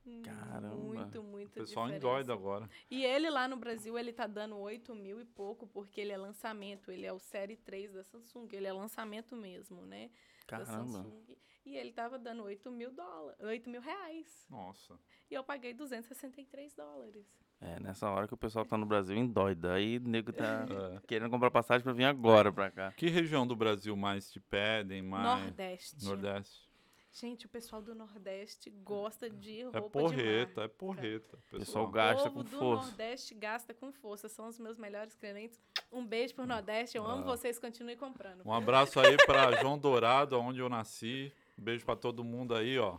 [0.06, 0.74] Hum, Caramba.
[0.76, 2.06] Muito, O muito pessoal diferença.
[2.06, 2.68] endoida agora.
[2.90, 6.16] E ele lá no Brasil, ele tá dando 8 mil e pouco, porque ele é
[6.18, 6.90] lançamento.
[6.90, 8.48] Ele é o Série 3 da Samsung.
[8.52, 10.10] Ele é lançamento mesmo, né?
[10.46, 10.98] Da Caramba.
[11.02, 11.36] Samsung.
[11.64, 14.46] E ele tava dando 8 mil dólares, 8 mil reais.
[14.50, 15.00] Nossa.
[15.30, 17.26] E eu paguei 263 dólares.
[17.66, 19.72] É, nessa hora que o pessoal tá no Brasil endoida.
[19.72, 21.00] Aí o nego tá É.
[21.06, 22.92] querendo comprar passagem pra vir agora pra cá.
[22.92, 25.00] Que região do Brasil mais te pedem?
[25.02, 25.24] Mais...
[25.40, 26.04] Nordeste.
[26.04, 26.64] Nordeste.
[27.10, 30.62] Gente, o pessoal do Nordeste gosta de É roupa porreta, de marca.
[30.64, 31.38] é porreta.
[31.52, 32.86] O pessoal gasta o com povo do força.
[32.88, 34.28] Nordeste gasta com força.
[34.28, 35.58] São os meus melhores clientes.
[35.92, 36.96] Um beijo pro Nordeste.
[36.98, 37.26] Eu amo Ah.
[37.36, 37.58] vocês.
[37.58, 38.42] Continuem comprando.
[38.44, 41.32] Um abraço aí pra João Dourado, onde eu nasci.
[41.56, 42.98] Um beijo pra todo mundo aí, ó.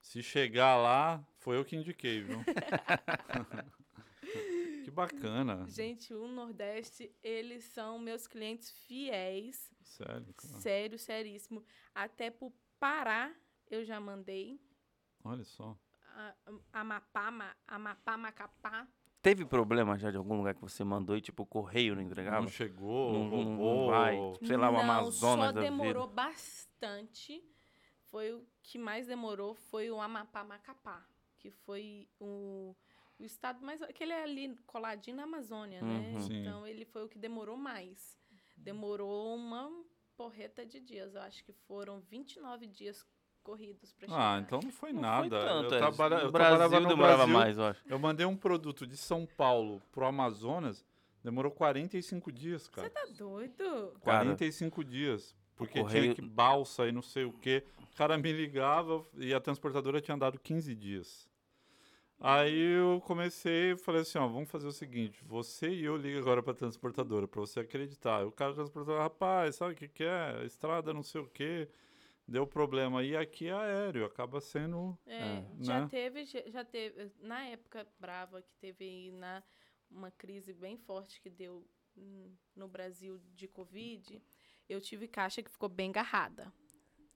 [0.00, 2.44] Se chegar lá, foi eu que indiquei, viu?
[4.84, 5.64] que bacana.
[5.66, 9.70] Gente, o Nordeste, eles são meus clientes fiéis.
[9.82, 10.60] Sério, cara.
[10.60, 11.64] Sério, seríssimo.
[11.94, 13.32] Até pro Pará
[13.70, 14.60] eu já mandei.
[15.24, 15.74] Olha só.
[16.14, 16.34] A-
[16.70, 18.86] Amapá, Ma- Amapá, Macapá.
[19.22, 22.42] Teve problema já de algum lugar que você mandou e tipo o correio não entregava?
[22.42, 23.88] Não chegou, Não- não- não roubou.
[23.90, 24.16] vai.
[24.46, 26.14] Sei lá, o Não, Amazonas só da demorou vida.
[26.14, 27.42] bastante.
[28.10, 31.06] Foi o que mais demorou foi o Amapá Macapá,
[31.38, 32.74] que foi o,
[33.18, 36.14] o estado mais aquele é ali coladinho na Amazônia, né?
[36.18, 36.26] Uhum.
[36.32, 38.18] Então ele foi o que demorou mais.
[38.56, 39.70] Demorou uma
[40.16, 43.06] porreta de dias, eu acho que foram 29 dias
[43.42, 44.34] corridos para chegar.
[44.36, 45.28] Ah, então não foi Não nada.
[45.40, 45.78] foi tanto, eu, é.
[45.78, 47.34] trabalha, eu Brasil trabalhava no demorava Brasil.
[47.34, 47.82] mais, eu acho.
[47.88, 50.84] Eu mandei um produto de São Paulo pro Amazonas,
[51.22, 52.88] demorou 45 dias, cara.
[52.88, 53.64] Você tá doido?
[54.04, 55.34] Cara, 45 dias.
[55.56, 57.64] Porque correio- tinha que balsa e não sei o quê.
[57.82, 61.27] O cara me ligava e a transportadora tinha dado 15 dias.
[62.20, 66.42] Aí eu comecei, falei assim, ó, vamos fazer o seguinte, você e eu liga agora
[66.42, 68.26] pra transportadora, pra você acreditar.
[68.26, 70.44] O cara da transportadora, rapaz, sabe o que que é?
[70.44, 71.68] Estrada não sei o quê,
[72.26, 73.04] deu problema.
[73.04, 74.98] E aqui é aéreo, acaba sendo...
[75.06, 75.44] É, É.
[75.60, 75.88] já Né?
[75.88, 79.42] teve, já teve, na época brava que teve aí na
[79.90, 81.66] uma crise bem forte que deu
[82.54, 84.20] no Brasil de Covid,
[84.68, 86.52] eu tive caixa que ficou bem garrada.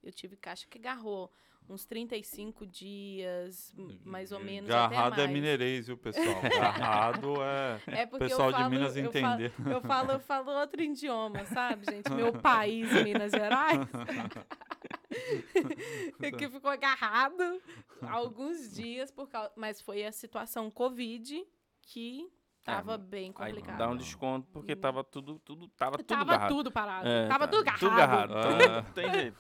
[0.03, 1.31] Eu tive caixa que garrou
[1.69, 6.27] uns 35 dias, m- mais ou menos Garrado é mineirês, viu, pessoal?
[6.43, 7.81] Garrado é...
[8.03, 9.51] É porque pessoal eu de falo, Minas eu entender.
[9.51, 12.11] Falo, eu falo, eu falo outro idioma, sabe, gente?
[12.13, 13.81] Meu país, Minas Gerais.
[16.39, 17.61] que ficou agarrado
[18.03, 21.45] alguns dias por causa, mas foi a situação Covid
[21.83, 22.31] que
[22.65, 23.79] tava bem Aí complicada.
[23.79, 26.55] dá um desconto porque tava tudo, tudo, tava tudo tava garrado.
[26.55, 27.09] tudo parado.
[27.09, 27.81] É, tava tá, tudo garrado.
[27.81, 28.35] Tudo garrado.
[28.35, 28.41] Ah.
[28.41, 29.39] Então, não tem jeito.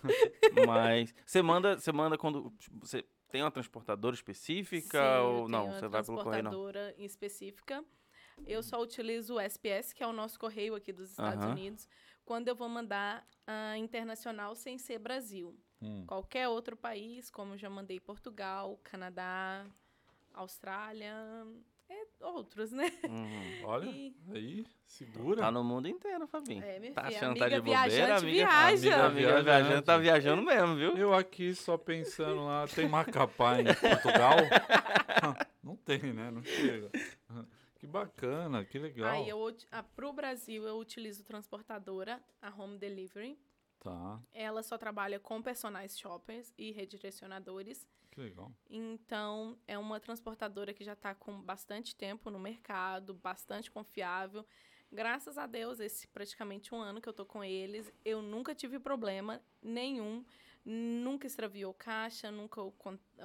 [0.66, 5.72] Mas você manda, você manda quando você tem uma transportadora específica Sim, ou não?
[5.72, 6.50] Você vai pelo correio não?
[6.50, 7.84] transportadora em específica.
[8.46, 11.44] Eu só utilizo o SPS, que é o nosso correio aqui dos Estados.
[11.44, 11.88] Unidos,
[12.24, 15.56] quando eu vou mandar a internacional sem ser Brasil.
[15.80, 16.04] Hum.
[16.06, 19.66] Qualquer outro país, como eu já mandei Portugal, Canadá,
[20.32, 21.14] Austrália,
[21.92, 22.90] é, outros, né?
[23.08, 23.60] Uhum.
[23.64, 25.40] Olha, E- aí, segura.
[25.42, 26.62] Tá no mundo inteiro, Fabinho.
[26.64, 28.66] É, minha Tá filha, achando que tá amiga de bobeira, amiga, viaja.
[28.66, 29.44] amiga, amiga Viajante.
[29.44, 30.96] viajando, tá viajando mesmo, viu?
[30.96, 34.36] Eu aqui só pensando lá, tem Macapá em Portugal?
[35.62, 36.30] Não tem, né?
[36.30, 36.90] Não chega.
[37.78, 39.10] Que bacana, que legal.
[39.10, 43.36] Aí eu, ut- ah, pro Brasil eu utilizo transportadora, a Home Delivery.
[43.82, 47.84] Tá, Ela só trabalha com personagens shoppers e redirecionadores.
[48.12, 48.52] que legal.
[48.70, 54.46] Então, é uma transportadora que já está com bastante tempo no mercado, bastante confiável.
[54.92, 58.78] Graças a Deus, esse praticamente um ano que eu tô com eles, eu nunca tive
[58.78, 60.24] problema nenhum.
[60.64, 62.60] Nunca extraviou caixa, nunca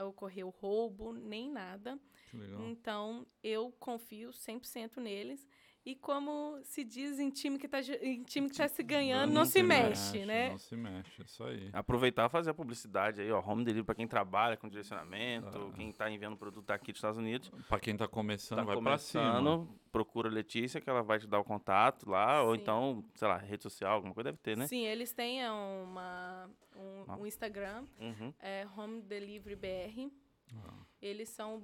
[0.07, 1.99] ocorreu roubo, nem nada.
[2.31, 2.61] Que legal.
[2.61, 5.47] Então, eu confio 100% neles.
[5.87, 9.31] E como se diz em time que tá, ju- em time que tá se ganhando,
[9.31, 10.49] não, se mexe, né?
[10.49, 11.69] Não se mexe, isso aí.
[11.71, 13.39] Aproveitar e fazer a publicidade aí, ó.
[13.39, 15.73] Home delivery pra quem trabalha com direcionamento, Ah.
[15.77, 17.49] quem tá enviando produto aqui dos Estados Unidos.
[17.69, 19.23] Pra quem tá começando, Tá vai pra cima.
[19.39, 22.61] começando, procura a Letícia, que ela vai te dar o contato lá, ou Sim.
[22.61, 24.67] então, sei lá, rede social, alguma coisa deve ter, né?
[24.67, 27.15] Sim, eles têm é, uma, um, Ah.
[27.15, 28.33] um Instagram, Uhum.
[28.39, 30.11] é Home Delivery BR.
[30.53, 31.61] Ah, Eles são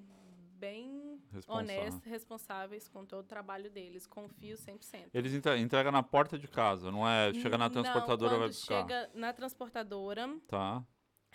[0.64, 1.82] bem responsável.
[1.82, 4.07] honestos, responsáveis com todo o trabalho deles.
[4.07, 5.09] Confio 100%.
[5.14, 7.34] Eles entre- entregam na porta de casa, não é?
[7.34, 8.82] Chega na Não, transportadora e vai buscar.
[8.82, 10.84] chega na transportadora, Tá.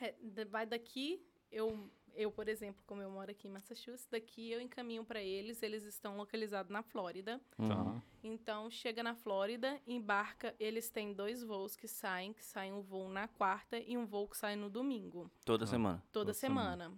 [0.00, 0.14] é,
[0.46, 5.04] vai daqui, eu, eu, por exemplo, como eu moro aqui em Massachusetts, daqui eu encaminho
[5.04, 7.40] para eles, eles estão localizados na Flórida.
[7.56, 8.02] Tá.
[8.22, 13.08] Então, chega na Flórida, embarca, eles têm dois voos que saem, que saem um voo
[13.08, 15.66] na quarta e um voo que sai no domingo, Toda Ah.
[15.68, 15.98] semana.
[16.10, 16.92] toda Toda semana.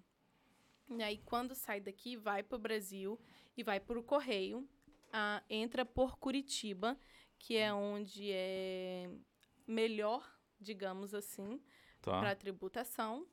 [0.91, 3.18] E aí, quando sai daqui, vai para o Brasil
[3.57, 4.68] e vai para o Correio,
[5.12, 6.99] ah, entra por Curitiba,
[7.38, 9.09] que é onde é
[9.66, 10.28] melhor,
[10.61, 11.61] digamos assim,
[12.03, 12.18] Tá.
[12.20, 13.26] para tributação.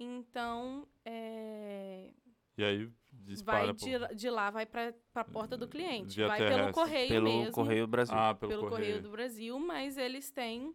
[0.00, 2.12] Então, é,
[2.56, 6.16] E aí dispara vai pro- de, de lá, vai para a porta do cliente.
[6.16, 6.74] Via vai pelo terrestre.
[6.74, 7.52] correio Pelo mesmo.
[7.52, 8.14] Correio Brasil.
[8.16, 8.86] Ah, pelo, pelo, correio.
[8.86, 9.02] correio.
[9.02, 10.74] do Brasil, mas eles têm.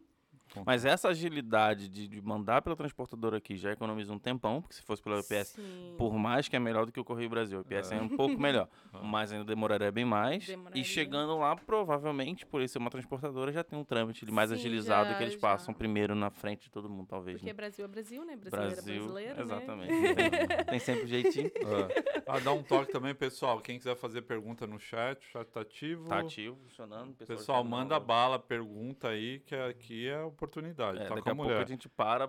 [0.65, 4.81] Mas essa agilidade de, de mandar pela transportadora aqui já economiza um tempão, porque se
[4.83, 5.95] fosse pela UPS, Sim.
[5.97, 7.59] por mais que é melhor do que o Correio Brasil.
[7.59, 8.99] O UPS é, um pouco melhor, Ah.
[9.03, 10.45] mas ainda demoraria bem mais.
[10.45, 10.81] Demoraria.
[10.81, 14.55] E chegando lá, provavelmente, por isso ser uma transportadora, já tem um trâmite mais Sim,
[14.55, 15.39] agilizado já, que eles já.
[15.39, 17.37] passam primeiro na frente de todo mundo, talvez.
[17.37, 17.53] Porque né?
[17.53, 18.35] Brasil é Brasil, né?
[18.35, 19.41] Brasileiro é brasileiro, né?
[19.41, 20.15] exatamente.
[20.15, 21.51] Tem, tem sempre um jeitinho.
[21.63, 22.23] É.
[22.27, 23.59] Ah, dá um toque também, pessoal.
[23.59, 26.07] Quem quiser fazer pergunta no chat, o chat tá ativo.
[26.07, 27.15] Tá ativo, funcionando.
[27.25, 30.99] Pessoal, já manda bala, pergunta aí, que aqui é oportunidade.
[30.99, 32.27] É, tá daqui a a pouco a gente para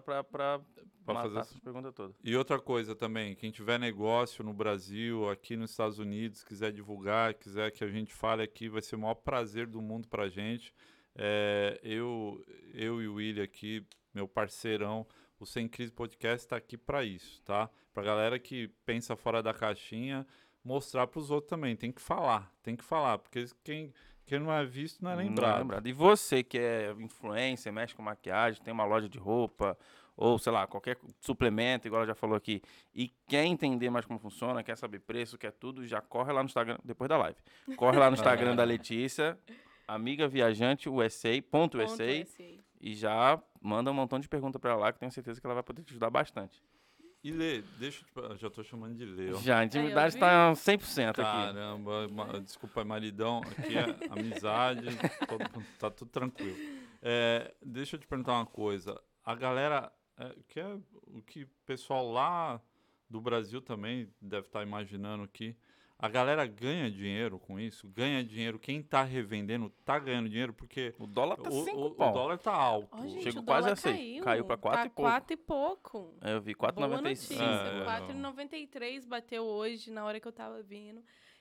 [1.07, 2.17] matar fazer essas perguntas todas.
[2.23, 7.35] E outra coisa também, quem tiver negócio no Brasil, aqui nos Estados Unidos, quiser divulgar,
[7.35, 10.73] quiser que a gente fale aqui, vai ser o maior prazer do mundo pra gente.
[11.17, 15.07] É, eu, eu e o William aqui, meu parceirão,
[15.39, 17.69] o Sem Crise Podcast está aqui para isso, tá?
[17.93, 20.27] Pra galera que pensa fora da caixinha,
[20.65, 21.77] mostrar pros outros também.
[21.77, 23.93] Tem que falar, tem que falar, porque quem,
[24.27, 25.87] quem não é visto não é lembrado.
[25.87, 29.77] E você que é influencer, mexe com maquiagem, tem uma loja de roupa,
[30.17, 32.63] ou sei lá, qualquer suplemento, igual ela já falou aqui,
[32.95, 36.47] e quer entender mais como funciona, quer saber preço, quer tudo, já corre lá no
[36.47, 37.39] Instagram, depois da live.
[37.77, 39.39] Corre lá no Instagram da Letícia,
[39.87, 42.27] amiga viajante USA, ponto Ponto USA,
[42.81, 45.55] e já manda um montão de perguntas pra ela lá, que tenho certeza que ela
[45.55, 46.63] vai poder te ajudar bastante.
[47.25, 49.39] E Lê, deixa eu te, já tô chamando de Lê, ó.
[49.41, 51.23] Já, a Aí, intimidade tá 100% aqui.
[51.23, 53.41] Caramba, ma- desculpa, é maridão.
[53.41, 54.85] Aqui é amizade,
[55.27, 56.55] todo tá tudo tranquilo.
[57.01, 59.01] É, deixa eu te perguntar uma coisa.
[59.25, 62.61] A galera, é, que é o que o pessoal lá
[63.09, 65.57] do Brasil também deve estar imaginando aqui.
[65.99, 67.89] A galera ganha dinheiro com isso?
[67.89, 68.59] Ganha dinheiro?
[68.59, 70.53] Quem tá revendendo tá ganhando dinheiro?
[70.53, 72.99] Porque O dólar tá o, 5 o- o dólar tá alto.
[73.09, 73.97] Gente, Chegou quase a seis.
[73.97, 74.25] caiu.
[74.25, 75.03] Caiu pra quatro tá e pouco.
[75.11, 76.15] quatro e pouco.
[76.21, 77.03] É, Eu vi Boa 4,95.
[77.03, 77.43] notícia.
[77.45, 81.01] É, 4,93 bateu hoje, na hora que eu tava vindo.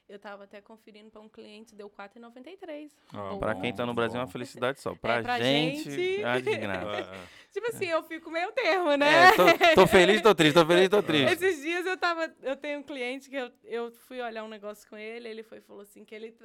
[0.09, 2.91] Eu tava até conferindo para um cliente, deu 4,93.
[3.13, 3.39] Ah, Boa.
[3.39, 4.93] Pra quem tá no Brasil é uma felicidade só.
[4.95, 6.21] Pra, pra gente, gente.
[6.21, 6.97] é uma desgraça.
[6.97, 7.27] É, é.
[7.53, 9.27] Tipo assim, eu fico meio termo, né?
[9.27, 11.34] É, tô, tô feliz, tô triste, tô feliz, tô triste.
[11.34, 12.34] Esses dias eu tava.
[12.41, 15.61] Eu tenho um cliente que eu, eu fui olhar um negócio com ele, ele foi
[15.61, 16.35] falou assim que ele.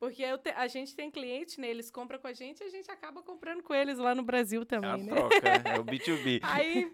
[0.00, 1.68] Porque eu te- a gente tem cliente, né?
[1.68, 4.62] Eles compram com a gente e a gente acaba comprando com eles lá no Brasil
[4.62, 5.14] É também, a né?
[5.14, 6.38] troca, é o B2B.
[6.42, 6.90] Aí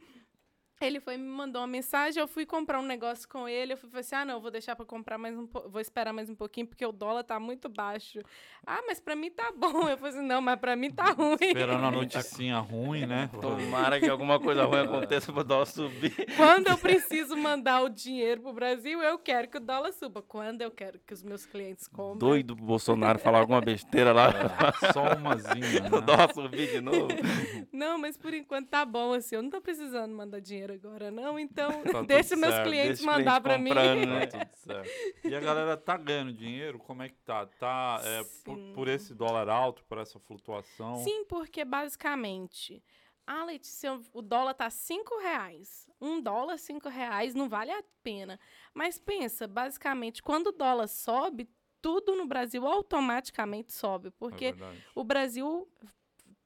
[0.84, 3.88] ele foi me mandou uma mensagem, eu fui comprar um negócio com ele, eu fui
[3.88, 6.66] falei assim: "Ah, não, vou deixar para comprar mais um, vou esperar mais um pouquinho
[6.66, 8.20] porque o dólar tá muito baixo".
[8.66, 9.88] Ah, mas para mim tá bom.
[9.88, 11.36] Eu falei assim: "Não, mas para mim tá ruim".
[11.40, 13.30] Esperando a noticinha ruim, né?
[13.40, 16.14] Tomara que alguma coisa ruim aconteça pro dólar subir.
[16.36, 20.22] Quando eu preciso mandar o dinheiro pro Brasil, eu quero que o dólar suba.
[20.22, 22.18] Quando eu quero que os meus clientes comprem.
[22.18, 26.00] Doido pro Bolsonaro falar alguma besteira lá, É, só umazinha, o né?
[26.00, 27.08] dólar subir de novo.
[27.72, 29.36] Não, mas por enquanto tá bom assim.
[29.36, 31.38] Eu não tô precisando mandar dinheiro agora, não.
[31.38, 33.70] Então, Tá deixa meus certo, clientes deixa mandar pra mim.
[33.72, 34.26] né?
[34.26, 34.90] Tá tudo certo.
[35.24, 36.78] E a galera tá ganhando dinheiro?
[36.78, 37.46] Como é que tá?
[37.46, 40.96] Tá é, por, por esse dólar alto, por essa flutuação?
[40.96, 42.82] Sim, porque basicamente,
[43.26, 45.88] ah, Letícia, o dólar tá cinco reais.
[46.00, 48.38] Um dólar, cinco reais, não vale a pena.
[48.72, 51.48] Mas pensa, basicamente, quando o dólar sobe,
[51.80, 54.08] tudo no Brasil automaticamente sobe.
[54.08, 54.84] É Porque verdade.
[54.94, 55.68] o Brasil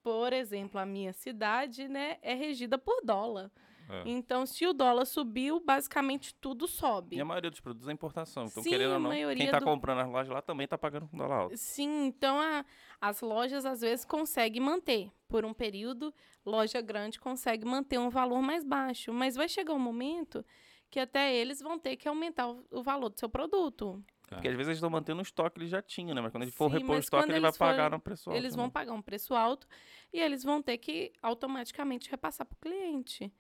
[0.02, 3.50] por exemplo, a minha cidade, né, é regida por dólar.
[3.90, 4.02] É.
[4.06, 7.16] Então, se o dólar subiu, basicamente tudo sobe.
[7.16, 8.44] E a maioria dos produtos é importação.
[8.44, 10.76] Então, Sim, querendo ou não, quem maioria tá do- comprando as lojas lá também tá
[10.76, 11.56] pagando com dólar alto.
[11.56, 12.64] Sim, então a-
[13.00, 15.10] as lojas às vezes conseguem manter.
[15.26, 16.12] Por um período,
[16.44, 19.12] loja grande consegue manter um valor mais baixo.
[19.12, 20.44] Mas vai chegar um momento
[20.90, 24.02] que até eles vão ter que aumentar o, o valor do seu produto.
[24.26, 26.20] Porque às vezes eles estão mantendo o estoque que eles já tinham, né?
[26.20, 28.38] Mas quando ele for Sim, repor o estoque, ele vai forem- pagar no preço alto.
[28.38, 28.70] eles vão né?
[28.70, 29.66] pagar um preço alto
[30.12, 33.32] e eles vão ter que automaticamente repassar para o cliente.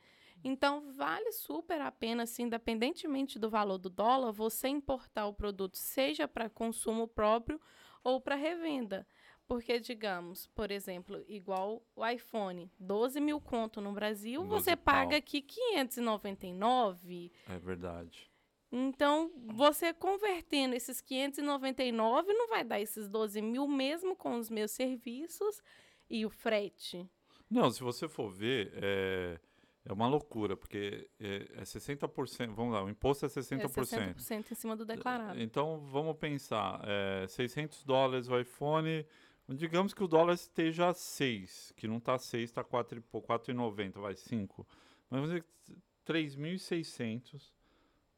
[0.44, 5.76] Então, vale super a pena, assim, independentemente do valor do dólar, você importar o produto,
[5.76, 7.60] seja para consumo próprio
[8.02, 9.06] ou para revenda.
[9.46, 14.94] Porque, digamos, por exemplo, igual o iPhone, 12 mil conto no Brasil, 12 você pau.
[14.94, 17.32] paga aqui 599.
[17.48, 18.30] É verdade.
[18.70, 24.72] Então, você convertendo esses 599 não vai dar esses 12 mil mesmo com os meus
[24.72, 25.62] serviços
[26.10, 27.08] e o frete.
[27.50, 29.40] Não, se você for ver, é,
[29.88, 32.52] é uma loucura, porque é, é 60%.
[32.52, 33.62] Vamos lá, o imposto é 60%.
[33.62, 35.40] É 60% em cima do declarado.
[35.40, 39.06] Então, vamos pensar, é, 600 dólares o iPhone,
[39.48, 43.32] digamos que o dólar esteja a 6, que não está 6, está 4 e pouco,
[43.32, 44.66] 4,90, vai 5.
[45.08, 47.50] Mas vamos dizer que 3.600,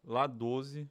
[0.02, 0.90] lá 12,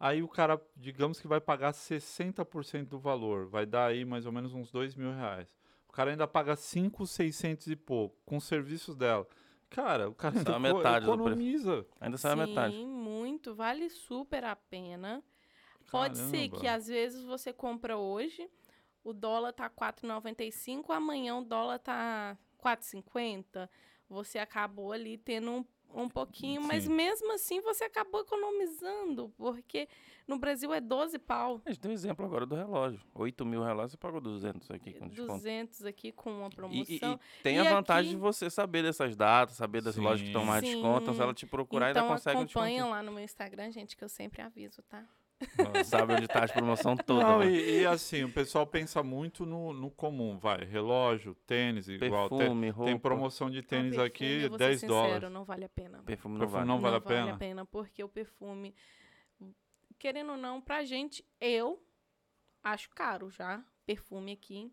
[0.00, 4.32] aí o cara, digamos que vai pagar 60% do valor, vai dar aí mais ou
[4.32, 5.54] menos uns 2 mil reais.
[5.86, 9.28] O cara ainda paga 5,600 e pouco, com os serviços dela.
[9.70, 11.28] Cara, o cara eco- metade do preço.
[11.30, 11.86] economiza.
[12.00, 12.74] Ainda sai a metade.
[12.74, 13.54] Sim, muito.
[13.54, 15.22] Vale super a pena.
[15.90, 16.72] Pode ser que Caramba.
[16.76, 18.48] às vezes você compra hoje,
[19.02, 23.68] o dólar tá 4,95, amanhã o dólar tá 4,50.
[24.08, 25.64] Você acabou ali tendo um,
[25.94, 26.90] um pouquinho, mas Sim.
[26.94, 29.88] mesmo assim você acabou economizando, porque
[30.26, 31.60] no Brasil é 12 pau.
[31.64, 33.00] A gente tem um exemplo agora do relógio.
[33.14, 35.32] 8 mil relógios, você pagou 200 aqui com desconto.
[35.34, 37.20] 200 aqui com uma E, e- promoção.
[37.38, 40.26] e tem E a vantagem aqui- de você saber dessas datas, saber das lojas que
[40.28, 40.72] estão mais Sim.
[40.72, 41.02] desconto.
[41.02, 42.90] Então, se ela te procurar, então ainda consegue um acompanha desconto.
[42.94, 45.04] lá no meu Instagram, gente, que eu sempre aviso, tá?
[45.84, 47.22] Sabe onde tá as promoções todas.
[47.24, 47.50] Não, né?
[47.50, 52.38] e, e assim, o pessoal pensa muito no, no comum, vai, relógio, tênis, igual, tem,
[52.38, 52.90] Perfume, roupa.
[52.90, 55.14] tem promoção de tênis Não, aqui, perfume, vou 10 ser dólares.
[55.14, 56.02] Sincero, não vale a pena.
[56.02, 56.68] Perfume não Perfume vale.
[56.68, 57.64] não vale a pena?
[57.66, 58.74] porque o perfume,
[59.98, 61.82] querendo ou não, pra gente, eu
[62.62, 64.72] acho caro já, perfume aqui.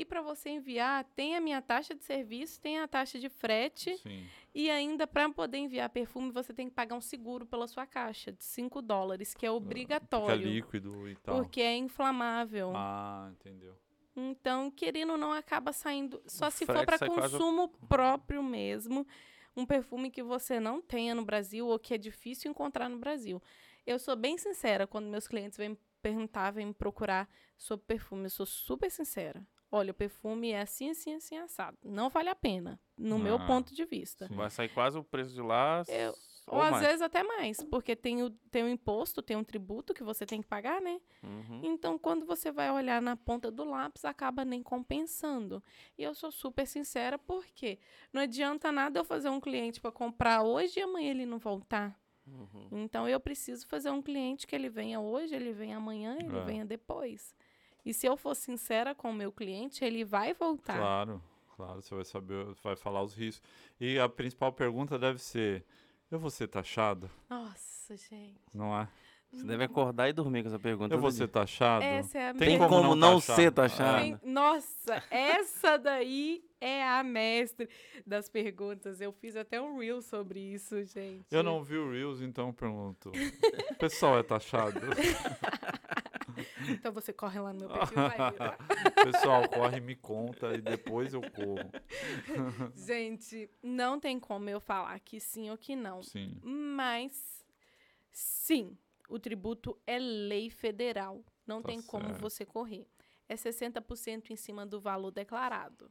[0.00, 3.98] E para você enviar, tem a minha taxa de serviço, tem a taxa de frete.
[3.98, 4.24] Sim.
[4.54, 8.32] E ainda, para poder enviar perfume, você tem que pagar um seguro pela sua caixa
[8.32, 10.48] de 5 dólares, que é Fica obrigatório.
[10.48, 11.36] líquido e tal.
[11.36, 12.72] Porque é inflamável.
[12.74, 13.76] Ah, entendeu.
[14.16, 16.22] Então, querendo ou não, acaba saindo.
[16.26, 19.06] Só O se for para sai quase- consumo próprio mesmo.
[19.54, 23.42] Um perfume que você não tenha no Brasil ou que é difícil encontrar no Brasil.
[23.86, 27.28] Eu sou bem sincera quando meus clientes vêm perguntar, vêm me procurar
[27.58, 28.24] sobre perfume.
[28.24, 29.46] Eu sou super sincera.
[29.70, 31.78] Olha, o perfume é assim, assim, assim, assado.
[31.84, 34.26] Não vale a pena, no meu Ah, ponto de vista.
[34.26, 34.34] sim.
[34.34, 35.82] Vai sair quase o preço de lá.
[35.86, 36.14] Eu-
[36.46, 36.86] ou, Ou às mais.
[36.86, 40.42] vezes até mais, porque tem o, tem o imposto, tem um tributo que você tem
[40.42, 41.00] que pagar, né?
[41.22, 41.60] Uhum.
[41.62, 45.62] Então, quando você vai olhar na ponta do lápis, acaba nem compensando.
[45.96, 47.78] E eu sou super sincera, porque
[48.12, 51.96] não adianta nada eu fazer um cliente para comprar hoje e amanhã ele não voltar.
[52.26, 52.68] Uhum.
[52.72, 56.42] Então, eu preciso fazer um cliente que ele venha hoje, ele venha amanhã, ele É.
[56.44, 57.32] venha depois.
[57.84, 60.76] E se eu for sincera com o meu cliente, ele vai voltar.
[60.76, 61.22] Claro,
[61.56, 63.48] claro, você vai saber, vai falar os riscos.
[63.80, 65.64] E a principal pergunta deve ser:
[66.10, 67.10] eu vou ser taxado?
[67.28, 68.38] Nossa, gente.
[68.54, 68.88] Não é?
[69.32, 70.92] Você deve acordar e dormir com essa pergunta.
[70.92, 71.18] Eu vou dia.
[71.18, 71.84] ser taxado?
[71.84, 74.00] Essa é a Tem, Tem minha- como, não, não ser taxado?
[74.02, 77.68] Tem- Nossa, essa daí é a mestre
[78.04, 79.00] das perguntas.
[79.00, 81.26] Eu fiz até um reel sobre isso, gente.
[81.30, 83.12] Eu não vi o Reels, então eu pergunto.
[83.70, 84.80] O pessoal é taxado?
[86.68, 88.16] Então você corre lá no meu perfil e vai
[89.12, 91.70] pessoal, corre e me conta e depois eu corro.
[92.76, 96.02] Gente, não tem como eu falar que sim ou que não.
[96.02, 96.38] Sim.
[96.42, 97.44] Mas,
[98.12, 98.76] sim,
[99.08, 101.24] o tributo é lei federal.
[101.46, 102.20] Não Tá tem como certo.
[102.20, 102.86] você correr.
[103.28, 105.90] É 60% em cima do valor declarado.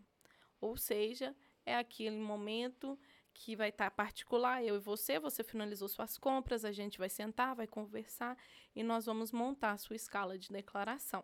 [0.62, 1.36] Ou seja,
[1.66, 2.98] é aquele momento
[3.34, 7.56] que vai estar particular, eu e você, você finalizou suas compras, a gente vai sentar,
[7.56, 8.38] vai conversar
[8.76, 11.24] e nós vamos montar a sua escala de declaração.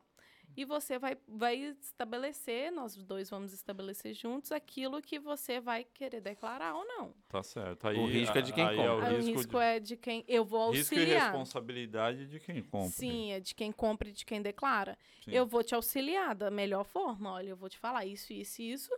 [0.56, 6.22] E você vai, vai estabelecer, nós dois vamos estabelecer juntos aquilo que você vai querer
[6.22, 7.14] declarar ou não.
[7.28, 7.88] Tá certo.
[7.88, 8.92] Aí, O risco é de quem aí compra.
[8.92, 11.32] É o Aí risco, o risco de, é de quem eu vou risco e auxiliar.
[11.32, 12.90] responsabilidade de quem compra.
[12.90, 14.98] Sim, é de quem compra e de quem declara.
[15.24, 15.32] Sim.
[15.32, 17.32] Eu vou te auxiliar da melhor forma.
[17.34, 18.92] Olha, eu vou te falar isso, isso e isso.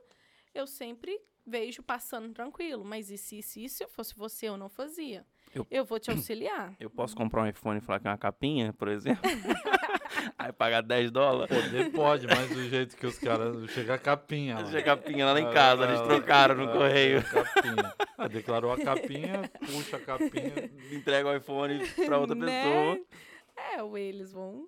[0.53, 2.83] eu sempre vejo passando tranquilo.
[2.85, 5.25] Mas e se, se, se eu fosse você, eu não fazia.
[5.55, 6.73] Eu- Eu, vou te auxiliar.
[6.79, 9.21] Eu posso comprar um iPhone e falar que é uma capinha, por exemplo?
[10.37, 11.55] Aí pagar 10 dólares?
[11.55, 13.69] Poder pode, mas do jeito que os caras.
[13.71, 14.55] Chega a capinha.
[14.59, 14.65] lá.
[14.65, 17.19] Chega a capinha lá em Ah, casa, eles ah, trocaram no ah, correio.
[17.19, 17.93] a capinha.
[18.17, 20.69] Ah, declarou a capinha, puxa a capinha.
[20.91, 22.63] Entrega o iPhone pra outra Né?
[22.63, 22.99] pessoa.
[23.75, 24.67] É, ou eles vão.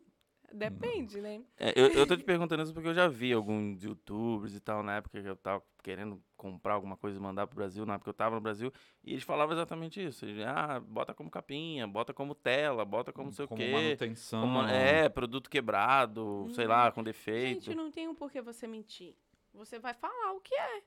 [0.54, 1.42] Depende, né?
[1.58, 4.82] É, eu, eu tô te perguntando isso porque eu já vi alguns youtubers e tal,
[4.82, 8.06] na época que eu tava querendo comprar alguma coisa e mandar pro Brasil, na época
[8.06, 8.72] que eu tava no Brasil,
[9.04, 10.26] e eles falavam exatamente isso.
[10.26, 13.72] Eles, ah, bota como capinha, bota como tela, bota como não sei o Como quê.
[13.72, 14.42] manutenção.
[14.42, 17.66] como- é, produto quebrado, sei lá, com defeito.
[17.66, 19.16] Gente, não tem um porquê você mentir.
[19.54, 20.84] Você vai falar o que é.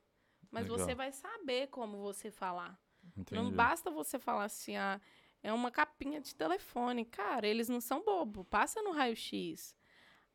[0.50, 0.78] Mas Legal.
[0.78, 2.78] você vai saber como você falar.
[3.16, 3.34] Entendi.
[3.42, 5.00] Não basta você falar assim, ah,
[5.42, 7.04] é uma capinha de telefone.
[7.04, 8.44] Cara, eles não são bobo.
[8.44, 9.74] Passa no raio-x.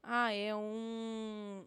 [0.03, 1.63] Ah, é um.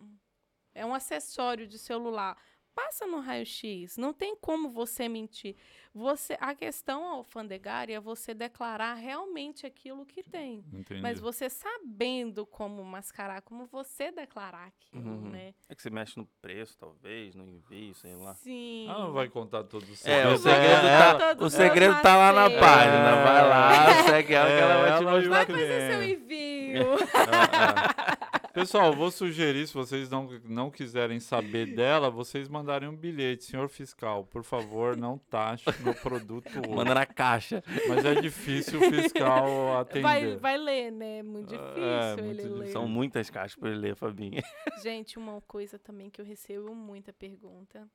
[0.75, 2.37] É um acessório de celular.
[2.75, 3.97] Passa no raio-x.
[3.97, 5.57] Não tem como você mentir.
[5.93, 10.65] Você, a questão alfandegária é você declarar realmente aquilo que tem.
[10.73, 11.01] Entendi.
[11.01, 15.31] Mas você sabendo como mascarar, como você declarar aquilo, Uhum.
[15.31, 15.53] né?
[15.69, 18.35] É que você mexe no preço, talvez, no envio, sei lá.
[18.37, 18.87] Sim.
[18.89, 20.43] Ah, não vai contar todos os É, o segredos.
[20.43, 23.25] segredo, É, tá, ela- o segredo tá lá na página.
[23.25, 25.31] Vai lá, segue ela que ela vai te É, ela e o mostrar.
[25.31, 26.31] Vai fazer seu envio.
[26.71, 27.11] É,
[28.17, 28.20] é.
[28.53, 33.45] Pessoal, vou sugerir, se vocês não, não quiserem saber dela, vocês mandarem um bilhete.
[33.45, 36.69] Senhor fiscal, por favor, não taxe meu produto hoje.
[36.69, 37.63] Manda na caixa.
[37.89, 40.03] Mas é difícil o fiscal atender.
[40.03, 41.19] Vai, vai ler, né?
[41.19, 42.73] É muito difícil É, ele muito ler.
[42.73, 44.43] São muitas caixas pra ele ler, Fabinho.
[44.83, 47.89] Gente, uma coisa também que eu recebo muita pergunta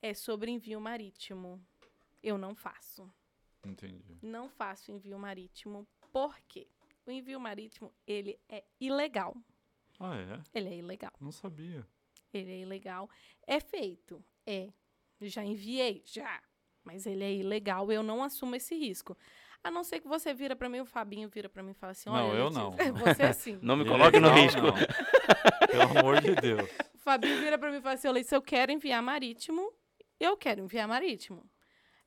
[0.00, 1.60] é sobre envio marítimo.
[2.22, 3.10] Eu não faço.
[3.66, 4.18] Entendi.
[4.22, 5.86] Não faço envio marítimo.
[6.12, 6.68] Por quê?
[7.06, 9.34] O envio marítimo, ele é ilegal.
[10.00, 10.40] Ah, é?
[10.58, 11.12] Ele é ilegal.
[11.20, 11.86] Não sabia.
[12.32, 13.08] Ele é ilegal.
[13.46, 14.24] É feito?
[14.46, 14.68] É.
[15.20, 16.02] Já enviei?
[16.06, 16.40] Já.
[16.82, 19.16] Mas ele é ilegal, eu não assumo esse risco.
[19.62, 21.92] A não ser que você vira pra mim, o Fabinho vira pra mim e fala
[21.92, 22.22] assim, olha...
[22.22, 22.70] Não, eu não.
[22.70, 23.58] Você é assim.
[23.60, 24.62] Não me coloque no risco.
[25.68, 26.68] Pelo amor de Deus.
[27.00, 29.72] O Fabinho vira pra mim e fala assim, Letícia, eu quero enviar marítimo,
[30.20, 31.50] eu quero enviar marítimo.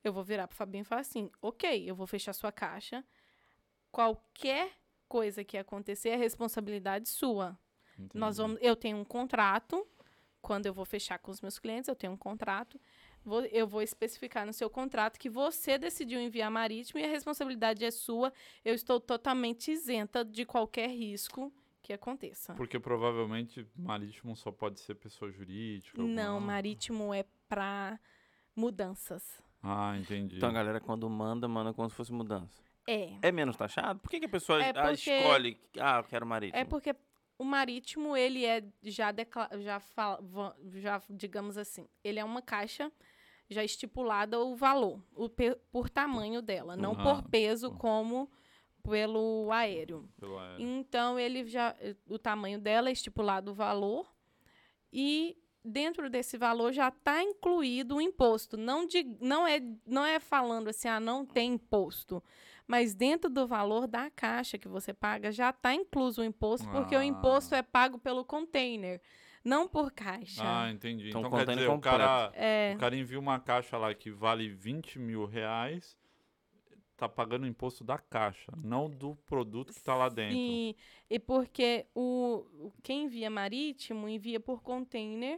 [0.03, 3.03] Eu vou virar pro Fabinho e falar assim, ok, eu vou fechar sua caixa,
[3.91, 4.71] qualquer
[5.07, 7.57] coisa que acontecer é responsabilidade sua.
[8.13, 8.37] Nós Entendi.
[8.37, 9.85] vamos, eu tenho um contrato.
[10.41, 12.79] Quando eu vou fechar com os meus clientes, eu tenho um contrato.
[13.23, 17.85] Vou- eu vou especificar no seu contrato que você decidiu enviar marítimo e a responsabilidade
[17.85, 18.33] é sua.
[18.65, 21.49] Eu estou totalmente isenta de qualquer risco
[21.81, 22.53] que aconteça.
[22.55, 26.01] Porque provavelmente marítimo só pode ser pessoa jurídica.
[26.01, 27.97] Não, alguma- marítimo é para
[28.55, 29.41] mudanças.
[29.61, 30.37] Ah, entendi.
[30.37, 32.61] Então a galera quando manda, manda como se fosse mudança.
[32.85, 33.13] É.
[33.21, 33.99] É menos taxado?
[33.99, 36.59] Por que, que a pessoa É porque- escolhe, ah, eu quero marítimo?
[36.59, 36.93] É porque
[37.37, 39.13] o marítimo, ele é já,
[39.59, 39.81] já,
[40.73, 42.91] já, digamos assim, ele é uma caixa
[43.49, 45.29] já estipulada o valor, o
[45.71, 47.77] por tamanho dela, não Ah, por peso tá.
[47.77, 48.29] como
[48.81, 50.09] pelo aéreo.
[50.19, 50.65] Pelo aéreo.
[50.65, 51.75] Então, ele já,
[52.09, 54.11] o tamanho dela é estipulado o valor
[54.91, 58.57] e dentro desse valor já está incluído o imposto.
[58.57, 62.21] Não, de, não, é, não é falando assim, ah, não tem imposto.
[62.67, 66.95] Mas dentro do valor da caixa que você paga já está incluso o imposto, porque
[66.95, 67.05] o Ah.
[67.05, 69.01] imposto é pago pelo container,
[69.43, 70.41] não por caixa.
[70.43, 71.09] Ah, entendi.
[71.09, 74.47] Então, Então, quer dizer, o cara, é, o cara envia uma caixa lá que vale
[74.47, 75.97] 20 mil reais,
[76.95, 80.35] tá pagando o imposto da caixa, não do produto que tá lá dentro.
[80.35, 80.73] sim.
[81.09, 85.37] E porque o, quem envia marítimo envia por container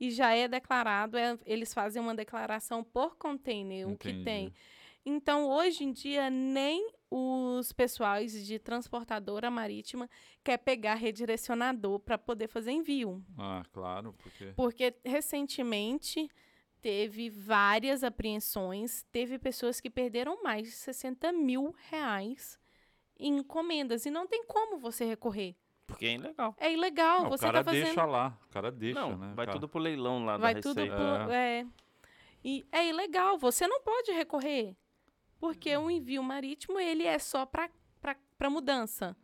[0.00, 4.24] e já é declarado, é- eles fazem uma declaração por container, o que Entendi.
[4.24, 4.54] tem.
[5.04, 10.08] Então, hoje em dia, nem os pessoais de transportadora marítima
[10.42, 13.22] quer pegar redirecionador para poder fazer envio.
[13.36, 14.52] Ah, claro, porque...
[14.56, 16.28] Porque recentemente
[16.80, 22.58] teve várias apreensões, teve pessoas que perderam mais de 60 mil reais
[23.18, 24.06] em encomendas.
[24.06, 25.54] E não tem como você recorrer.
[25.86, 26.56] Porque é ilegal.
[26.58, 27.84] É ilegal, Não, o você cara tá fazendo.
[27.84, 29.32] deixa lá, o cara deixa, não, né?
[29.36, 29.58] vai cara?
[29.58, 30.96] tudo pro leilão lá Vai da tudo Receita.
[31.24, 31.32] pro.
[31.32, 31.66] É.
[32.42, 34.74] E é ilegal, você não pode recorrer.
[35.42, 39.16] Porque o envio marítimo, ele é só para mudança.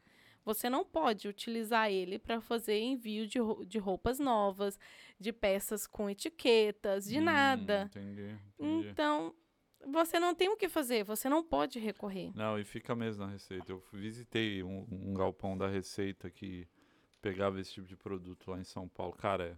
[0.45, 3.39] Você não pode utilizar ele para fazer envio de,
[3.69, 4.77] de roupas novas,
[5.17, 7.89] de peças com etiquetas, de Hum, nada.
[7.95, 8.89] Entendi, entendi.
[8.89, 9.33] Então,
[9.87, 12.33] você não tem o que fazer, você não pode recorrer.
[12.35, 13.71] Não, e fica mesmo na Receita.
[13.71, 16.67] Eu visitei um, um galpão da Receita que
[17.23, 19.13] pegava esse tipo de produto lá em São Paulo.
[19.13, 19.57] Cara,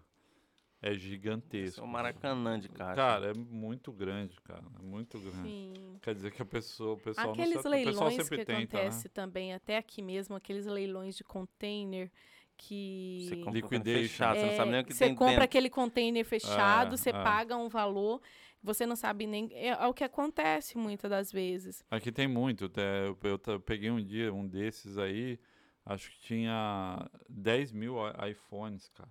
[0.82, 1.80] é, é gigantesco.
[1.80, 2.94] é o Maracanã de caixa.
[2.96, 4.64] Cara, é muito grande, cara.
[4.78, 5.42] É muito grande.
[5.48, 5.72] Sim.
[6.02, 8.44] Quer dizer que a pessoa, o pessoal Aqueles não sabe, o pessoal leilões sempre que
[8.44, 9.10] tenta, acontece né?
[9.14, 12.10] também, até aqui mesmo, aqueles leilões de container,
[12.56, 14.02] que Você compra Liquidation.
[14.02, 15.44] fechado, você não sabe nem o que você tem compra dentro.
[15.44, 17.12] aquele container fechado, É, você é.
[17.12, 18.20] paga um valor,
[18.62, 19.48] você não sabe nem.
[19.54, 21.82] É, é o que acontece muitas das vezes.
[21.90, 22.70] Aqui tem muito.
[22.76, 25.38] Eu, eu ta- peguei um dia um desses aí,
[25.86, 27.94] acho que tinha 10 mil
[28.28, 29.10] iPhones, cara.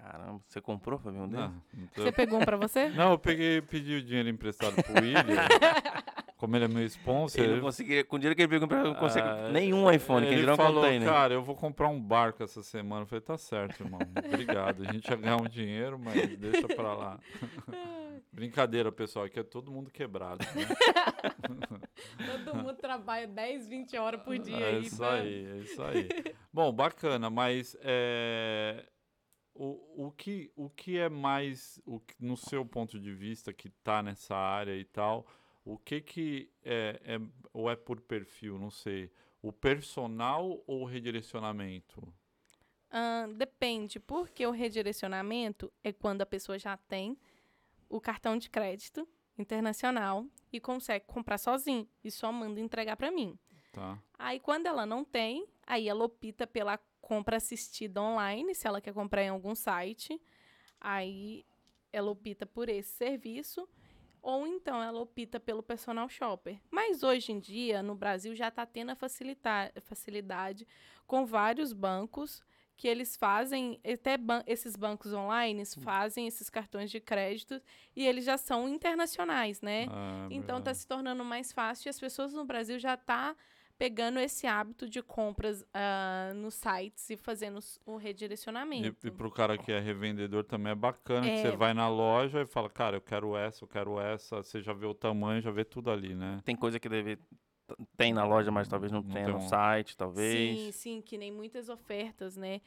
[0.00, 1.50] Caramba, você comprou, Fabinho, um deles?
[1.74, 2.88] Não, tô- Você pegou um pra você?
[2.94, 5.22] Não, eu peguei, pedi o dinheiro emprestado pro William.
[6.38, 7.40] como ele é meu sponsor.
[7.40, 10.24] Ele não ele- conseguiria, com o dinheiro que ele pegou, não consegue Ah, nenhum iPhone,
[10.24, 11.08] que ele ele não falou, container.
[11.08, 13.02] cara, eu vou comprar um barco essa semana.
[13.02, 13.98] Eu falei, tá certo, irmão.
[14.24, 14.84] Obrigado.
[14.88, 17.18] A gente ia ganhar um dinheiro, mas deixa pra lá.
[18.32, 19.24] Brincadeira, pessoal.
[19.24, 20.38] Aqui é todo mundo quebrado.
[20.54, 22.38] Né?
[22.44, 24.56] Todo mundo trabalha 10, 20 horas por dia.
[24.56, 26.08] É aí isso pra- aí, é isso aí.
[26.52, 28.84] Bom, bacana, mas é,
[29.60, 33.68] o, o, que, o que é mais, o que- no seu ponto de vista, que
[33.68, 35.26] tá nessa área e tal,
[35.64, 37.20] o que que é, é,
[37.52, 39.10] ou é por perfil, não sei,
[39.42, 42.00] o personal ou o redirecionamento?
[42.90, 47.18] Ahn, depende, porque o redirecionamento é quando a pessoa já tem
[47.88, 53.36] o cartão de crédito internacional e consegue comprar sozinho e só manda entregar para mim.
[53.72, 53.98] Tá?
[54.16, 56.78] Aí quando ela não tem, aí ela opta pela
[57.08, 60.20] compra assistida online, se ela quer comprar em algum site,
[60.80, 61.44] aí
[61.90, 63.66] ela opta por esse serviço
[64.20, 66.60] ou então ela opta pelo personal shopper.
[66.70, 68.96] Mas hoje em dia, no Brasil já está tendo a
[69.80, 70.66] facilidade
[71.06, 72.42] com vários bancos
[72.76, 77.60] que eles fazem, até ban- esses bancos online fazem esses cartões de crédito
[77.96, 79.86] e eles já são internacionais, né?
[79.90, 83.34] Ah, Então está se tornando mais fácil e as pessoas no Brasil já tá
[83.78, 89.06] pegando esse hábito de compras ah, nos sites e fazendo o E, redirecionamento.
[89.06, 91.42] e pro cara que é revendedor também é bacana, que É.
[91.42, 94.72] você vai na loja e fala, cara, eu quero essa, eu quero essa, você já
[94.72, 96.40] vê o tamanho, já vê tudo ali, né?
[96.44, 97.18] Tem coisa que deve
[97.96, 100.58] tem na loja, mas talvez não, Não tenha tem no um- site, talvez.
[100.58, 102.60] Sim, sim, que nem muitas ofertas, né?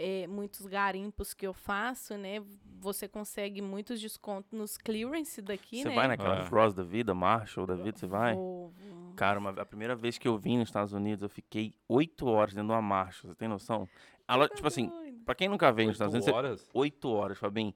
[0.00, 2.40] É, muitos garimpos que eu faço, né?
[2.80, 5.94] Você consegue muitos descontos nos clearance daqui, Você né?
[5.96, 6.48] vai naquela É.
[6.48, 8.32] Ross da vida, Marshall da vida, você vai?
[8.34, 11.74] Vou- vou- Cara, uma- a primeira vez que eu vim nos Estados Unidos, eu fiquei
[11.88, 13.88] oito horas dentro de uma Marshall, você tem noção?
[14.28, 15.24] A lo- tipo assim, doido.
[15.24, 16.70] pra quem nunca veio nos Estados Oito Unidos, você- horas?
[16.72, 17.74] oito horas, Fabinho.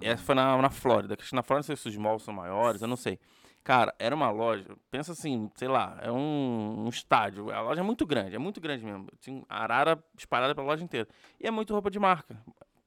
[0.00, 1.16] Essa foi na, na Flórida.
[1.18, 3.18] que na Flórida, não sei se os malls são maiores, eu não sei.
[3.64, 7.50] Cara, era uma loja, pensa assim, sei lá, é um, um estádio.
[7.50, 9.06] A loja é muito grande, é muito grande mesmo.
[9.20, 11.06] Tinha arara espalhada pela loja inteira.
[11.38, 12.40] E é muito roupa de marca.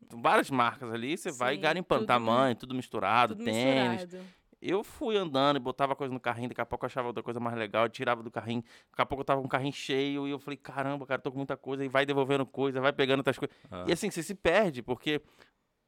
[0.09, 4.01] Várias marcas ali, você vai Sim, garimpando tudo- tamanho, tudo misturado, Tudo tênis.
[4.01, 4.25] misturado.
[4.61, 7.39] Eu fui andando e botava coisa no carrinho, daqui a pouco eu achava outra coisa
[7.39, 8.61] mais legal, eu tirava do carrinho,
[8.91, 11.31] daqui a pouco eu tava com o carrinho cheio e eu falei, caramba, cara, tô
[11.31, 13.55] com muita coisa, e vai devolvendo coisa, vai pegando outras coisas.
[13.71, 13.85] Ah.
[13.87, 15.19] E assim, você se perde, porque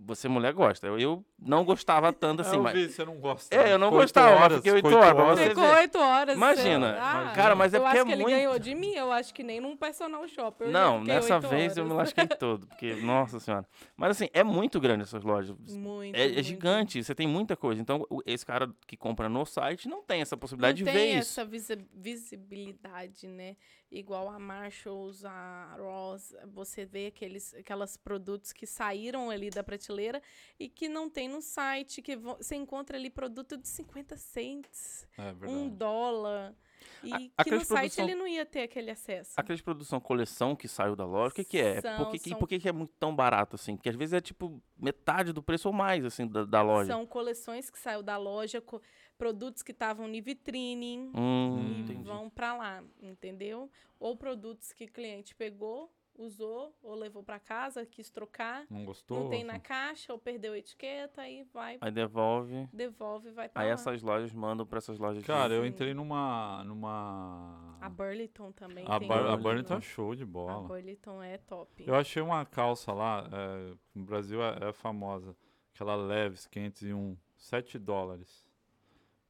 [0.05, 0.87] você, mulher, gosta.
[0.87, 2.73] Eu, eu não gostava tanto assim, eu mas.
[2.73, 3.53] vi, você não gosta.
[3.55, 3.73] É, né?
[3.73, 5.39] eu não gostava, horas, fiquei oito horas horas.
[5.39, 5.63] você Ficou
[5.97, 6.35] horas.
[6.35, 6.97] Imagina.
[6.99, 9.11] Ah, Cara, mas é eu porque acho é que ele muito- ganhou de mim, eu
[9.11, 10.67] acho que nem num personal shopper.
[10.67, 12.13] eu Não, oito vez eu me horas.
[12.15, 13.65] lasquei todo, porque, nossa senhora.
[13.95, 15.55] Mas assim, é muito grande essas lojas.
[15.69, 16.43] Muito, É, é muito.
[16.43, 17.81] gigante, você tem muita coisa.
[17.81, 21.05] Então, esse cara que compra no site não tem essa Não possibilidade de tem ver
[21.19, 21.39] isso.
[21.39, 23.55] essa visi- visibilidade, né?
[23.93, 30.19] Igual a Marshalls, a Ross, você vê aqueles aquelas produtos que saíram ali da prateleira
[30.59, 35.07] e que não tem no site, que vo- você encontra ali produto de 50 cents,
[35.15, 36.55] É um dólar.
[37.01, 39.31] E A- que no site ele não ia ter aquele acesso.
[39.37, 41.79] Aqueles produção coleção que saiu da loja, o que, que é?
[41.81, 43.75] São- por que, que- são- por que, que é muito tão barato assim?
[43.77, 46.91] Porque às vezes é tipo metade do preço ou mais, assim, da, da loja.
[46.91, 48.81] São coleções que saiu da loja, co-
[49.17, 52.03] produtos que estavam em vitrine Hum, e entendi.
[52.03, 53.69] vão para lá, entendeu?
[53.99, 59.19] Ou produtos que o cliente pegou, usou ou levou para casa, quis trocar, Não gostou?
[59.23, 62.67] não tem na caixa ou perdeu a etiqueta, aí vai, Aí devolve.
[62.71, 63.73] devolve e vai para Aí lá.
[63.73, 65.23] essas lojas mandam pra essas lojas.
[65.23, 65.69] de- Cara, eu Sim.
[65.69, 66.63] entrei numa.
[66.65, 67.77] numa...
[67.81, 70.67] A Burlington também A, a Burlington tá show de A bola.
[70.67, 71.83] Burlington é top.
[71.87, 75.35] Eu achei uma calça lá, é, no Brasil é, é famosa,
[75.73, 78.47] aquela Leves 501, 7 dólares.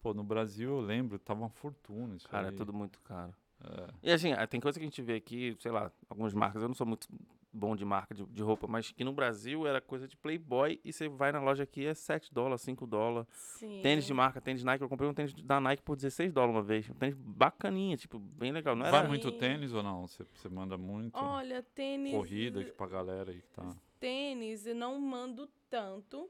[0.04, 2.56] Pô, no Brasil eu lembro, tava uma fortuna isso Cara, é aí.
[2.58, 3.34] tudo muito caro.
[3.64, 3.88] É.
[4.04, 6.68] E assim, ah, tem coisa que a gente vê aqui, sei lá, algumas marcas, eu
[6.68, 7.08] não sou muito
[7.54, 10.92] bom de marca de, de roupa, mas que no Brasil era coisa de Playboy e
[10.92, 13.30] você vai na loja aqui é 7 dólares, 5 dólares.
[13.32, 13.80] Sim.
[13.82, 16.64] Tênis de marca, tênis Nike, eu comprei um tênis da Nike por 16 dólares uma
[16.64, 16.90] vez.
[16.90, 18.76] Um tênis bacaninha, tipo, bem legal.
[18.76, 20.06] Não era Vai muito tênis ou não?
[20.06, 21.16] Você você manda muito?
[21.16, 22.12] Olha, tênis.
[22.12, 23.74] Corrida aqui pra galera aí que tá.
[24.02, 26.30] tênis eu não mando tanto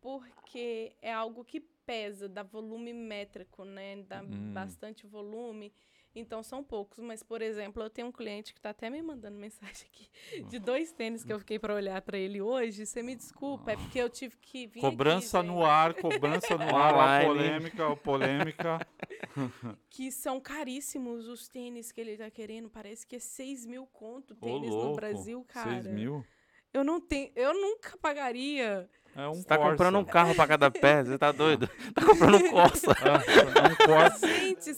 [0.00, 4.02] porque é algo que pesa, dá volume métrico, né?
[4.08, 4.52] Dá Hum.
[4.52, 5.72] bastante volume.
[6.14, 9.38] Então são poucos, mas por exemplo, eu tenho um cliente que tá até me mandando
[9.86, 10.08] mensagem aqui
[10.48, 12.84] de dois tênis que eu fiquei para olhar para ele hoje.
[12.84, 16.64] Você me desculpa, é porque eu tive que vir Cobrança aqui, no ar, cobrança no
[16.76, 17.26] ar, Online.
[17.26, 18.86] polêmica, ó, polêmica.
[19.88, 22.68] que são caríssimos os tênis que ele tá querendo.
[22.68, 24.88] Parece que é 6 mil conto Ô, tênis louco.
[24.88, 25.82] no Brasil, cara.
[25.82, 26.24] 6 mil?
[26.72, 28.88] Eu não tenho, eu nunca pagaria.
[29.14, 29.70] É um Você tá Corsa.
[29.72, 31.68] comprando um carro pra cada pé, você tá doido?
[31.94, 32.92] Tá comprando um Corsa.
[32.96, 34.26] É um Corsa.
[34.28, 34.70] Gente,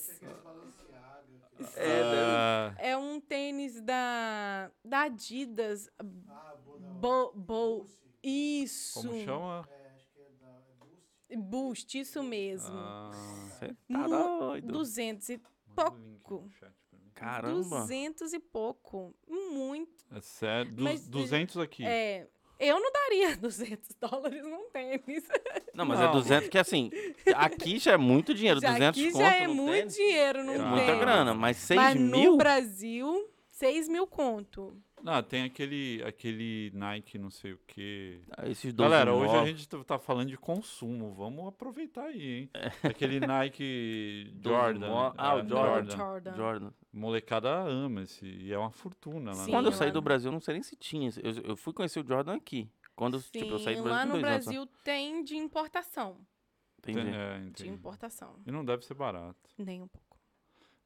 [1.76, 5.88] É, é um tênis da, da Adidas.
[7.00, 7.86] Bo, bo,
[8.22, 9.00] isso.
[9.02, 9.68] como chama?
[11.36, 12.76] Boost, isso mesmo.
[12.76, 13.10] Ah,
[13.48, 14.72] Você tá Mu- doido.
[14.72, 15.40] 200 e
[15.74, 16.48] pouco.
[17.14, 17.80] Caramba.
[17.80, 19.14] 200 e pouco.
[19.28, 20.04] Muito.
[20.12, 20.72] É sério?
[20.72, 21.84] Du- Mas, 200 aqui.
[21.84, 22.28] É,
[22.58, 25.24] eu não daria 200 dólares num tênis.
[25.74, 26.08] Não, mas Não.
[26.08, 26.90] é 200 que assim,
[27.34, 28.60] aqui já é muito dinheiro.
[28.60, 30.68] Já 200 aqui já é muito tênis, dinheiro num É Cara.
[30.68, 31.00] muita tênis.
[31.00, 32.32] grana, mas 6 Mas mil?
[32.32, 34.76] no Brasil, 6 mil conto.
[35.04, 38.22] Não, tem aquele, aquele Nike não sei o quê.
[38.36, 39.48] Ah, Esses 12 Galera, hoje a novos.
[39.50, 41.12] gente tá- falando de consumo.
[41.12, 42.50] Vamos aproveitar aí, hein?
[42.54, 42.70] É.
[42.88, 44.88] Aquele Nike 12 Jordan.
[44.88, 45.96] mo- Ah, é, o Jordan.
[45.96, 46.34] Jordan.
[46.34, 46.70] Jordan.
[46.90, 48.24] Molecada ama esse.
[48.24, 49.44] E é uma fortuna lá.
[49.44, 51.10] Sim, Quando eu saí no- do Brasil, eu não sei nem se tinha.
[51.22, 52.70] Eu, eu fui conhecer o Jordan aqui.
[52.96, 56.16] Quando Sim, tipo, eu saí do Brasil lá no dois anos, Brasil tem de importação.
[56.80, 57.14] Tem- Entendi.
[57.16, 57.68] é, De entendi.
[57.70, 58.36] importação.
[58.46, 59.36] E não deve ser barato.
[59.58, 60.03] Nem um pouco.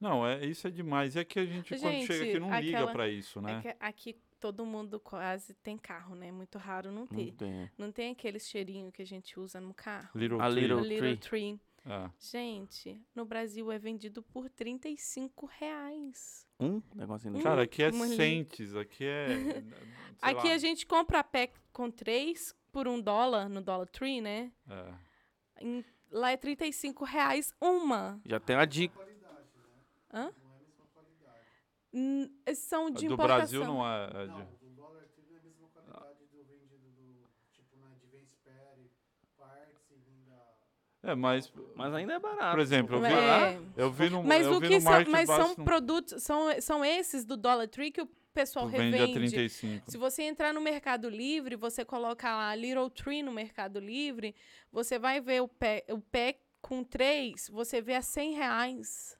[0.00, 1.16] Não, é, isso é demais.
[1.16, 3.60] É que a gente, quando Gente, chega aqui, não liga aquela- pra isso, né?
[3.64, 6.30] É aqui todo mundo quase tem carro, né?
[6.30, 7.32] Muito raro não Não ter.
[7.32, 7.70] tem.
[7.76, 10.08] Não tem aquele cheirinho que a gente usa no carro.
[10.14, 10.60] Little A Tree.
[10.60, 11.16] Little- Little Tree.
[11.16, 11.60] Tree.
[11.86, 12.10] É.
[12.20, 16.46] Gente, no Brasil é vendido por 35 reais.
[16.60, 17.42] Um negocinho Hum.
[17.42, 19.26] Cara, aqui é centes, aqui é.
[20.18, 23.88] sei Aqui lá, a gente compra a pack com três por um dólar no Dollar
[23.88, 24.52] Tree, né?
[24.68, 24.94] é.
[25.60, 28.20] Em- lá é 35 reais uma.
[28.24, 28.96] Já tem uma dica.
[30.12, 30.32] Hã?
[31.92, 33.36] Hum, são de Do importação.
[33.38, 34.04] Brasil não é.
[34.04, 38.90] é de- do dólar tudo é a mesma qualidade do vendido do, tipo, na Divenspere,
[39.38, 40.36] Parts e vinda...
[41.02, 41.50] É, mas.
[41.74, 42.50] Mas ainda é barato.
[42.50, 43.60] Por exemplo, eu vi, É.
[43.76, 46.60] eu vi no, Mas eu o vi que no são, mas são Basket, produtos, são,
[46.60, 49.14] são esses do Dollar Tree que o pessoal vende a revende.
[49.14, 49.90] 35.
[49.90, 54.34] Se você entrar no Mercado Livre, você colocar lá Little Tree no Mercado Livre,
[54.70, 59.17] você vai ver o pé, o pé com três, você vê a 100 reais.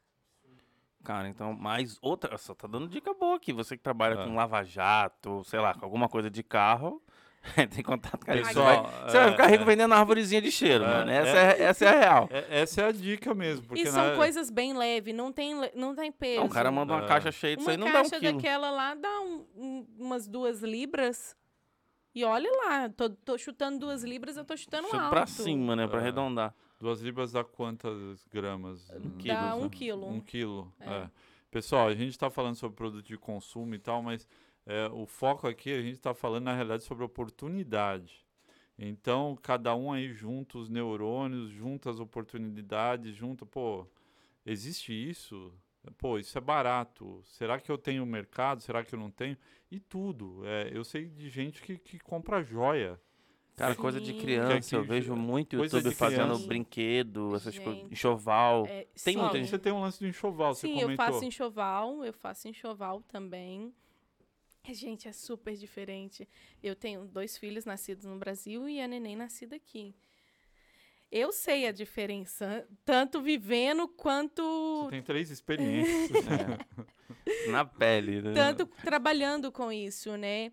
[1.09, 2.36] Cara, então, mais outra.
[2.36, 3.51] Só tá dando dica boa aqui.
[3.51, 4.24] Você que trabalha É.
[4.26, 7.02] com lava-jato, sei lá, com alguma coisa de carro,
[7.72, 8.44] tem contato com a gente.
[8.44, 9.66] Você Pessoal, vai, você vai é, ficar rico é.
[9.66, 11.10] vendendo árvorezinha de cheiro, É, mano.
[11.10, 11.40] Essa é.
[11.40, 12.28] é, essa é a real.
[12.30, 13.66] É- essa é a dica mesmo.
[13.66, 16.40] Porque e são na- coisas bem leves, não tem, não tem peso.
[16.40, 17.09] Não, o cara manda uma É.
[17.09, 18.35] caixa cheia disso Uma aí, não dá um caixa quilo.
[18.35, 21.35] daquela lá dá um- um- umas duas libras.
[22.14, 25.10] E olha lá, tô, tô chutando duas libras, eu tô chutando Chuta alto.
[25.10, 25.86] pra cima, né?
[25.86, 26.02] Pra É.
[26.02, 26.52] arredondar.
[26.79, 28.87] Duas libras dá quantas gramas?
[29.19, 29.65] Quilo, Dá né?
[29.65, 30.07] um quilo.
[30.07, 30.91] Um quilo, É.
[30.91, 31.11] é.
[31.51, 34.29] Pessoal, a gente está falando sobre produto de consumo e tal, mas
[34.67, 38.25] é, o foco aqui, a gente está falando, na realidade, sobre oportunidade.
[38.79, 43.87] Então, cada um aí junta os neurônios, junta as oportunidades, junta, pô,
[44.45, 45.53] existe isso?
[45.97, 47.23] Pô, isso é barato.
[47.25, 48.61] Será que eu tenho mercado?
[48.61, 49.37] Será que eu não tenho?
[49.71, 50.43] E tudo.
[50.45, 53.01] É, eu sei de gente que, que compra joia.
[53.59, 54.18] Cara, coisa de Sim.
[54.18, 58.64] criança, eu vejo muito coisa YouTube de fazendo brinquedo, essas coisas, enxoval.
[58.66, 59.20] É, Tem sim.
[59.20, 62.47] muita gente- Você tem um lance do enxoval, você Sim, eu faço enxoval, eu faço
[62.47, 63.74] enxoval também.
[64.70, 66.28] Gente, é super diferente.
[66.62, 69.93] Eu tenho dois filhos nascidos no Brasil e a neném nascida aqui.
[71.10, 74.43] Eu sei a diferença, tanto vivendo quanto
[74.85, 76.24] Você tem três experiências.
[77.48, 78.35] Na pele, né?
[78.35, 80.52] tanto trabalhando com isso, né?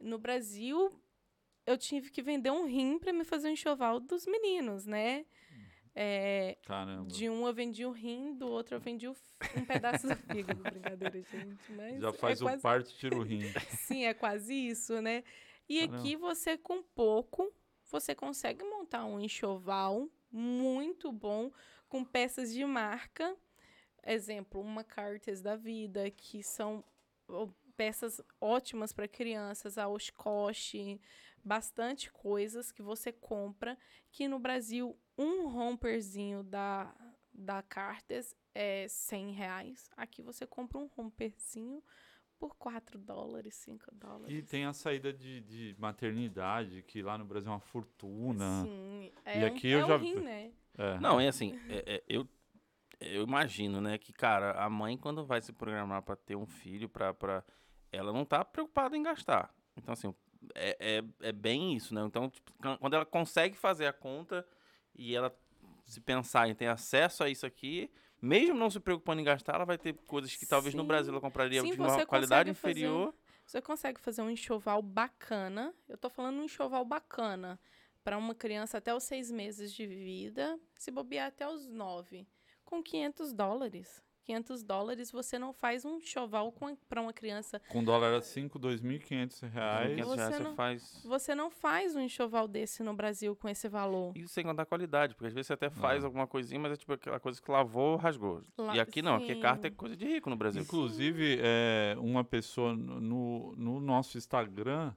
[0.00, 0.92] No Brasil,
[1.66, 5.24] eu tive que vender um rim para me fazer o enxoval dos meninos, né?
[5.94, 7.06] É, Caramba.
[7.10, 9.14] de um eu vendi o rim, do outro eu vendi um
[9.66, 10.62] pedaço do fígado.
[10.64, 11.72] Brincadeira, gente.
[11.72, 13.42] Mas Já faz é o quase, parte tira o rim.
[13.86, 15.22] Sim, é quase isso, né?
[15.68, 15.98] E Caramba.
[15.98, 17.52] aqui você, com pouco,
[17.90, 21.52] você consegue montar um enxoval muito bom,
[21.88, 23.36] com peças de marca.
[24.04, 26.82] Exemplo, uma Cartes da vida, que são
[27.28, 30.98] ó, peças ótimas para crianças, a Oshkosh,
[31.44, 33.76] bastante coisas que você compra,
[34.10, 36.94] que no Brasil um romperzinho da,
[37.32, 39.90] da Cartes é 100 reais.
[39.96, 41.82] Aqui você compra um romperzinho
[42.38, 44.36] por 4 dólares, 5 dólares.
[44.36, 48.64] E tem a saída de, de maternidade, que lá no Brasil é uma fortuna.
[48.64, 50.52] Sim, é, aqui um, eu é já um rim, vi- né?
[50.78, 50.98] É.
[50.98, 52.28] Não, é assim, é- é, eu,
[53.00, 56.88] eu imagino, né, que, cara, a mãe, quando vai se programar pra ter um filho,
[56.88, 57.44] pra, pra,
[57.90, 59.54] ela não tá preocupada em gastar.
[59.76, 60.14] Então, assim,
[60.54, 60.76] é,
[61.20, 62.02] é, é bem isso, né?
[62.04, 64.46] Então, tipo, quan- quando ela consegue fazer a conta
[64.94, 65.34] e ela
[65.84, 67.90] se pensar em ter acesso a isso aqui,
[68.20, 70.88] mesmo não se preocupando em gastar, ela vai ter coisas que talvez no Sim.
[70.88, 73.14] Brasil ela compraria Sim, de uma qualidade consegue fazer inferior.
[73.44, 75.74] Você consegue fazer um enxoval bacana.
[75.88, 77.58] Eu tô falando um enxoval bacana
[78.04, 82.26] para uma criança até os seis meses de vida, se bobear até os nove.
[82.64, 84.02] com 500 dólares.
[84.24, 86.52] 500 dólares você não faz um enxoval
[86.88, 87.60] para uma criança.
[87.68, 89.90] Com dólar a 5, 2.500 reais.
[89.96, 91.02] 500 reais Você não- faz.
[91.04, 94.12] Você não faz um enxoval desse no Brasil com esse valor.
[94.16, 96.06] E sem contar a qualidade, porque às vezes você até faz Não.
[96.08, 98.42] alguma coisinha, mas é tipo aquela coisa que lavou, rasgou.
[98.56, 99.40] La- E aqui não, aqui sim.
[99.40, 100.62] carta é coisa de rico no Brasil.
[100.62, 104.92] Inclusive, é, uma pessoa no- no, no nosso Instagram,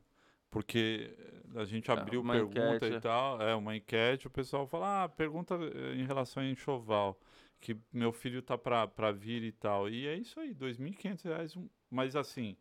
[0.52, 1.14] porque
[1.56, 2.96] a gente É, abriu uma pergunta enquete.
[2.96, 7.18] e tal, é uma enquete, o pessoal fala, ah, pergunta eh, em relação a enxoval,
[7.60, 9.90] que meu filho tá pra, pra vir e tal.
[9.90, 12.56] E é isso aí, 2.500 reais, um- mas assim...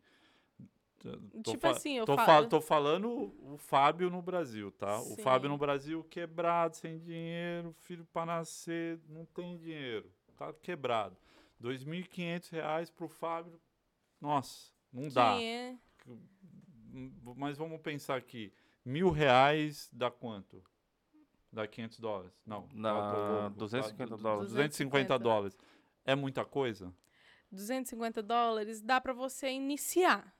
[0.99, 4.99] tô Tipo assim, eu tô, falo- fa- tô falando o Fábio no Brasil, tá?
[4.99, 5.21] O Sim.
[5.21, 11.15] Fábio no Brasil quebrado, sem dinheiro, filho pra nascer, não tem dinheiro, tá quebrado.
[11.59, 13.59] 2.500 reais pro Fábio,
[14.19, 15.37] nossa, não dá.
[15.41, 15.75] É-
[17.35, 18.53] Mas vamos pensar aqui,
[18.83, 20.63] mil reais dá quanto?
[21.55, 22.33] Dá 500 dólares?
[22.45, 22.67] Não.
[22.67, 23.13] Tá,
[23.43, 23.55] louco.
[23.59, 24.49] 250 Dá du- dólares.
[24.51, 25.57] 250 dólares.
[26.03, 26.93] É muita coisa?
[27.49, 30.35] 250 dólares dá para você iniciar.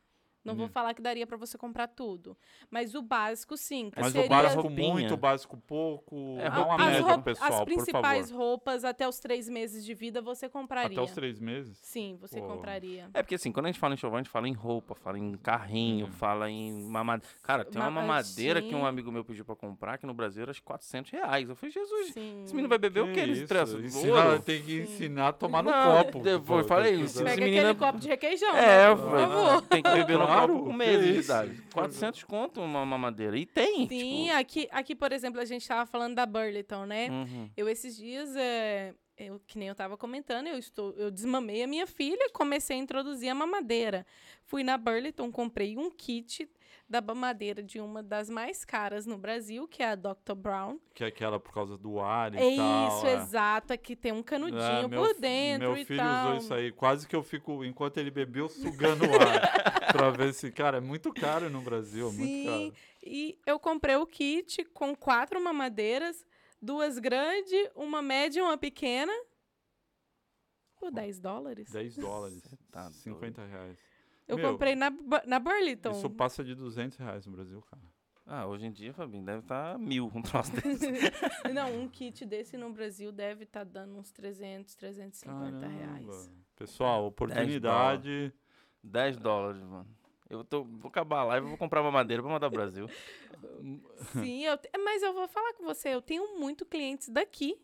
[0.46, 0.70] Não vou Hum.
[0.70, 2.38] falar que daria para você comprar tudo,
[2.70, 3.90] mas o básico sim.
[3.90, 4.94] que Mas seria o básico roupinha.
[4.94, 6.76] muito, o básico pouco, É, uma roupinha.
[6.76, 8.44] as, média, roupa- pessoal, as por principais favor.
[8.46, 10.98] roupas até os três meses de vida você compraria.
[10.98, 11.78] Até os três meses?
[11.82, 12.48] Sim, você Pô.
[12.48, 13.10] compraria.
[13.14, 15.18] É porque assim, quando a gente fala em enxoval, a gente fala em roupa, fala
[15.18, 16.12] em carrinho, Uhum.
[16.12, 17.34] fala em mamadeira.
[17.42, 20.44] Cara, tem uma Ma- mamadeira que um amigo meu pediu pra comprar, que no Brasil
[20.44, 21.50] era de 400 reais.
[21.50, 22.44] Eu falei, Jesus, Sim.
[22.44, 23.78] esse menino vai beber o que ele estressa?
[23.80, 24.94] Ensinar- tem que Sim.
[24.94, 26.20] ensinar a tomar no Não, copo.
[26.20, 27.24] depois pô, falei que isso.
[27.24, 28.56] Pega aquele copo de requeijão.
[28.56, 28.92] É, né?
[28.92, 29.62] eu por favor.
[29.64, 31.62] tem que beber no Claro, com que mês de idade.
[31.74, 33.38] 400 conto uma mamadeira.
[33.38, 33.88] E tem.
[33.88, 37.10] Sim, tipo, aqui, aqui, por exemplo, a gente tava falando da Burlington, né?
[37.10, 37.49] uhum.
[37.56, 41.68] Eu esses dias, é, eu, que nem eu tava comentando, eu estou, eu desmamei a
[41.68, 44.06] minha filha, comecei a introduzir a mamadeira.
[44.44, 46.49] Fui na Burlington, comprei um kit
[46.88, 50.36] da mamadeira de uma das mais caras no Brasil, que é a Dr.
[50.36, 50.80] Brown.
[50.94, 52.88] Que é aquela por causa do ar e É tal.
[52.88, 53.14] isso, é.
[53.16, 56.28] exato, é que tem um canudinho É, meu por dentro Meu e filho tal.
[56.28, 56.72] usou isso aí.
[56.72, 59.90] Quase que eu fico, enquanto ele bebeu, sugando o ar.
[59.91, 60.52] pra ver se.
[60.52, 62.07] Cara, é muito caro no Brasil.
[62.10, 62.74] é Sim, Muito caro.
[63.03, 66.24] e eu comprei o kit com quatro mamadeiras,
[66.62, 69.12] duas grandes, uma média e uma pequena,
[70.80, 71.72] por 10 dólares.
[71.72, 72.44] 10 dólares.
[72.72, 73.78] Tá 50 reais.
[74.28, 74.92] Eu Meu, comprei na,
[75.26, 75.92] na Burlington.
[75.92, 77.82] Isso passa de 200 reais no Brasil, cara.
[78.28, 80.88] Ah, hoje em dia, Fabinho, deve estar mil um troço desse.
[81.54, 86.06] Não, um kit desse no Brasil deve estar dando uns 300, 350 reais.
[86.08, 86.46] Caramba.
[86.56, 88.34] Pessoal, oportunidade.
[88.84, 89.88] 10 dólares, mano.
[90.28, 92.88] Eu tô, vou acabar a live e vou comprar uma madeira pra mandar pro Brasil.
[94.14, 97.56] Sim, eu te- mas eu vou falar com você, eu tenho muito clientes daqui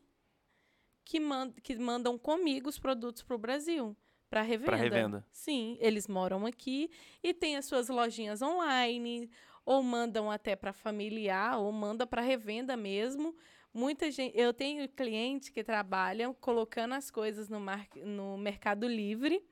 [1.03, 3.97] que, man- que mandam comigo os produtos pro Brasil.
[4.31, 4.75] Para revenda.
[4.77, 5.25] revenda.
[5.31, 6.89] Sim, eles moram aqui
[7.21, 9.29] e têm as suas lojinhas online,
[9.65, 13.35] ou mandam até para familiar, ou manda para revenda mesmo.
[13.73, 19.43] Muita gente, eu tenho clientes que trabalham colocando as coisas no, mar, no Mercado Livre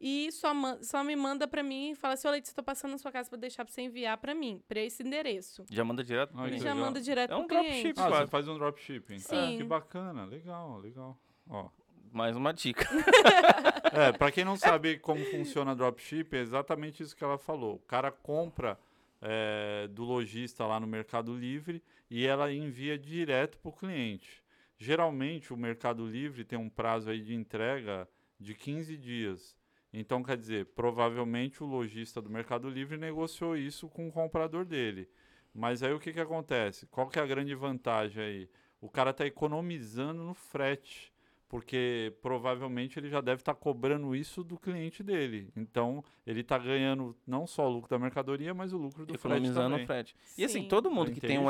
[0.00, 0.52] e só,
[0.82, 3.38] só me manda para mim e fala assim: Olha, estou passando na sua casa para
[3.38, 5.64] deixar para você enviar para mim, para esse endereço.
[5.70, 6.62] Já manda direto Ah, E cliente.
[6.64, 6.86] já legal.
[6.86, 7.92] manda direto É um pro cliente.
[7.94, 8.00] dropship.
[8.00, 9.18] Ah, você faz um dropshipping.
[9.18, 9.56] Sim.
[9.56, 10.24] que bacana.
[10.26, 11.18] Legal, legal.
[11.48, 11.68] Ó.
[12.12, 12.86] Mais uma dica.
[13.96, 17.76] É, pra quem não sabe como funciona dropship, é exatamente isso que ela falou.
[17.76, 18.76] O cara compra
[19.22, 21.80] é, do lojista lá no Mercado Livre
[22.10, 24.42] e ela envia direto para o cliente.
[24.76, 28.08] Geralmente o Mercado Livre tem um prazo aí de entrega
[28.38, 29.56] de 15 dias.
[29.92, 35.08] Então, quer dizer, provavelmente o lojista do Mercado Livre negociou isso com o comprador dele.
[35.54, 36.84] Mas aí o que, que acontece?
[36.88, 38.50] Qual que é a grande vantagem aí?
[38.80, 41.13] O cara está economizando no frete
[41.48, 45.50] porque provavelmente ele já deve estar cobrando isso do cliente dele.
[45.56, 49.52] Então, ele está ganhando não só o lucro da mercadoria, mas o lucro do frete
[49.52, 49.82] também.
[49.84, 50.16] o frete.
[50.36, 50.68] E assim, Sim.
[50.68, 51.44] todo mundo que tem um.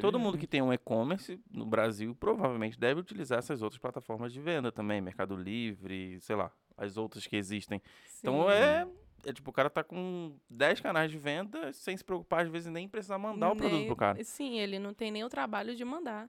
[0.00, 4.40] Todo mundo que tem um e-commerce no Brasil provavelmente deve utilizar essas outras plataformas de
[4.40, 7.82] venda também, Mercado Livre, sei lá, as outras que existem.
[8.20, 8.50] Então Sim.
[8.50, 8.86] é,
[9.26, 12.70] é tipo, o cara tá com 10 canais de venda sem se preocupar, às vezes,
[12.72, 14.22] nem precisar mandar o produto Nem- pro cara.
[14.24, 16.28] Sim, ele não tem nem o trabalho de mandar.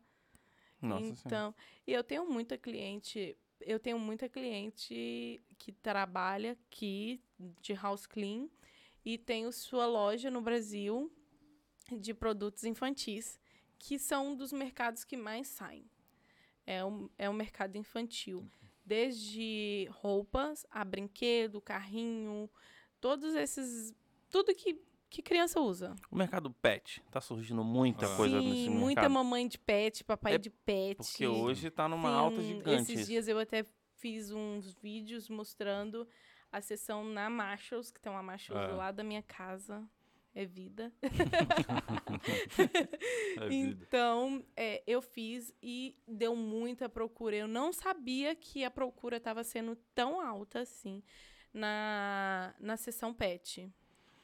[0.81, 1.19] Nossa senhora.
[1.25, 1.55] então,
[1.85, 7.21] e eu tenho muita cliente, eu tenho muita cliente que trabalha aqui
[7.61, 8.47] de house clean
[9.03, 11.11] e tem o- sua loja no Brasil
[11.99, 13.39] de produtos infantis,
[13.79, 15.89] que são um dos mercados que mais saem.
[16.65, 18.45] É um, é um mercado infantil.
[18.85, 22.49] Desde roupas a brinquedo, carrinho,
[22.99, 23.93] todos esses.
[24.29, 25.95] Tudo que, que criança usa.
[26.11, 28.17] O mercado pet, tá surgindo muita Ah.
[28.17, 29.11] coisa Sim, nesse muita mercado.
[29.13, 30.97] mamãe de pet, papai É de pet.
[30.97, 32.91] Porque hoje tá numa alta gigante.
[32.93, 33.65] Esses dias eu até
[33.95, 36.07] fiz uns vídeos mostrando
[36.51, 38.67] a sessão na Marshalls, que tem uma Marshalls É.
[38.71, 39.87] do lado da minha casa.
[40.35, 40.93] É vida.
[43.37, 43.51] É vida.
[43.53, 47.35] Então, é, eu fiz e deu muita procura.
[47.35, 51.01] Eu não sabia que a procura estava sendo tão alta assim
[51.53, 53.71] na, na sessão pet.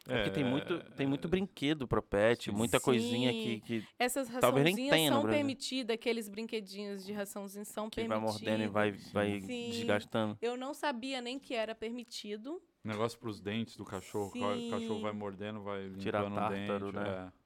[0.07, 3.59] É porque tem muito, tem muito brinquedo pro pet, muita coisinha que, Sim.
[3.61, 8.01] que, Essas Talvez nem raçãozinhas tenha no são permitidas, aqueles brinquedinhos de raçãozinho são que
[8.01, 8.41] vai permitidos.
[8.41, 9.69] mordendo e vai, vai Sim.
[9.69, 10.37] desgastando.
[10.41, 12.61] Eu não sabia nem que era permitido.
[12.83, 14.31] Negócio pros dentes do cachorro.
[14.31, 15.17] que O cachorro vai Sim.
[15.17, 17.03] mordendo, vai limpando Tira o tártaro, dente.
[17.05, 17.31] né?
[17.39, 17.43] é.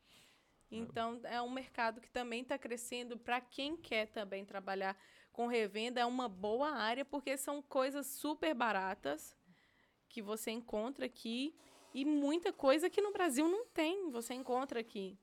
[0.70, 3.18] Então, é um mercado que também está crescendo.
[3.18, 4.98] Para quem quer também trabalhar
[5.32, 9.38] com revenda, é uma boa área, porque são coisas super baratas
[10.10, 11.56] que você encontra aqui
[11.94, 15.18] e muita coisa que no Brasil não tem, você encontra aqui.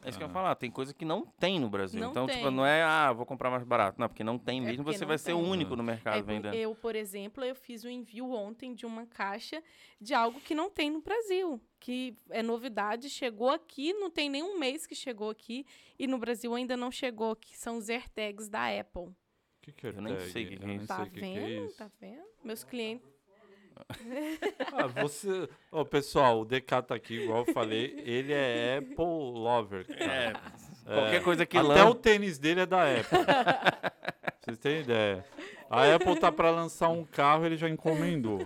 [0.00, 0.34] É isso que eu ia Ah.
[0.34, 1.98] falar, tem coisa que não tem no Brasil.
[2.00, 2.50] Não então, tipo, tem.
[2.52, 4.00] não é, ah, vou comprar mais barato.
[4.00, 5.50] Não, porque não tem É mesmo, porque você vai ser o tem.
[5.50, 6.54] único no mercado É, vendendo.
[6.54, 9.60] eu, por exemplo, eu fiz um envio ontem de uma caixa
[10.00, 14.56] de algo que não tem no Brasil, que é novidade, chegou aqui, não tem nenhum
[14.56, 15.66] mês que chegou aqui
[15.98, 19.02] e no Brasil ainda não chegou, que são os AirTags da Apple.
[19.02, 19.16] O
[19.62, 20.86] que, que é Eu nem sei o que que é isso.
[20.86, 21.72] Tá sei o que que é vendo?
[21.74, 22.24] Tá vendo?
[22.44, 23.17] Meus clientes.
[24.72, 25.48] Ah, você.
[25.70, 28.00] Ô, pessoal, o DK tá aqui, igual eu falei.
[28.04, 29.86] Ele é Apple Lover.
[29.90, 30.40] É, cara.
[30.84, 33.18] qualquer coisa que Até lan- o tênis dele é da Apple.
[34.40, 35.24] Vocês têm ideia?
[35.68, 38.38] A Apple tá pra lançar um carro, ele já encomendou.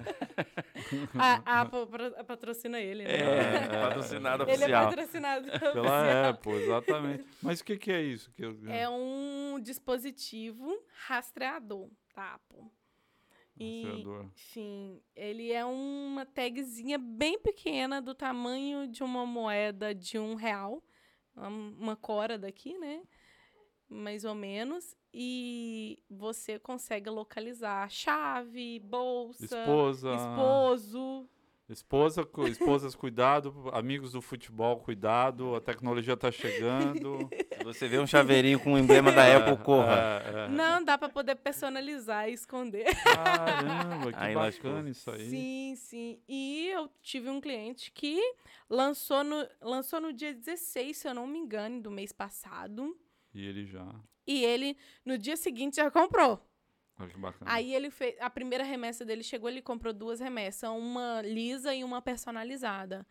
[1.16, 3.12] A, a Apple patro- patrocina ele, né?
[3.14, 4.86] É, patrocinado Ele é oficial.
[4.88, 6.30] patrocinado Pela oficial.
[6.30, 7.24] Apple, exatamente.
[7.40, 8.32] Mas o que, que é isso?
[8.32, 10.76] Que eu- É um dispositivo
[11.06, 12.64] rastreador da Apple.
[13.58, 14.30] E, Rastreador.
[14.34, 20.82] Sim, ele é uma tagzinha bem pequena do tamanho de uma moeda de um real,
[21.36, 23.02] uma- uma cora daqui, né?
[23.88, 24.96] Mais ou menos.
[25.12, 30.14] E você consegue localizar chave, bolsa, Esposa.
[30.14, 31.28] esposo.
[31.72, 33.70] Esposa, cu- esposas, cuidado.
[33.72, 35.54] Amigos do futebol, cuidado.
[35.56, 37.30] A tecnologia tá chegando.
[37.58, 40.22] Se você vê um chaveirinho com o emblema da Apple, corra.
[40.24, 40.48] É, é.
[40.48, 42.84] Não, dá para poder personalizar e esconder.
[43.02, 45.30] Caramba, que Aí bacana isso aí.
[45.30, 46.20] Sim, sim.
[46.28, 48.20] E eu tive um cliente que
[48.68, 52.96] lançou no, lançou no dia 16, se eu não me engano, do mês passado.
[53.34, 53.86] E ele já.
[54.26, 56.40] E ele, no dia seguinte, já comprou.
[57.46, 58.16] Aí ele fez.
[58.20, 63.06] A primeira remessa dele chegou, ele comprou duas remessas, uma lisa e uma personalizada.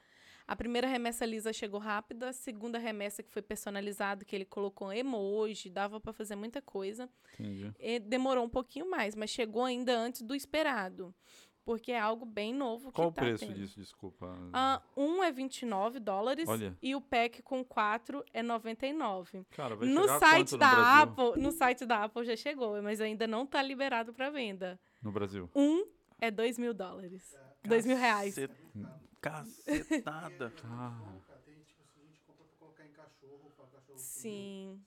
[0.48, 4.92] A primeira remessa lisa chegou rápida, a segunda remessa que foi personalizada, que ele colocou
[4.92, 7.10] emoji, dava para fazer muita coisa.
[7.34, 7.74] Entendi.
[7.80, 11.16] E demorou um pouquinho mais, mas chegou ainda antes do esperado.
[11.64, 13.56] Porque é algo bem novo Qual o que tá preço tendo.
[13.56, 13.80] disso?
[13.80, 14.36] Desculpa.
[14.52, 16.76] Ah, um é 29 dólares Olha.
[16.82, 19.46] e o pack com quatro é 99.
[19.52, 20.92] Cara, vai No chegar site no da Brasil?
[21.04, 24.80] Apple, no site da Apple já chegou, mas ainda não tá liberado para venda.
[25.04, 25.50] No Brasil.
[25.56, 25.86] Um
[26.20, 27.36] é 2 mil dólares.
[27.64, 28.34] 2 mil reais.
[28.34, 28.52] Cacet-
[29.22, 30.52] Cacetada.
[30.66, 30.98] Ah,
[31.28, 34.82] Cara, tem, se a gente compra pra colocar em cachorro, pra cachorro Sim.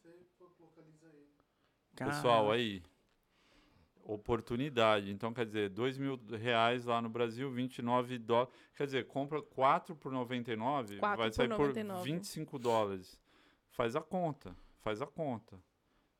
[1.95, 2.83] pessoal, aí.
[4.05, 5.11] Oportunidade.
[5.11, 8.53] Então, quer dizer, 2 mil reais lá no Brasil, 29 dólares.
[8.77, 11.99] Quer dizer, compra 4 por 99, Quatro vai por sair 99.
[12.01, 13.19] por 25 dólares.
[13.71, 14.55] Faz a conta.
[14.83, 15.59] Faz a conta.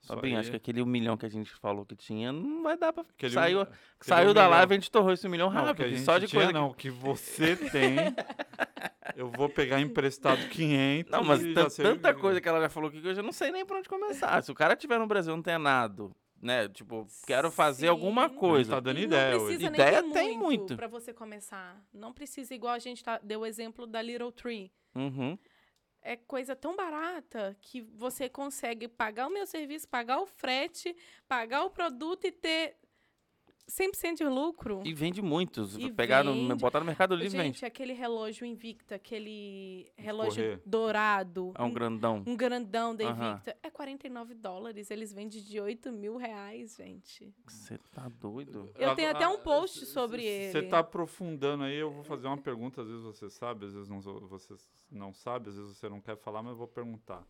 [0.07, 2.77] Fabinho, aí- acho que aquele um milhão que a gente falou que tinha não vai
[2.77, 3.05] dar pra.
[3.05, 3.67] aquele saiu um-
[4.01, 5.67] saiu um da milhão- live e a gente torrou esse um milhão Não, que a
[5.69, 5.89] rápido.
[5.89, 6.53] gente Só de tinha, coisa.
[6.53, 7.97] que- não, que você tem.
[9.17, 11.11] eu vou pegar emprestado 500.
[11.11, 11.43] Não, mas
[11.77, 13.89] tanta coisa que ela já falou aqui que eu já não sei nem por onde
[13.89, 14.43] começar.
[14.43, 16.11] Se o cara tiver no Brasil não tem nada,
[16.45, 16.69] né?
[16.69, 18.35] Tipo, quero fazer alguma Sim.
[18.37, 18.71] coisa.
[18.75, 19.57] Tá dando E ideia não hoje.
[19.57, 20.77] precisa nem Ideia ter tem muito, muito.
[20.77, 21.83] para você começar.
[21.93, 24.71] Não precisa igual a gente tá, deu o exemplo da Little Tree.
[24.95, 25.39] Uhum.
[26.03, 30.95] É coisa tão barata que você consegue pagar o meu serviço, pagar o frete,
[31.27, 32.77] pagar o produto e ter
[33.69, 34.83] 100% de lucro.
[34.85, 35.77] E vende muitos.
[35.79, 36.55] E Pegar no, vende.
[36.57, 37.45] botar no Mercado Livre vende.
[37.59, 40.63] Gente, aquele relógio Invicta, aquele relógio correr.
[40.67, 42.23] dourado, É um grandão.
[42.27, 43.05] um grandão da.
[43.05, 44.91] Invicta, é 49 dólares.
[44.91, 47.33] Eles vendem de 8 mil reais, gente.
[47.47, 48.71] Você tá doido?
[48.77, 50.69] Eu tenho até um Ah, post sobre c- Você ele.
[50.69, 54.01] tá aprofundando aí, eu vou fazer uma pergunta, às vezes você sabe, às vezes não,
[54.01, 54.55] você
[54.91, 57.27] não sabe, às vezes você não quer falar, mas eu vou perguntar.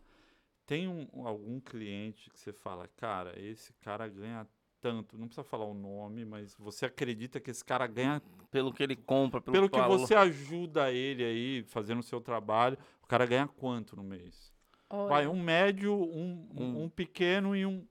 [0.65, 4.47] Tem um- algum cliente que você fala, cara, esse cara ganha
[4.85, 8.21] tanto, não precisa falar o nome, mas você acredita que esse cara ganha
[8.51, 9.97] Pelo que ele compra, pelo, pelo que valor.
[9.97, 14.53] você ajuda ele aí, fazendo o seu trabalho, o cara ganha quanto no mês?
[14.87, 16.89] Olha, Vai, um médio, um, um, Um.
[16.89, 17.83] pequeno e um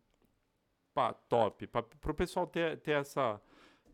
[0.94, 1.66] pá, top.
[1.66, 3.40] Para o pessoal ter, ter essa.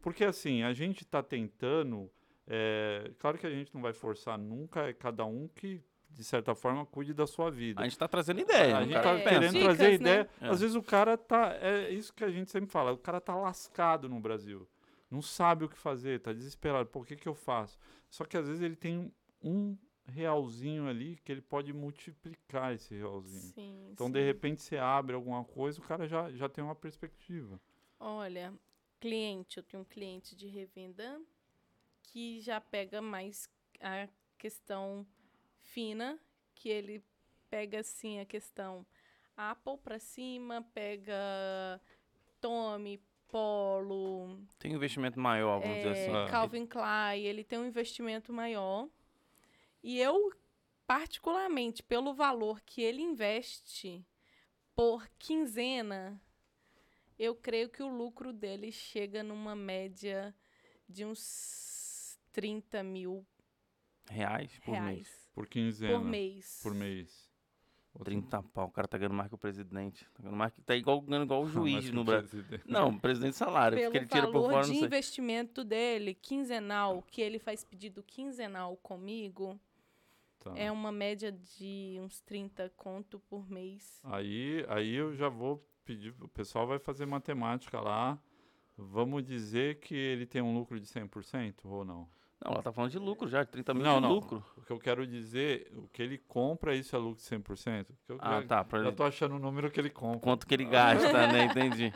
[0.03, 2.11] Porque assim, a gente está tentando.
[2.47, 6.55] é, claro que a gente não vai forçar nunca, é cada um que, de certa
[6.55, 7.81] forma, cuide da sua vida.
[7.81, 8.77] A gente tá trazendo ideia.
[8.79, 9.95] A gente cara tá É, querendo Dicas, trazer né?
[9.95, 10.31] ideia.
[10.41, 10.49] É.
[10.49, 11.55] Às vezes o cara tá.
[11.55, 12.93] É isso que a gente sempre fala.
[12.93, 14.69] O cara tá lascado no Brasil.
[15.11, 16.89] Não sabe o que fazer, tá desesperado.
[16.89, 17.79] Por que, que eu faço?
[18.09, 19.13] Só que às vezes ele tem
[19.43, 19.77] um
[20.07, 23.53] realzinho ali que ele pode multiplicar esse realzinho.
[23.55, 24.13] Sim, Então, sim.
[24.13, 27.61] de repente, você abre alguma coisa, o cara já, já tem uma perspectiva.
[27.99, 28.53] Olha,
[29.01, 31.21] cliente, eu tenho um cliente de revenda
[32.03, 33.49] que já pega mais
[33.81, 34.09] a
[34.39, 35.07] questão
[35.73, 36.19] fina,
[36.55, 37.05] que ele
[37.49, 38.87] pega assim a questão
[39.37, 41.81] Apple para cima, pega
[42.41, 46.17] Tommy, Polo, Tem um investimento maior, vamos dizer é, assim.
[46.17, 46.29] Ah.
[46.29, 48.89] Calvin Klein, ele tem um investimento maior.
[49.83, 50.33] E eu,
[50.87, 54.05] particularmente, pelo valor que ele investe
[54.75, 56.21] por quinzena,
[57.17, 60.35] eu creio que o lucro dele chega numa média
[60.89, 63.25] de uns 30 mil
[64.11, 65.20] Reais por mês.
[65.33, 65.99] Por quinzena.
[65.99, 66.61] por mês.
[66.63, 67.31] Por mês.
[67.93, 68.69] Outro- 30 pau.
[68.69, 70.05] O cara tá ganhando mais que o presidente.
[70.15, 70.63] Tá ganhando mais que.
[70.63, 72.29] Tá igual, ganhando igual o juiz no o Brasil.
[72.45, 72.71] presidente.
[72.71, 73.77] Não, presidente de salário.
[73.77, 74.87] Pelo porque ele tira por valor fora, de não sei.
[74.87, 79.59] investimento dele, quinzenal, que ele faz pedido quinzenal comigo,
[80.39, 80.53] Tá.
[80.57, 84.01] é uma média de uns 30 conto por mês.
[84.05, 88.19] Aí, aí eu já vou pedir, o pessoal vai fazer matemática lá.
[88.79, 92.09] Vamos dizer que ele tem um lucro de 100% ou não?
[92.43, 94.15] Não, ela tá falando de lucro já, de 30 mil Não, de não.
[94.15, 94.43] lucro.
[94.57, 97.87] O que eu quero dizer, o que ele compra, isso é lucro de 100%?
[97.87, 98.65] Porque eu Ah, tá.
[98.65, 100.21] Pra ele, tô achando o número que ele compra.
[100.21, 101.45] quanto que ele gasta, né?
[101.53, 101.93] Entendi.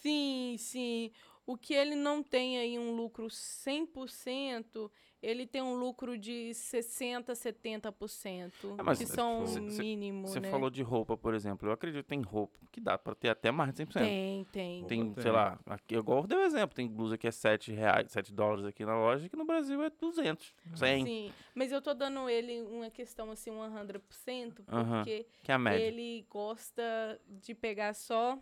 [0.00, 1.12] Sim, sim.
[1.46, 4.90] O que ele não tem aí um lucro 100%,
[5.22, 10.50] ele tem um lucro de 60, 70%, É, mas que são cê- mínimo, Você né?
[10.50, 11.68] falou de roupa, por exemplo.
[11.68, 14.02] Eu acredito que tem roupa que dá pra ter até mais de 100%.
[14.04, 14.84] Tem, tem.
[14.86, 15.32] Tem, Roupa sei tem.
[15.32, 18.64] lá, aqui, igual eu dei o exemplo, tem blusa que é 7 reais, 7 dólares
[18.64, 22.60] aqui na loja, que no Brasil é 200, 100, Sim, mas eu tô dando ele
[22.62, 25.04] uma questão assim, 100%, Aham.
[25.04, 25.84] porque que é a média.
[25.86, 26.82] ele gosta
[27.28, 28.38] de pegar só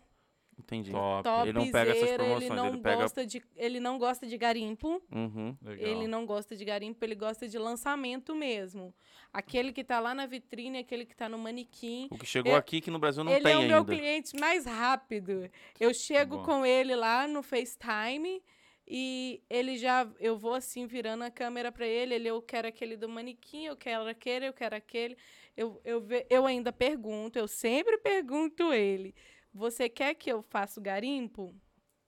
[0.63, 0.91] Entendi.
[0.91, 1.27] Top.
[1.49, 4.37] Ele não pega essas promoções, ele não ele pega- gosta de ele não gosta de
[4.37, 5.01] garimpo.
[5.11, 5.57] Uhum.
[5.61, 5.87] Legal.
[5.87, 8.93] Ele não gosta de garimpo, ele gosta de lançamento mesmo.
[9.33, 12.07] Aquele que tá lá na vitrine, aquele que tá no manequim.
[12.11, 13.93] O que chegou É- aqui que no Brasil não ele tem é o meu ainda.
[13.95, 15.49] cliente mais rápido.
[15.79, 16.43] Eu chego bom.
[16.43, 18.41] com ele lá no FaceTime
[18.87, 22.97] e ele já eu vou assim virando a câmera para ele, ele eu quero aquele
[22.97, 25.15] do manequim, eu quero aquele, eu quero aquele.
[25.55, 29.13] Eu, eu, eu ainda pergunto, eu sempre pergunto ele:
[29.53, 31.53] "Você quer que eu faça o garimpo?"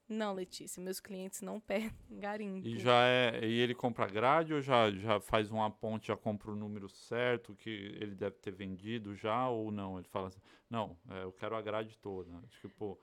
[0.06, 2.66] Não, Letícia, meus clientes não pedem garimpo.
[2.68, 3.40] E já é.
[3.42, 7.54] E ele compra grade ou já, já faz uma ponte, já compra o número certo
[7.56, 9.96] que ele deve ter vendido já ou não?
[9.98, 12.30] Ele fala assim, não, é, eu quero a grade toda.
[12.60, 12.98] Tipo,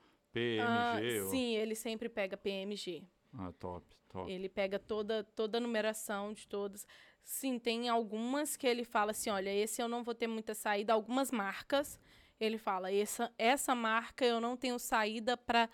[0.60, 1.20] Ah, PMG.
[1.22, 1.30] ou...
[1.30, 3.02] sim, ele sempre pega PMG.
[3.34, 4.30] Ah, top, top.
[4.30, 6.86] Ele pega toda, toda a numeração de todas.
[7.24, 10.92] Sim, tem algumas que ele fala assim: olha, esse eu não vou ter muita saída.
[10.92, 11.98] Algumas marcas,
[12.44, 15.68] ele fala: essa, essa marca eu não tenho saída para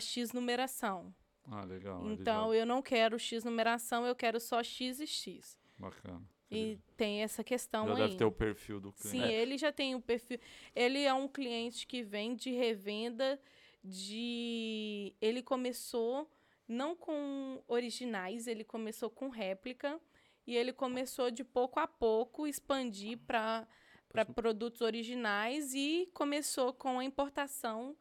[0.00, 1.14] X numeração.
[1.44, 2.04] Ah, legal.
[2.04, 5.58] ele Então eu não quero X numeração, eu quero só X e X.
[5.78, 6.22] Bacana.
[6.50, 8.00] E tem essa questão já aí.
[8.02, 9.32] deve ter o perfil do Sim, cliente.
[9.32, 10.38] ele já tem o perfil.
[10.74, 13.38] Ele é um cliente que vem de revenda
[13.84, 15.14] de.
[15.20, 16.30] Ele começou
[16.66, 20.00] não com originais, ele começou com réplica
[20.46, 23.66] e ele começou de pouco a pouco expandir para
[24.24, 27.94] para produtos originais e começou com a importação,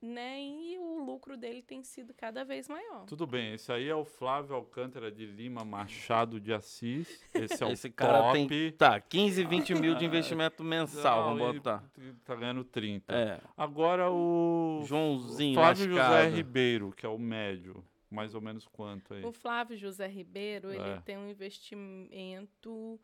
[0.00, 0.40] né?
[0.42, 3.04] E o lucro dele tem sido cada vez maior.
[3.06, 7.22] Tudo bem, esse aí é o Flávio Alcântara de Lima Machado de Assis.
[7.32, 8.46] Esse é o Esse cara top.
[8.48, 8.72] tem.
[8.72, 11.84] Tá, 15, 20 mil de investimento mensal, Não, vamos ele botar.
[12.24, 13.14] Tá ganhando 30.
[13.14, 13.40] É.
[13.56, 16.28] Agora o Joãozinho, Flávio José.
[16.30, 17.84] Ribeiro, que é o médio.
[18.10, 19.24] Mais ou menos quanto aí?
[19.24, 21.00] O Flávio José Ribeiro, ele É.
[21.00, 23.00] tem um investimento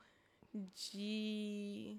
[0.75, 1.99] de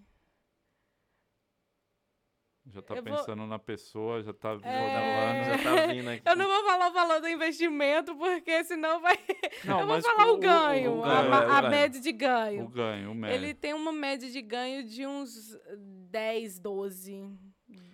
[2.72, 4.56] Já tá Eu vou- pensando na pessoa, já tá É.
[4.58, 5.46] visualizando.
[5.46, 6.22] Já tá vindo aqui.
[6.26, 9.18] Eu não vou falar o valor do investimento, porque senão vai.
[9.66, 11.72] Não, eu vou falar o- o ganho, o a, ganho, ma- é, o a ganho.
[11.72, 12.68] média de O ganho.
[12.70, 13.36] ganho, o médio.
[13.36, 15.58] Ele tem uma média de ganho de uns
[16.12, 17.28] 10, 12,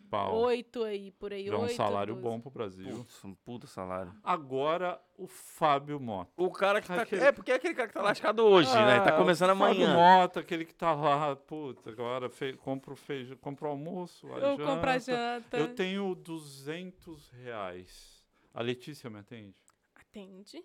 [0.10, 0.36] Pau.
[0.36, 1.46] 8 aí, por aí.
[1.48, 2.24] Já é um 8, salário 12.
[2.24, 2.96] bom pro Brasil.
[2.98, 4.14] Putz, um puta salário.
[4.24, 6.32] Agora, o Fábio Mota.
[6.38, 7.02] O cara que tá.
[7.02, 9.00] Aquele- É, porque é aquele cara que tá lascado hoje, né?
[9.02, 9.94] Tá Ah, começando o Fábio amanhã.
[9.96, 12.54] Mota, aquele que tá lá, puta, agora fe...
[12.54, 15.12] compra o feijão, compra o almoço, a Eu compro a janta.
[15.42, 15.58] janta.
[15.58, 18.24] Eu tenho 200 reais.
[18.54, 19.56] A Letícia me atende?
[19.96, 20.64] Atende.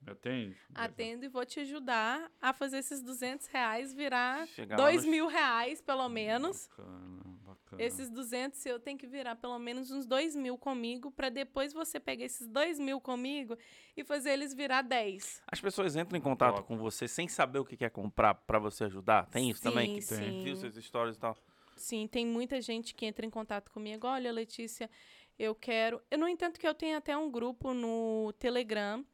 [0.00, 0.56] Me atende?
[0.74, 5.10] Atendo e vou te ajudar a fazer esses 200 reais virar Chegar lá 2 no-
[5.10, 6.68] mil reais, pelo menos.
[6.68, 7.27] Bacana,
[7.70, 7.82] bacana.
[7.86, 12.00] Esses 200 eu tenho que virar pelo menos uns 2 mil comigo, para depois você
[12.00, 13.56] pegar esses 2 mil comigo
[13.96, 15.42] e fazer eles virar 10.
[15.46, 18.84] As pessoas entram em contato com você sem saber o que quer comprar pra você
[18.84, 19.26] ajudar?
[19.26, 19.88] Tem isso também?
[19.88, 20.42] Sim, Que sim.
[20.44, 21.36] viu suas histórias e tal.
[21.76, 24.06] Sim, tem muita gente que entra em contato comigo.
[24.06, 24.90] Olha, Letícia,
[25.38, 26.02] eu quero.
[26.10, 29.04] Eu, no entanto, que eu tenho até um grupo no Telegram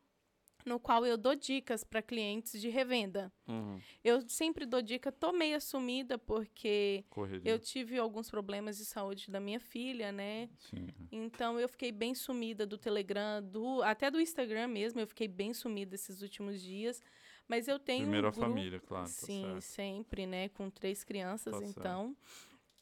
[0.64, 3.30] no qual eu dou dicas para clientes de revenda.
[3.46, 3.78] Uhum.
[4.02, 7.50] Eu sempre dou dica, tô meio assumida porque Correria.
[7.52, 10.48] eu tive alguns problemas de saúde da minha filha, né?
[10.58, 10.86] Sim.
[11.12, 15.52] Então eu fiquei bem sumida do Telegram, do até do Instagram mesmo, eu fiquei bem
[15.52, 17.02] sumida esses últimos dias.
[17.46, 19.04] Mas eu tenho Primeiro um a grupo, família, claro.
[19.04, 19.60] Tá Sim, certo.
[19.60, 20.48] sempre, né?
[20.48, 21.78] Com três crianças, Tá certo.
[21.78, 22.16] então.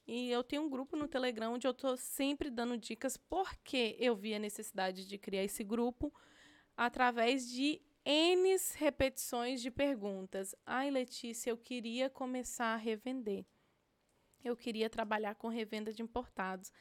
[0.06, 4.14] E eu tenho um grupo no Telegram onde eu tô sempre dando dicas porque eu
[4.14, 6.12] vi a necessidade de criar esse grupo
[6.76, 10.54] através de N repetições de perguntas.
[10.66, 13.44] Ai, Letícia, eu queria começar a revender.
[14.44, 16.72] Eu queria trabalhar com revenda de importados.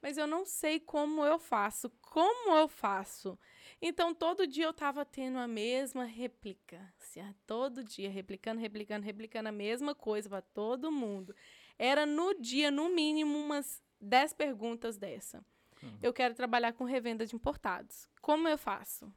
[0.00, 1.90] Mas eu não sei como eu faço.
[2.00, 3.38] Como eu faço?
[3.80, 9.52] Então, todo dia eu estava tendo a mesma ah, todo dia, replicando, replicando, replicando a
[9.52, 11.34] mesma coisa para todo mundo.
[11.78, 15.44] Era no dia, no mínimo, umas 10 perguntas dessa.
[16.00, 18.08] Eu quero trabalhar com revenda de importados.
[18.20, 19.12] Como eu faço?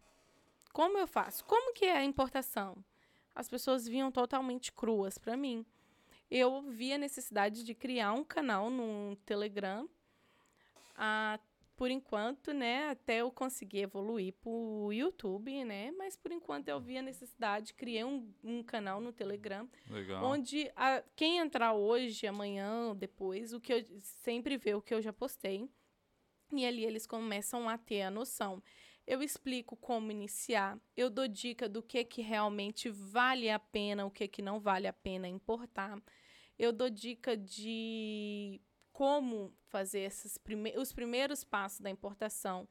[0.75, 1.45] Como eu faço?
[1.45, 2.75] Como que é a importação?
[3.33, 5.65] As pessoas vinham totalmente cruas para mim.
[6.29, 9.87] Eu vi a necessidade de criar um canal no Telegram.
[10.97, 11.39] Ah,
[11.77, 15.91] por enquanto, né, até eu conseguir evoluir para o YouTube, né?
[15.91, 20.23] Mas por enquanto eu vi a necessidade, criei um, um canal no Telegram Legal.
[20.25, 25.01] onde a- quem entrar hoje, amanhã, depois, o que eu sempre vê o que eu
[25.01, 25.69] já postei.
[26.51, 28.61] E ali eles começam a ter a noção.
[29.07, 34.11] Eu explico como iniciar, eu dou dica do que que realmente vale a pena, o
[34.11, 36.01] que que não vale a pena importar.
[36.57, 38.59] Eu dou dica de
[38.91, 42.67] como fazer esses prime os primeiros passos da importação.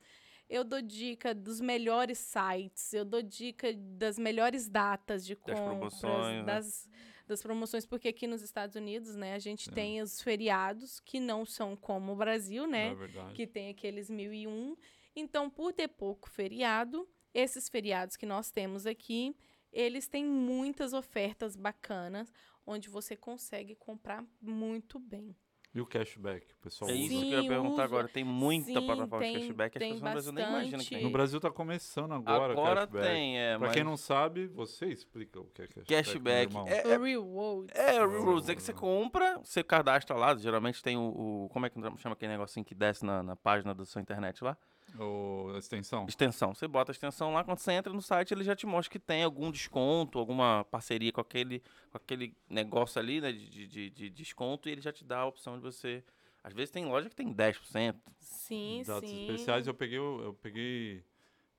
[0.48, 6.36] Eu dou dica dos melhores sites, eu dou dica das melhores datas de compras, promoções,
[6.36, 6.42] né?
[6.42, 6.90] das,
[7.26, 11.46] das promoções, porque aqui nos Estados Unidos, né, a gente tem os feriados que não
[11.46, 12.92] são como o Brasil, né?
[12.92, 14.76] É que tem aqueles 1001.
[15.16, 19.34] Então, por ter pouco feriado, esses feriados que nós temos aqui,
[19.72, 22.32] eles têm muitas ofertas bacanas,
[22.66, 25.34] onde você consegue comprar muito bem.
[25.74, 27.02] E o cashback, o pessoal É usa?
[27.02, 28.06] isso que eu ia perguntar agora.
[28.06, 29.76] Tem muita Sim, plataforma tem- de cashback.
[29.76, 31.02] As tem pessoas no Brasil nem imaginam que tem.
[31.02, 33.06] No Brasil tá começando agora, Agora cashback.
[33.08, 33.74] tem, é, Pra mas...
[33.74, 35.88] quem não sabe, você explica o que é cashback.
[35.88, 36.52] Cashback.
[36.54, 36.68] meu irmão.
[36.68, 37.76] É, O Rewards.
[37.76, 41.08] É, Rewards é que você compra, você cadastra lá, geralmente tem o,
[41.44, 44.44] o- como é que chama aquele negocinho que desce na, na página da sua internet
[44.44, 44.56] lá?
[44.98, 46.06] O, a extensão.
[46.08, 46.54] Extensão.
[46.54, 48.98] Você bota a extensão lá, quando você entra no site, ele já te mostra que
[48.98, 51.60] tem algum desconto, alguma parceria com aquele,
[51.90, 55.18] com aquele negócio ali, né, de, de, de- de desconto, e ele já te dá
[55.20, 56.04] a opção de você...
[56.44, 57.96] Às vezes tem loja que tem 10%.
[58.20, 59.22] Sim, Dados sim.
[59.26, 61.02] especiais, eu peguei, o- eu peguei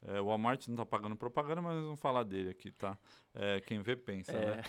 [0.08, 2.96] é, o Walmart não tá pagando propaganda, mas nós vamos falar dele aqui, tá?
[3.34, 4.56] É, quem vê pensa, É.
[4.58, 4.62] né?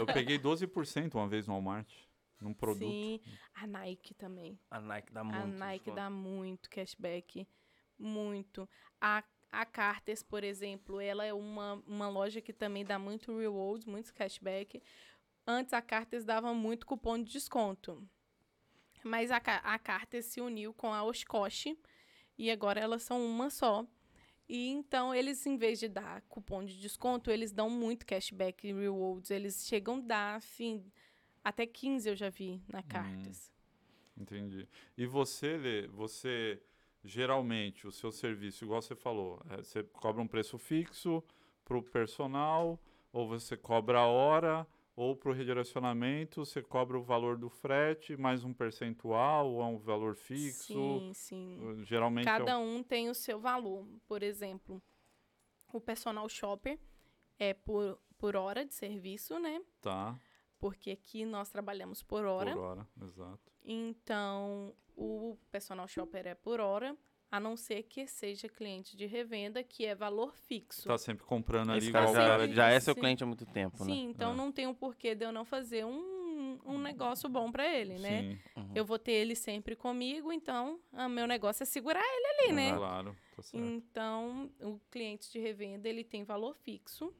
[0.00, 1.86] Eu peguei 12% uma vez no Walmart,
[2.40, 2.88] num produto.
[2.88, 3.20] Sim.
[3.54, 4.58] A Nike também.
[4.70, 5.96] A Nike dá muito a Nike desconto.
[5.96, 7.46] dá muito cashback.
[7.98, 8.68] Muito.
[9.00, 13.84] A, a Carters, por exemplo, ela é uma, uma loja que também dá muito rewards,
[13.84, 14.82] muito cashback.
[15.46, 18.06] Antes a Carters dava muito cupom de desconto.
[19.02, 21.76] Mas a, a Carters se uniu com a Oshkosh
[22.36, 23.86] e agora elas são uma só.
[24.48, 28.72] E então eles, em vez de dar cupom de desconto, eles dão muito cashback e
[28.72, 29.30] rewards.
[29.30, 30.84] Eles chegam a dar, assim,
[31.44, 33.52] até 15 eu já vi na Carters.
[34.16, 34.66] Entendi.
[34.96, 36.60] E você, Lê, você
[37.04, 41.22] geralmente o seu serviço, igual você falou, é, você cobra um preço fixo
[41.64, 42.78] para o personal,
[43.12, 44.66] ou você cobra a hora,
[44.96, 49.66] ou para o redirecionamento, você cobra o valor do frete, mais um percentual, ou é
[49.66, 50.72] um valor fixo.
[50.72, 51.84] Sim, sim.
[51.84, 53.86] Geralmente é Cada um tem o seu valor.
[54.08, 54.82] Por exemplo,
[55.72, 56.78] o personal shopper
[57.38, 59.58] é por, por hora de serviço, né?
[59.58, 60.18] um, tá,
[60.58, 62.52] Porque aqui nós trabalhamos por hora.
[62.52, 63.52] por hora, exato.
[63.64, 66.96] Então, o personal shopper é por hora,
[67.30, 70.88] a não ser que seja cliente de revenda, que é valor fixo.
[70.88, 73.00] Tá sempre comprando ali Esse igual cara já, Sim, já é seu sim.
[73.00, 73.92] cliente há muito tempo, né?
[73.92, 74.34] Sim, então É.
[74.36, 78.22] não tem o porquê de eu não fazer um, um negócio bom para ele, né?
[78.22, 78.72] Sim, Uhum.
[78.74, 82.76] Eu vou ter ele sempre comigo, então o meu negócio é segurar ele ali, né?
[82.76, 83.64] Claro, tá certo.
[83.64, 87.14] Então, o cliente de revenda ele tem valor fixo.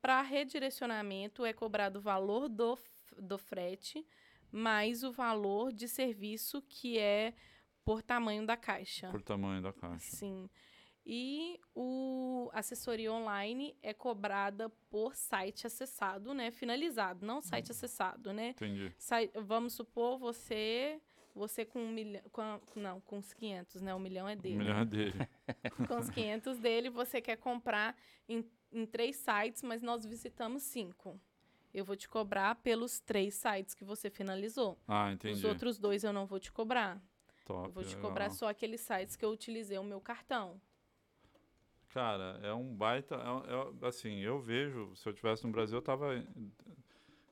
[0.00, 2.78] Para redirecionamento é cobrado o valor do,
[3.18, 4.06] do frete
[4.50, 7.34] mais o valor de serviço que é
[7.84, 9.08] por tamanho da caixa.
[9.10, 10.14] Por tamanho da caixa.
[10.16, 10.48] Sim.
[11.04, 16.50] E o assessoria online é cobrada por site acessado, né?
[16.52, 18.50] Finalizado, não site acessado, né?
[18.50, 18.92] Entendi.
[18.98, 21.00] Sai- vamos supor você
[21.34, 23.94] você com um milhão, com a- não, com os 500, né?
[23.94, 24.56] Um milhão é O dele.
[24.58, 25.14] milhão é dele.
[25.88, 27.96] Com os 500 dele, você quer comprar
[28.28, 31.20] em, em três sites, mas nós visitamos cinco.
[31.72, 34.78] Eu vou te cobrar pelos três sites que você finalizou.
[34.86, 35.46] Ah, Os entendi.
[35.46, 37.02] outros dois eu não vou te cobrar.
[37.46, 38.02] Top, eu vou te legal.
[38.02, 40.60] cobrar só aqueles sites que eu utilizei o meu cartão.
[41.88, 43.16] Cara, é um baita.
[43.16, 46.24] é- é- assim, eu vejo, se eu tivesse no Brasil, eu tava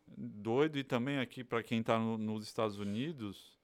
[0.06, 0.78] doido.
[0.78, 3.58] E também aqui, para quem tá no- nos Estados Unidos,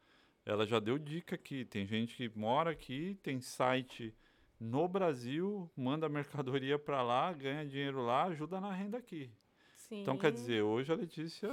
[0.44, 1.65] ela já deu dica aqui.
[1.65, 4.15] Tem gente que mora aqui, tem site
[4.59, 9.31] no Brasil, manda mercadoria para lá, ganha dinheiro lá, ajuda na renda aqui.
[9.77, 10.03] Sim.
[10.03, 11.49] Então, quer dizer, hoje a Letícia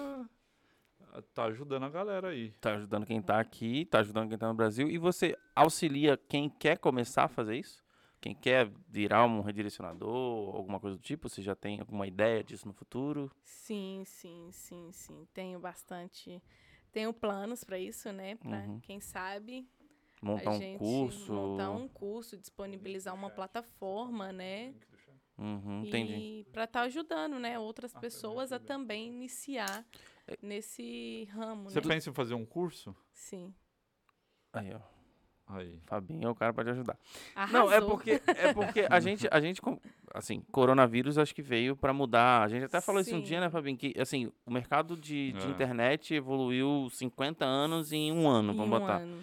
[1.11, 2.51] ah, tá ajudando a galera aí.
[2.61, 4.89] Tá ajudando quem tá aqui, tá ajudando quem tá no Brasil.
[4.89, 7.83] E você auxilia quem quer começar a fazer isso?
[8.21, 11.27] Quem quer virar um redirecionador, alguma coisa do tipo?
[11.27, 13.29] Você já tem alguma ideia disso no futuro?
[13.43, 15.27] Sim, sim, sim, sim.
[15.33, 16.41] Tenho bastante.
[16.91, 18.35] Tenho planos para isso, né?
[18.35, 18.79] Para Uhum.
[18.79, 19.67] quem sabe
[20.23, 21.33] Montar a um gente curso?
[21.33, 24.73] montar um curso, disponibilizar uma plataforma, né?
[25.37, 26.13] Uhum, entendi.
[26.13, 29.83] E para estar ajudando, né, outras Ah, pessoas a também iniciar
[30.27, 30.37] É.
[30.41, 31.87] nesse ramo, Você né?
[31.87, 32.95] pensa em fazer um curso?
[33.11, 33.53] Sim.
[34.53, 34.79] Aí, ó.
[35.45, 35.77] Aí.
[35.85, 36.97] Fabinho é o cara pra te ajudar.
[37.35, 37.59] Arrasou.
[37.59, 39.77] Não, é porque, é porque a gente, a gente, com-
[40.13, 42.43] assim, coronavírus acho que veio pra mudar.
[42.43, 43.23] A gente até falou isso um Sim.
[43.23, 43.77] dia, né, Fabinho?
[43.77, 45.49] Que, assim, o mercado de, de É.
[45.49, 48.97] internet evoluiu 50 anos em um ano, Em vamos um botar.
[49.01, 49.21] ano.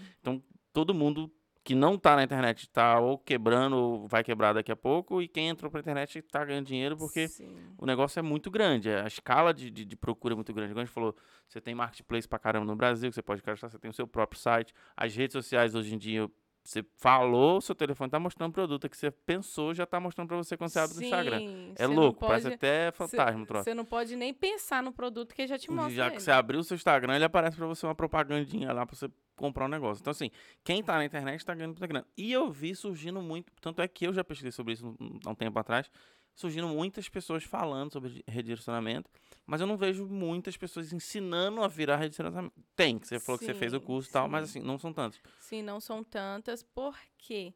[0.73, 1.31] Todo mundo
[1.63, 5.21] que não tá na internet tá ou quebrando ou vai quebrar daqui a pouco.
[5.21, 7.55] E quem entrou pra internet tá ganhando dinheiro porque Sim.
[7.77, 8.91] o negócio é muito grande.
[8.91, 10.73] A escala de, de, de procura é muito grande.
[10.73, 11.15] Como a gente falou,
[11.47, 14.07] você tem marketplace pra caramba no Brasil, que você pode cadastrar, você tem o seu
[14.07, 14.73] próprio site.
[14.97, 16.27] As redes sociais hoje em dia,
[16.63, 20.37] você falou, o seu telefone tá mostrando produto que você pensou, já tá mostrando pra
[20.39, 21.39] você quando você abre no Instagram.
[21.39, 23.65] Sim, É louco, parece pode- até fantasma troço.
[23.65, 26.21] Você não pode nem pensar no produto que já te mostra Já que ele.
[26.21, 29.11] você abriu o seu Instagram, ele aparece pra você uma propagandinha lá pra você
[29.41, 30.03] comprar um negócio.
[30.03, 30.31] Então, assim,
[30.63, 32.07] quem tá na internet tá ganhando muita grana.
[32.17, 34.95] E eu vi surgindo muito, tanto é que eu já pesquisei sobre isso
[35.25, 35.91] há um tempo atrás,
[36.35, 39.11] surgindo muitas pessoas falando sobre di- redirecionamento,
[39.47, 42.55] mas eu não vejo muitas pessoas ensinando a virar redirecionamento.
[42.77, 44.59] Tem, que você falou que você fez o Sim, curso e tal, mas sim.
[44.59, 45.21] assim, não são tantos.
[45.41, 47.55] Sim, não são tantas, porque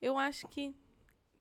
[0.00, 0.74] eu acho que,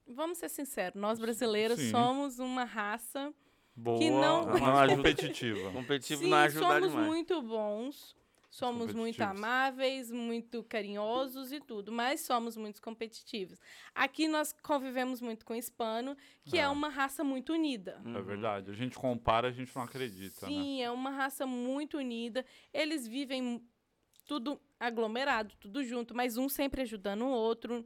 [0.08, 1.92] vamos ser sinceros, nós brasileiros Sim.
[1.92, 3.34] somos uma raça
[3.76, 4.96] Boa, não- mas Não ajuda.
[4.98, 5.72] competitiva.
[5.72, 7.08] Competitivo Sim, não ajuda somos demais.
[7.08, 8.16] muito bons,
[8.54, 13.60] somos muito amáveis, muito carinhosos e tudo, mas somos muito competitivos.
[13.96, 16.16] Aqui nós convivemos muito com o hispano,
[16.46, 16.70] que é, É.
[16.70, 18.00] uma raça muito unida.
[18.06, 18.70] É verdade.
[18.70, 20.52] A gente compara, a gente não acredita, né?
[20.52, 22.46] Sim, é uma raça muito unida.
[22.72, 23.60] Eles vivem
[24.28, 27.84] tudo aglomerado, tudo junto, mas um sempre ajudando o outro.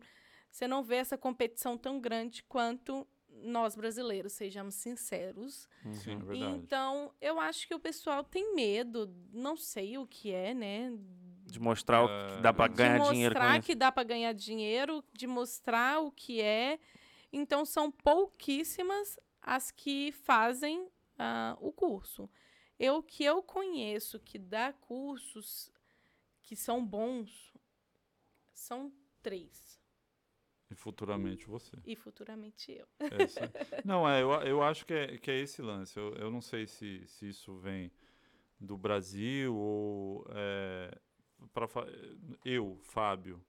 [0.52, 3.07] Você não vê essa competição tão grande quanto
[3.43, 5.68] nós brasileiros, sejamos sinceros.
[5.91, 6.19] Sim, é Uhum.
[6.26, 6.57] verdade.
[6.57, 10.91] Então, eu acho que o pessoal tem medo, não sei o que é, né?
[11.45, 12.68] De mostrar o que dá É.
[12.68, 16.41] De ganhar de dinheiro com mostrar que dá para ganhar dinheiro, de mostrar o que
[16.41, 16.80] é.
[17.31, 22.30] Então, são pouquíssimas as que fazem ah, o curso.
[22.80, 25.72] Eu que eu conheço que dá cursos
[26.43, 27.53] que são bons
[28.53, 28.91] são
[29.22, 29.77] três.
[30.69, 31.77] E futuramente você.
[31.85, 32.88] E futuramente eu.
[32.99, 33.52] Essa-
[33.85, 35.98] Não, é, eu, eu acho que é, que é esse lance.
[35.98, 37.91] Eu, eu não sei se, se isso vem
[38.60, 40.26] do Brasil ou.
[40.31, 40.98] É,
[41.53, 41.68] pra,
[42.44, 43.41] eu, Fábio,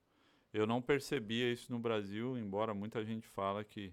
[0.53, 3.89] eu não percebia isso no Brasil, embora muita gente fala que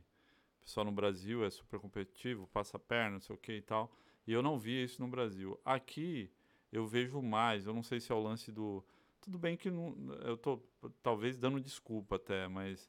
[0.62, 3.92] o pessoal no Brasil é super competitivo, passa perna, não sei o que e tal.
[4.28, 5.60] E eu não via isso no Brasil.
[5.66, 6.32] Aqui
[6.72, 7.66] eu vejo mais.
[7.66, 8.84] Eu não sei se é o lance do.
[9.22, 10.62] Tudo bem que não, eu tô
[11.02, 12.88] talvez dando desculpa até, mas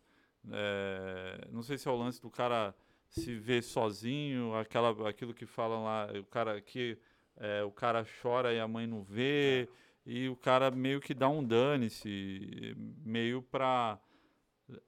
[0.51, 2.74] é, não sei se é o lance do cara
[3.09, 6.98] se ver sozinho, aquela, aquilo que falam lá, o cara que
[7.36, 9.68] é, o cara chora e a mãe não vê,
[10.05, 12.74] e o cara meio que dá um dane-se,
[13.05, 13.98] meio pra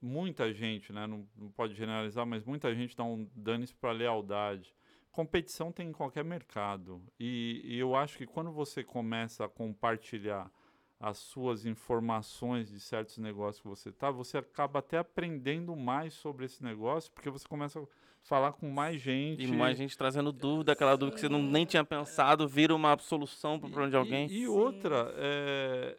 [0.00, 1.06] muita gente, né?
[1.06, 4.74] Não, não pode generalizar, mas muita gente dá um dane-se pra lealdade.
[5.10, 7.02] Competição tem em qualquer mercado.
[7.18, 10.50] E, e eu acho que quando você começa a compartilhar
[11.00, 16.46] as suas informações de certos negócios que você tá, você acaba até aprendendo mais sobre
[16.46, 17.86] esse negócio, porque você começa a
[18.22, 19.44] falar com mais gente.
[19.44, 22.98] E mais gente trazendo dúvida, aquela dúvida que você não, nem tinha pensado, vira uma
[22.98, 24.26] solução pro problema de E- alguém.
[24.26, 24.46] E, Sim.
[24.48, 25.96] outra, é,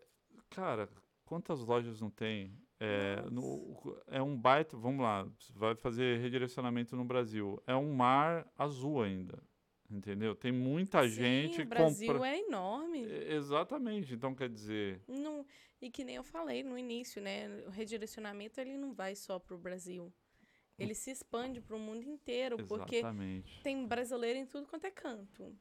[0.49, 0.89] cara,
[1.25, 2.53] quantas lojas não tem?
[2.81, 7.61] É, no- é um baita, vamos lá, vai fazer redirecionamento no Brasil.
[7.67, 9.41] É um mar azul ainda,
[9.89, 10.35] entendeu?
[10.35, 13.05] Tem muita Sim, gente o Brasil compra- é enorme.
[13.05, 15.45] É, Exatamente, então quer dizer, Não,
[15.81, 17.47] e que nem eu falei no início, né?
[17.65, 20.13] O redirecionamento ele não vai só para o Brasil.
[20.77, 23.61] Ele se expande para o mundo inteiro, porque exatamente.
[23.61, 25.53] tem brasileiro em tudo quanto é canto.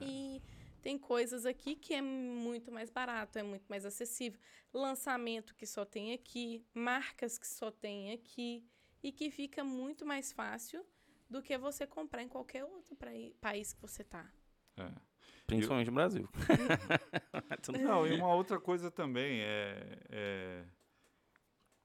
[0.00, 0.40] E
[0.82, 4.38] tem coisas aqui que é muito mais barato, é muito mais acessível.
[4.72, 8.64] Lançamento que só tem aqui, marcas que só tem aqui
[9.02, 10.84] e que fica muito mais fácil
[11.28, 12.96] do que você comprar em qualquer outro
[13.40, 14.30] país que você tá.
[14.76, 14.90] É.
[15.46, 16.28] Principalmente no Brasil.
[17.82, 20.64] Não, e uma outra coisa também é, é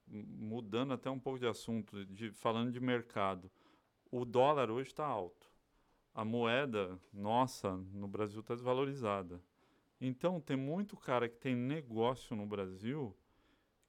[0.07, 3.49] mudando até um pouco de assunto, de, falando de mercado,
[4.11, 5.49] o dólar hoje está alto.
[6.13, 9.41] A moeda nossa no Brasil está desvalorizada.
[9.99, 13.15] Então, tem muito cara que tem negócio no Brasil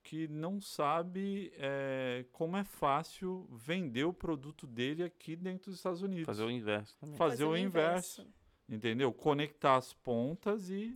[0.03, 6.03] que não sabe eh, como é fácil vender o produto dele aqui dentro dos Estados
[6.03, 6.27] Unidos.
[6.27, 7.16] Fazer o inverso também.
[7.16, 8.27] Fazer o inverso.
[8.69, 9.12] Entendeu?
[9.12, 10.95] Conectar as pontas e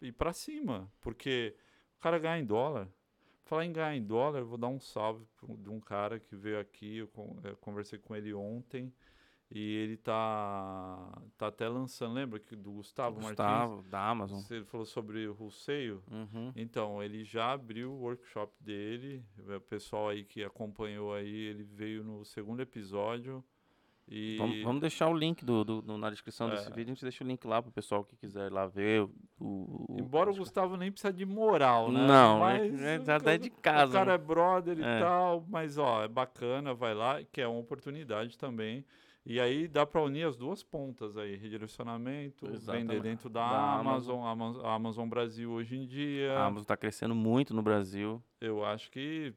[0.00, 0.90] ir para cima.
[1.00, 1.54] Porque
[1.98, 2.88] o cara ganha em dólar.
[3.44, 5.26] Falar em ganhar em dólar, eu vou dar um salve
[5.58, 8.92] de um cara que veio aqui, eu con- eh, conversei com ele ontem.
[9.54, 14.36] E ele tá, tá até lançando, lembra que do Gustavo, Gustavo, da Amazon.
[14.38, 14.50] Martins?
[14.50, 16.02] Ele falou sobre o Rousseio.
[16.10, 16.52] Uhum.
[16.56, 19.22] Então, ele já abriu o workshop dele.
[19.54, 23.44] O pessoal aí que acompanhou aí, ele veio no segundo episódio.
[24.08, 26.70] E Vamos, vamos deixar o link do, do- do- na descrição desse É.
[26.70, 26.90] vídeo.
[26.90, 29.02] A gente deixa o link lá pro pessoal que quiser ir lá ver.
[29.02, 32.04] O, o- Embora o Gustavo nem precisa de moral, né?
[32.06, 34.14] Não, mas é- é já cara- é de casa, O cara né?
[34.14, 34.98] é brother e É.
[34.98, 38.84] tal, mas ó, é bacana, vai lá, que é uma oportunidade também.
[39.24, 43.00] E aí dá para unir as duas pontas aí, redirecionamento, vender Exatamente.
[43.00, 46.32] dentro da, Da Amazon, Amazon, Amazon Brasil hoje em dia.
[46.38, 48.20] A Amazon tá crescendo muito no Brasil.
[48.40, 49.32] Eu acho que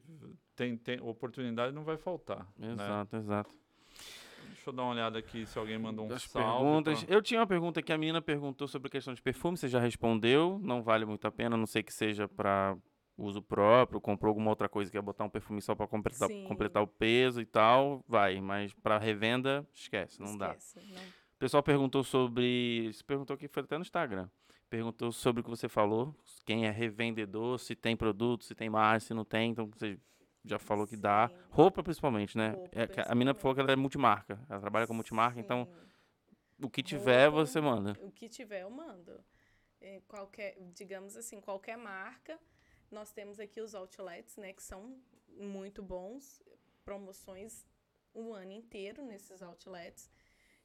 [0.56, 2.48] tem, tem oportunidade não vai faltar.
[2.58, 2.72] né?
[2.72, 3.50] Exato, exato.
[4.48, 6.48] Deixa eu dar uma olhada aqui se alguém mandou um As salve.
[6.64, 7.04] perguntas.
[7.04, 9.68] pra- Eu tinha uma pergunta que a menina perguntou sobre a questão de perfume, você
[9.68, 12.76] já respondeu, não vale muito a pena, a não sei que seja para
[13.16, 16.44] uso próprio, comprou alguma outra coisa que é botar um perfume só para completar, Sim.
[16.44, 20.54] completar o peso e tal, vai, mas para revenda, esquece, não dá.
[20.54, 21.02] Esquece, não.
[21.02, 24.28] O pessoal perguntou sobre, se perguntou aqui, foi até no Instagram.
[24.68, 26.14] Perguntou sobre o que você falou,
[26.44, 29.98] quem é revendedor, se tem produto, se tem margem, se não tem, então você
[30.44, 31.28] já falou que dá.
[31.28, 31.34] Sim.
[31.50, 32.50] Roupa principalmente, né?
[32.50, 35.66] Roupa, É que a mina falou que ela é multimarca, ela trabalha com multimarca, então
[35.66, 36.66] Sim.
[36.66, 37.96] o que tiver Roupa, você manda.
[38.00, 39.22] O que tiver, eu mando.
[39.80, 42.38] É, qualquer, digamos assim, qualquer marca.
[42.90, 45.00] Nós temos aqui os outlets, né, que são
[45.38, 46.42] muito bons,
[46.84, 47.66] promoções
[48.14, 50.10] o ano inteiro nesses outlets.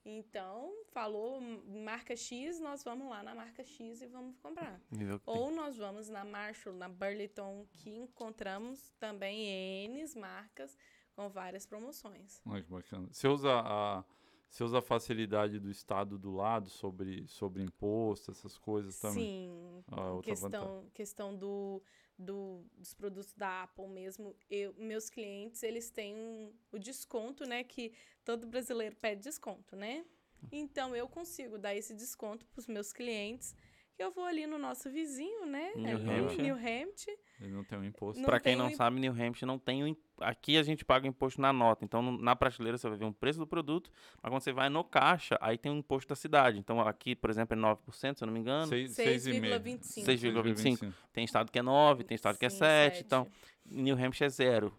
[0.03, 4.81] Então, falou marca X, nós vamos lá na marca X e vamos comprar.
[5.25, 9.45] Ou nós vamos na Marshall, na Burlington, que encontramos também
[9.85, 10.75] N marcas
[11.15, 12.41] com várias promoções.
[12.45, 13.07] Olha que bacana.
[13.11, 14.03] Você usa a,
[14.51, 19.23] você usa a facilidade do Estado do lado sobre, sobre imposto, essas coisas também?
[19.25, 21.81] Sim, Ah, questão, questão do,
[22.19, 24.35] do- dos produtos da Apple mesmo.
[24.49, 27.63] Eu, meus clientes, eles têm um- o desconto, né?
[27.63, 27.93] Que
[28.25, 30.05] todo brasileiro pede desconto, né?
[30.51, 33.55] Então, eu consigo dar esse desconto para os meus clientes,
[34.01, 35.71] eu vou ali no nosso vizinho, né?
[35.75, 36.41] New ali, Hampshire.
[36.43, 37.17] New Hampshire.
[37.39, 38.21] Ele não tem um imposto.
[38.23, 41.09] Pra quem não sabe, New Hampshire não tem o im- Aqui a gente paga o
[41.09, 41.83] imposto na nota.
[41.83, 43.89] Então, na prateleira você vai ver um preço do produto,
[44.21, 46.59] mas quando você vai no caixa, aí tem o imposto da cidade.
[46.59, 48.67] Então, aqui, por exemplo, é 9%, se eu não me engano.
[48.67, 49.53] Seis- seis e meio.
[49.55, 50.05] 6,25.
[50.05, 50.93] 6,25.
[51.11, 52.95] Tem estado que é 9, tem estado que é Sim, 7.
[52.97, 53.05] sete.
[53.05, 53.27] Então,
[53.65, 54.73] New Hampshire é zero.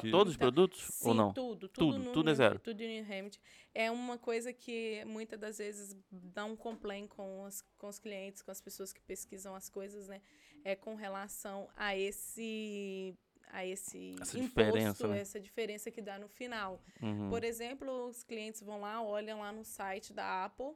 [0.00, 1.32] Que- todos os Então, produtos Sim, ou não?
[1.32, 2.58] Tudo, tudo, Tudo, no tudo é zero.
[2.60, 3.40] Tudo em Hampshire.
[3.74, 8.42] É uma coisa que muitas das vezes dá um complaint com os, com os clientes,
[8.42, 10.20] com as pessoas que pesquisam as coisas, né?
[10.64, 13.16] É com relação a esse
[13.52, 15.18] a esse Essa imposto, diferença, né?
[15.20, 16.80] essa diferença que dá no final.
[17.02, 17.28] Uhum.
[17.28, 20.72] Por exemplo, os clientes vão lá, olham lá no site da Apple,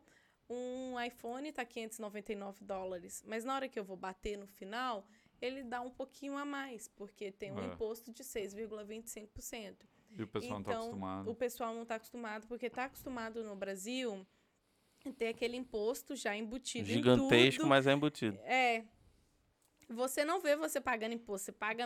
[0.51, 5.07] um iPhone está 599 dólares, mas na hora que eu vou bater no final,
[5.41, 7.67] ele dá um pouquinho a mais, porque tem um É.
[7.67, 9.77] imposto de 6,25%.
[10.17, 11.31] E o pessoal não está Então, acostumado.
[11.31, 14.27] O pessoal não está acostumado, porque está acostumado no Brasil
[15.19, 18.39] ter aquele imposto já embutido Gigantesco, mas é embutido.
[18.45, 18.85] É.
[19.89, 21.85] Você não vê você pagando imposto, você paga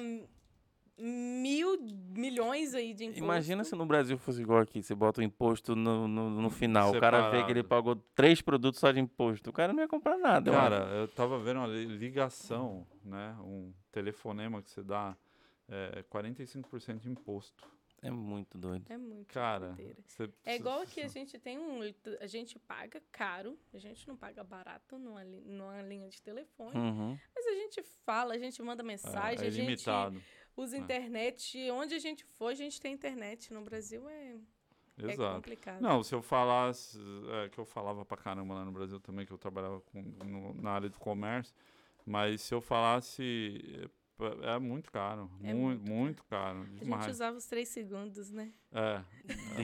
[0.98, 1.78] mil
[2.10, 3.22] milhões aí de imposto.
[3.24, 6.90] Imagina se no Brasil fosse igual aqui, você bota o imposto no, no, no final,
[6.94, 7.68] o cara vê que ele Separado.
[7.68, 10.50] pagou três produtos só de imposto, o cara não ia comprar nada.
[10.50, 10.62] mano.
[10.62, 13.36] Cara, eu tava vendo uma li- ligação, né?
[13.40, 15.16] Um telefonema que você dá
[15.68, 17.66] é, 45% de imposto.
[18.00, 18.84] É muito doido.
[18.88, 19.96] É muito Cara, doideira.
[20.06, 21.80] você É igual aqui, a gente tem um.
[22.20, 26.78] A gente paga caro, a gente não paga barato numa, numa linha de telefone.
[26.78, 27.18] Uhum.
[27.34, 30.22] Mas a gente fala, a gente manda é, mensagem, é a gente limitado.
[30.60, 30.80] Usa É.
[30.80, 31.70] internet.
[31.70, 33.52] Onde a gente for, a gente tem internet.
[33.52, 34.36] No Brasil é,
[34.98, 35.36] é Exato.
[35.36, 35.80] complicado.
[35.80, 36.98] Não, se eu falasse,
[37.44, 40.54] é, que eu falava pra caramba lá no Brasil também, que eu trabalhava com, no-
[40.54, 41.54] na área do comércio,
[42.04, 43.88] mas se eu falasse,
[44.42, 47.08] é, é muito caro, É muito, muito muito caro, a gente demais.
[47.08, 48.52] usava os três segundos, né?
[48.72, 49.02] É,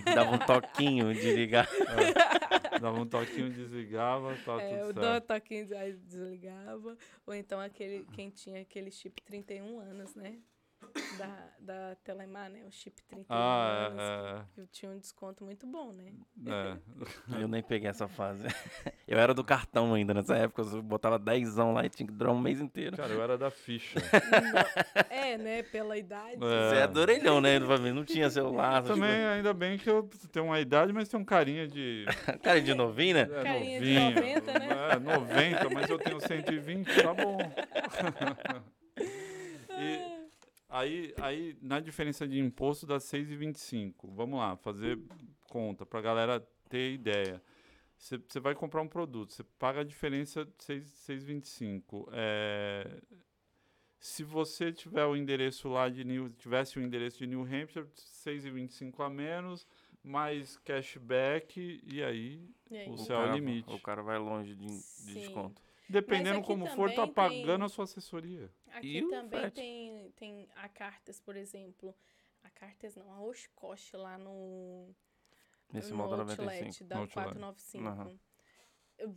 [0.01, 1.69] que dar um toquinho de ligar.
[2.81, 5.27] dava um toquinho, desligava, tá É, tudo dó certo.
[5.27, 6.97] toquinho aí desligava.
[7.27, 10.39] Ou então aquele, quem tinha aquele chip 31 anos, né?
[11.19, 12.65] Da, da Telemar, né?
[12.67, 16.13] O chip 31 Ah, anos, é, que eu tinha um desconto muito bom, né?
[16.47, 16.77] é,
[17.37, 17.41] é.
[17.43, 18.45] Eu nem peguei essa fase.
[19.07, 20.63] Eu era do cartão ainda nessa época.
[20.63, 22.97] Eu botava 10 lá e tinha que durar um mês inteiro.
[22.97, 23.99] Cara, eu era da ficha.
[25.11, 25.63] é, né?
[25.63, 26.37] Pela idade.
[26.37, 26.39] É.
[26.39, 27.59] Você é do orelhão, né?
[27.59, 28.83] Não tinha celular.
[28.83, 32.07] Também, ainda bem que eu tenho uma idade, mas tenho um carinha de.
[32.43, 33.23] Cara de novinho, né?
[33.23, 34.15] É, Carinha de novinho.
[34.15, 34.69] 90, né?
[34.93, 37.39] É, 90, mas eu tenho 120, tá bom.
[40.79, 43.95] Aí, aí, na diferença de imposto dá 6,25.
[44.15, 44.99] Vamos lá, fazer
[45.49, 47.43] conta pra galera ter ideia.
[47.97, 52.09] Você vai comprar um produto, você paga a diferença de 6 6,25.
[52.13, 53.01] É,
[53.99, 59.01] se você tiver o endereço lá de New, tivesse o endereço de New Hampshire, 6,25
[59.01, 59.67] a menos,
[60.03, 62.89] mais cashback e aí E aí?
[62.91, 63.73] O O céu é o cara- limite.
[63.73, 65.63] O cara vai longe de, de desconto.
[65.89, 68.51] Dependendo como for, tá pagando tem- a sua assessoria.
[68.71, 71.95] Aqui E também tem, tem a Cartas, por exemplo.
[72.43, 74.95] A Cartas não, a Oshkosh lá no,
[75.73, 76.85] Nesse no modo Outlet 95.
[76.85, 77.15] da No Outlet.
[77.15, 77.87] 495.
[77.89, 78.19] Aham.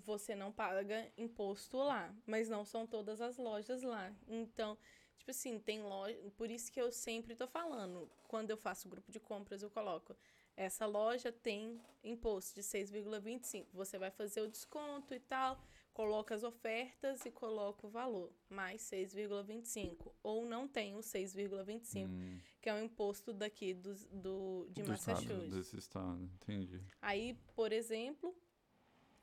[0.06, 4.12] Você não paga imposto lá, mas não são todas as lojas lá.
[4.28, 4.78] Então,
[5.18, 6.18] tipo assim, tem loja.
[6.36, 8.10] Por isso que eu sempre tô falando.
[8.28, 10.16] Quando eu faço grupo de compras, eu coloco.
[10.56, 13.68] Essa loja tem imposto de 6,25.
[13.74, 15.62] Você vai fazer o desconto e tal,
[15.98, 20.14] coloca as ofertas e coloca o valor, mais 6,25.
[20.22, 24.94] Ou não tem o 6,25, Hum, que é o imposto daqui do, do, de Do
[24.94, 25.50] estado, Massachusetts.
[25.56, 26.80] desse estado, entendi.
[27.02, 28.36] Aí, por exemplo,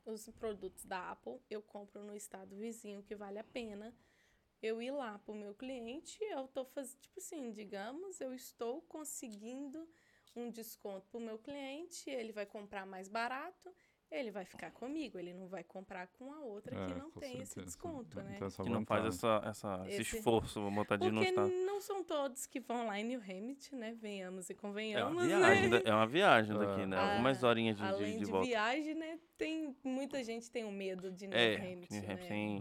[0.05, 3.95] os produtos da Apple eu compro no estado vizinho que vale a pena
[4.61, 9.87] eu ir lá pro meu cliente, eu tô fazendo, tipo assim, digamos, eu estou conseguindo
[10.35, 13.73] um desconto pro meu cliente, ele vai comprar mais barato,
[14.19, 17.19] ele vai ficar comigo, ele não vai comprar com a outra que É, não com
[17.19, 17.65] tem esse certeza.
[17.65, 18.35] desconto, né?
[18.37, 21.49] Tem essa Que não faz essa, essa, esse, Esse- esforço, vou botar de Porque estado.
[21.49, 23.93] não são todos que vão lá em New Hampshire, né?
[24.01, 25.79] Venhamos e É uma convenhamos, viagem, né?
[25.79, 26.97] da- é uma viagem daqui, né?
[26.97, 28.47] Ah, Algumas horinhas de, de, Além de de, volta.
[28.47, 29.19] viagem, né?
[29.37, 32.27] Tem muita gente tem um medo de New É, Hampshire, New Hampshire né?
[32.27, 32.59] tem-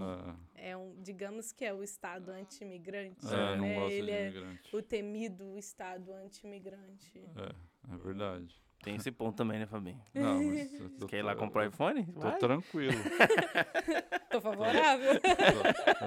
[0.56, 3.92] É, É um, digamos que é o estado anti-imigrante, é, não né?
[3.92, 7.22] Ele de é o temido estado anti-imigrante.
[7.36, 8.63] É, é verdade.
[8.84, 10.00] Tem esse ponto também, né, Fabinho?
[10.14, 12.04] Não, mas eu Você tô- quer ir lá comprar eu iPhone?
[12.06, 12.38] Tô Vai.
[12.38, 12.92] tranquilo.
[14.30, 15.12] Tô favorável.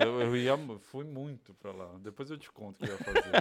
[0.04, 1.98] eu, eu ia, fui muito pra lá.
[2.00, 3.32] Depois eu te conto o que eu ia fazer.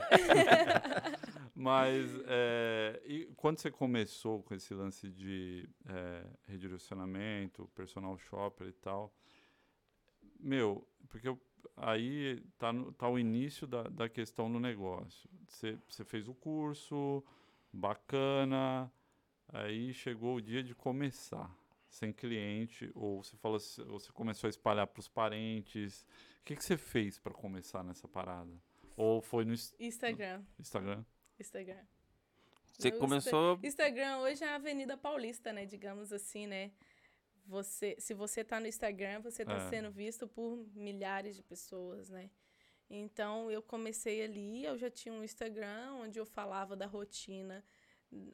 [1.54, 8.72] Mas, é, e quando você começou com esse lance de é, redirecionamento, personal shopper e
[8.72, 9.12] tal,
[10.38, 11.40] meu, porque eu-
[11.76, 15.28] aí tá, no- tá o início da, da questão do negócio.
[15.48, 17.24] Você, você fez o curso,
[17.72, 18.90] bacana,
[19.62, 21.50] aí chegou o dia de começar
[21.88, 23.58] sem cliente, ou você falou,
[23.88, 26.02] ou você começou a espalhar para os parentes.
[26.40, 28.52] O que, que você fez para começar nessa parada?
[28.96, 30.42] Ou foi no ins- Instagram.
[30.58, 31.04] Instagram?
[31.38, 31.84] Instagram.
[32.78, 33.58] Você Meu começou.
[33.62, 35.64] Instagram hoje é a Avenida Paulista, né?
[35.64, 36.70] Digamos assim, né?
[37.46, 39.68] Você, se você tá no Instagram, você tá É.
[39.70, 42.28] sendo visto por milhares de pessoas, né?
[42.90, 47.64] Então, eu comecei ali, eu já tinha um Instagram onde eu falava da rotina,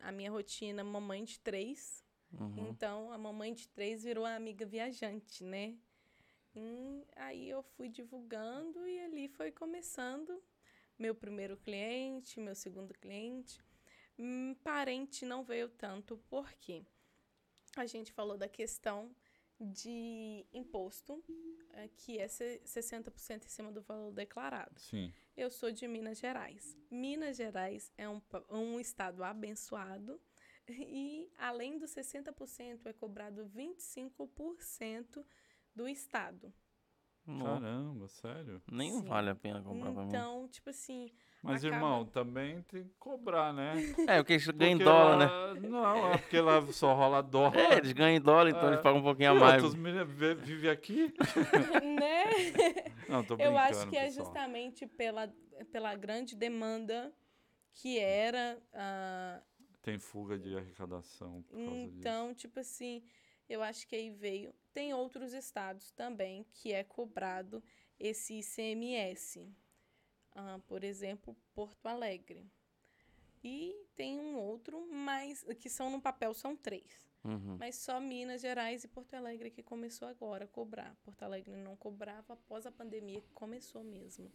[0.00, 2.04] a minha rotina mamãe de três.
[2.32, 2.68] Uhum.
[2.68, 5.76] Então, a mamãe de três virou a amiga viajante, né?
[6.54, 10.42] E aí eu fui divulgando e ali foi começando
[10.98, 13.60] meu primeiro cliente, meu segundo cliente.
[14.18, 16.84] Hum, parente não veio tanto, porque
[17.76, 19.14] a gente falou da questão
[19.58, 21.22] de imposto,
[21.96, 24.78] que é se- 60% em cima do valor declarado.
[24.80, 25.12] Sim.
[25.36, 26.76] Eu sou de Minas Gerais.
[26.90, 28.20] Minas Gerais é um,
[28.50, 30.20] um estado abençoado
[30.68, 35.24] e, além dos 60%, é cobrado 25%
[35.74, 36.52] do estado.
[37.26, 38.60] Não, Caramba, sério?
[38.70, 39.04] nem Sim.
[39.04, 40.08] vale a pena comprar pra mim.
[40.08, 41.10] Então, tipo assim,
[41.42, 43.74] Mas, Acaba- irmão, também tem que cobrar, né?
[44.06, 45.18] É, porque eles ganham em dólar,
[45.54, 45.60] né?
[45.68, 47.56] Não, é porque lá só rola dólar.
[47.56, 48.66] É, eles ganham em dólar, então É.
[48.68, 49.64] eles pagam um pouquinho a E mais.
[49.64, 49.82] outros
[50.44, 51.12] vivem aqui?
[51.82, 52.24] né?
[53.08, 54.24] Não, tô brincando, Eu acho que é pessoal.
[54.26, 55.34] justamente pela,
[55.72, 57.12] pela grande demanda
[57.74, 58.62] que era.
[58.72, 59.42] ah,
[59.82, 61.96] Tem fuga de arrecadação por causa disso.
[61.98, 63.02] então, tipo assim,
[63.48, 64.54] eu acho que aí veio.
[64.72, 67.60] Tem outros estados também que é cobrado
[67.98, 69.52] esse ICMS.
[70.34, 72.44] Ah, por exemplo, Porto Alegre.
[73.44, 77.10] E tem um outro, mas que são no papel são três.
[77.24, 77.56] Uhum.
[77.58, 80.96] Mas só Minas Gerais e Porto Alegre que começou agora a cobrar.
[81.04, 84.30] Porto Alegre não cobrava após a pandemia que começou mesmo.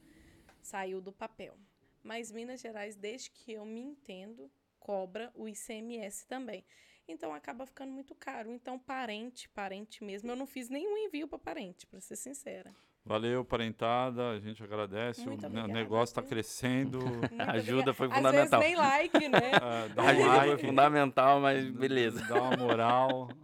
[0.62, 1.58] Saiu do papel.
[2.04, 4.50] Mas Minas Gerais, desde que eu me entendo,
[4.80, 6.64] cobra o ICMS também.
[7.08, 8.52] Então acaba ficando muito caro.
[8.52, 12.76] Então parente, parente mesmo, eu não fiz nenhum envio para parente, para ser sincera.
[13.08, 14.32] Valeu, parentada.
[14.32, 15.26] A gente agradece.
[15.26, 17.00] Muito o obrigada, negócio está crescendo.
[17.00, 17.94] Muito A ajuda obrigada.
[17.94, 18.60] foi Às fundamental.
[18.60, 19.40] vezes nem like, né?
[19.54, 20.66] É, dá um ajuda foi like.
[20.68, 22.26] fundamental, mas beleza.
[22.28, 23.30] Dá uma moral.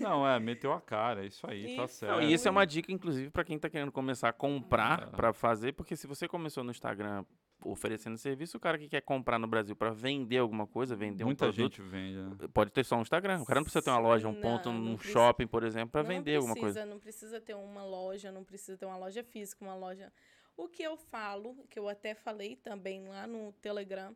[0.00, 1.22] Não, é, meteu a cara.
[1.24, 1.94] É isso aí, tá Isso.
[1.96, 2.12] certo.
[2.12, 5.06] Não, e isso é uma dica, inclusive, para quem tá querendo começar a comprar É.
[5.14, 7.22] para fazer, porque se você começou no Instagram
[7.64, 11.46] oferecendo serviço, o cara que quer comprar no Brasil para vender alguma coisa, vender Muita
[11.46, 12.48] um produto, gente vende, né?
[12.52, 13.40] pode ter só um Instagram.
[13.40, 15.12] O cara não precisa ter uma loja, um Não, ponto num precisa.
[15.18, 16.80] shopping, por exemplo, para vender alguma coisa.
[16.80, 20.12] precisa, Não precisa ter uma loja, não precisa ter uma loja física, uma loja.
[20.56, 24.14] O que eu falo, que eu até falei também lá no Telegram,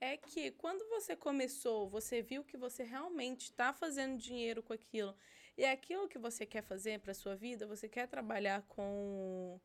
[0.00, 5.14] é que quando você começou, você viu que você realmente está fazendo dinheiro com aquilo.
[5.56, 9.58] E é aquilo que você quer fazer para sua vida, você quer trabalhar com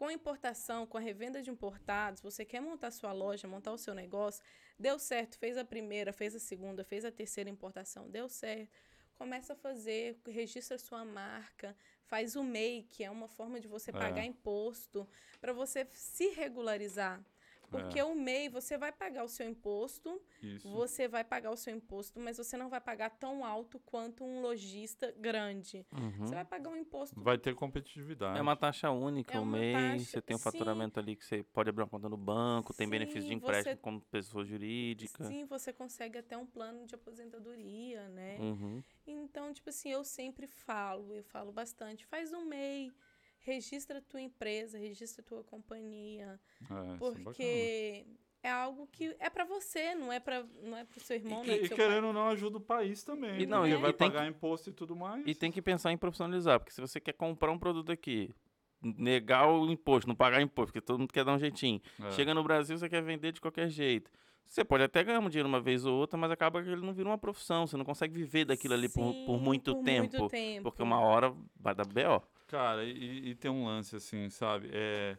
[0.00, 3.92] com importação, com a revenda de importados, você quer montar sua loja, montar o seu
[3.92, 4.42] negócio,
[4.78, 8.80] deu certo, fez a primeira, fez a segunda, fez a terceira importação, deu certo
[9.12, 13.90] começa a fazer, registra sua marca, faz o MEI, que é uma forma de você
[13.90, 13.92] É.
[13.92, 15.06] pagar imposto,
[15.38, 17.22] para você se regularizar.
[17.70, 18.04] Porque É.
[18.04, 20.68] o MEI, você vai pagar o seu imposto, Isso.
[20.70, 24.40] você vai pagar o seu imposto, mas você não vai pagar tão alto quanto um
[24.40, 25.86] lojista grande.
[25.92, 26.26] Uhum.
[26.26, 28.38] Você vai pagar um imposto Vai ter competitividade.
[28.38, 30.44] É uma taxa única, É o mês, taxa- você tem um sim.
[30.44, 33.76] faturamento ali que você pode abrir uma conta no banco, tem benefício de Sim, empréstimo
[33.76, 35.24] você- como pessoa jurídica.
[35.24, 38.36] Sim, você consegue até um plano de aposentadoria, né?
[38.40, 38.82] Uhum.
[39.06, 42.92] Então, tipo assim, eu sempre falo, eu falo bastante, faz um MEI,
[43.40, 46.38] registra a tua empresa, registra a tua companhia,
[46.70, 48.06] É, é porque
[48.42, 51.46] é algo que é pra você, não é para não é pro seu irmão, E,
[51.46, 53.40] não é que- pro e seu querendo ou não, ajuda o país também.
[53.40, 55.26] E não, porque e- vai e pagar imposto e tudo mais.
[55.26, 58.34] E tem que pensar em profissionalizar, porque se você quer comprar um produto aqui,
[58.82, 61.80] negar o imposto, não pagar imposto, porque todo mundo quer dar um jeitinho.
[62.02, 62.10] É.
[62.12, 64.10] Chega no Brasil, você quer vender de qualquer jeito.
[64.46, 66.92] Você pode até ganhar um dinheiro uma vez ou outra, mas acaba que ele não
[66.92, 67.66] vira uma profissão.
[67.68, 70.16] Você não consegue viver daquilo ali por, Sim, por muito por tempo.
[70.18, 70.62] muito tempo.
[70.64, 72.20] Porque uma hora vai dar B.O.
[72.50, 74.70] Cara, e, e tem um lance assim, sabe?
[74.72, 75.16] É,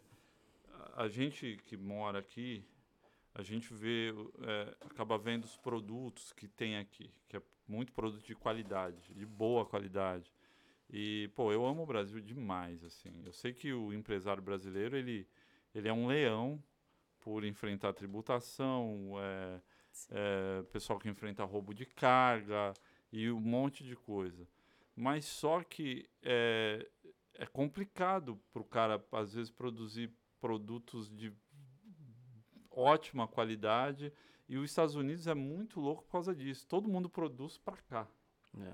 [0.95, 2.65] a- gente que mora aqui,
[3.35, 8.25] a gente vê, é, acaba vendo os produtos que tem aqui, que é muito produto
[8.25, 10.33] de qualidade, de boa qualidade.
[10.89, 13.23] E, pô, eu amo o Brasil demais, assim.
[13.25, 15.27] Eu sei que o empresário brasileiro, ele,
[15.75, 16.63] ele é um leão
[17.19, 19.61] por enfrentar tributação, é,
[20.11, 22.73] é, pessoal que enfrenta roubo de carga
[23.11, 24.47] e um monte de coisa.
[24.95, 26.87] Mas só que é,
[27.35, 31.33] é complicado para o cara, às vezes, produzir produtos de
[32.69, 34.11] ótima qualidade.
[34.47, 36.67] E os Estados Unidos é muito louco por causa disso.
[36.67, 38.07] Todo mundo produz para cá.
[38.59, 38.73] É.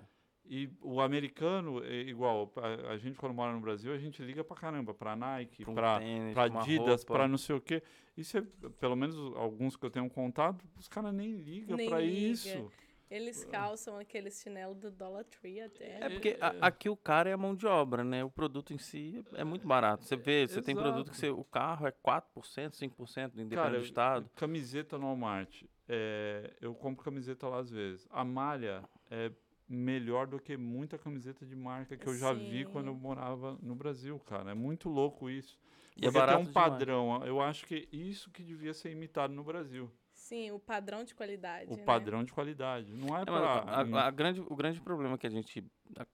[0.50, 2.52] E o americano é igual.
[2.56, 4.94] A, a gente, quando mora no Brasil, a gente liga pra caramba.
[4.94, 7.14] Pra Nike, Pra um pra, tênis, pra pra uma Adidas, roupa.
[7.14, 7.84] pra não sei o quê.
[8.16, 8.42] Isso é,
[8.80, 12.30] pelo menos alguns que eu tenho contato, os caras nem ligam Nem pra liga.
[12.32, 12.72] isso.
[13.10, 15.98] Eles calçam aquele chinelo do Dollar Tree até.
[16.02, 18.24] É porque a- aqui o cara é a mão de obra, né?
[18.24, 20.04] O produto em si é muito barato.
[20.04, 23.84] Você vê, você tem produto que você, o carro é 4%, 5%, independente Cara, do
[23.86, 24.30] estado.
[24.36, 25.64] camiseta no Walmart.
[25.88, 28.06] É, eu compro camiseta lá às vezes.
[28.12, 29.32] A malha é
[29.70, 32.72] melhor do que muita camiseta de marca que eu já vi Sim.
[32.72, 34.52] quando eu morava no Brasil, cara.
[34.52, 35.58] É muito louco isso.
[35.96, 36.70] E é barato tem um demais.
[36.72, 37.26] padrão.
[37.26, 39.90] Eu acho que isso que devia ser imitado no Brasil.
[40.28, 41.72] Sim, o padrão de qualidade.
[41.72, 41.84] O né?
[41.86, 42.92] padrão de qualidade.
[42.94, 43.38] Não é É, pra...
[43.40, 45.64] a- a grande, o grande problema que a gente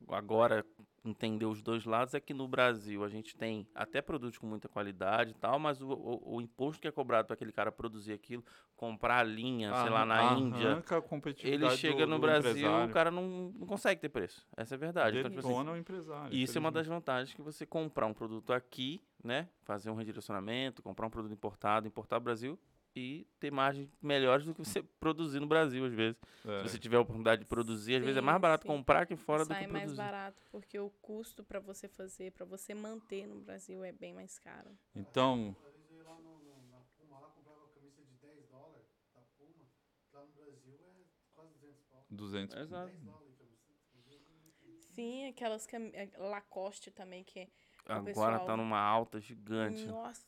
[0.07, 0.63] agora
[1.03, 4.69] entendeu os dois lados é que no Brasil a gente tem até produtos com muita
[4.69, 8.13] qualidade e tal, mas o, o- o imposto que é cobrado para aquele cara produzir
[8.13, 8.45] aquilo,
[8.75, 10.83] comprar a linha, sei lá, na Índia,
[11.39, 12.89] ele chega do- no do Brasil, empresário.
[12.89, 14.47] o cara não, não consegue ter preço.
[14.55, 15.17] Essa é a verdade.
[15.17, 16.31] Então, tipo assim, o empresário.
[16.31, 19.49] e isso é uma das vantagens que você comprar um produto aqui, né?
[19.63, 22.59] Fazer um redirecionamento, comprar um produto importado, importar para o Brasil
[22.95, 26.17] e ter margens melhores do que você produzir no Brasil, às vezes.
[26.45, 26.63] É.
[26.63, 28.67] Se você tiver a oportunidade de produzir, às vezes é mais barato sim.
[28.67, 29.97] comprar aqui fora do Sai que mais produzir.
[29.97, 34.37] barato, porque o custo para você fazer, para você manter no Brasil é bem mais
[34.39, 34.77] caro.
[34.95, 38.13] Então, Às vezes eu ia lá no, no- na Puma, lá comprava uma camisa de
[38.17, 39.65] 10 dólares da Puma,
[40.13, 41.03] lá no Brasil é
[41.33, 42.05] quase 200 pau.
[42.11, 42.55] 200.
[42.57, 42.85] Exato.
[42.91, 43.53] 10 dólares de camisa.
[44.93, 45.89] Sim, aquelas cam...
[45.93, 47.49] eh, Lacoste também, que
[47.85, 49.85] Agora pessoal- tá numa alta gigante.
[49.87, 50.23] Nossa,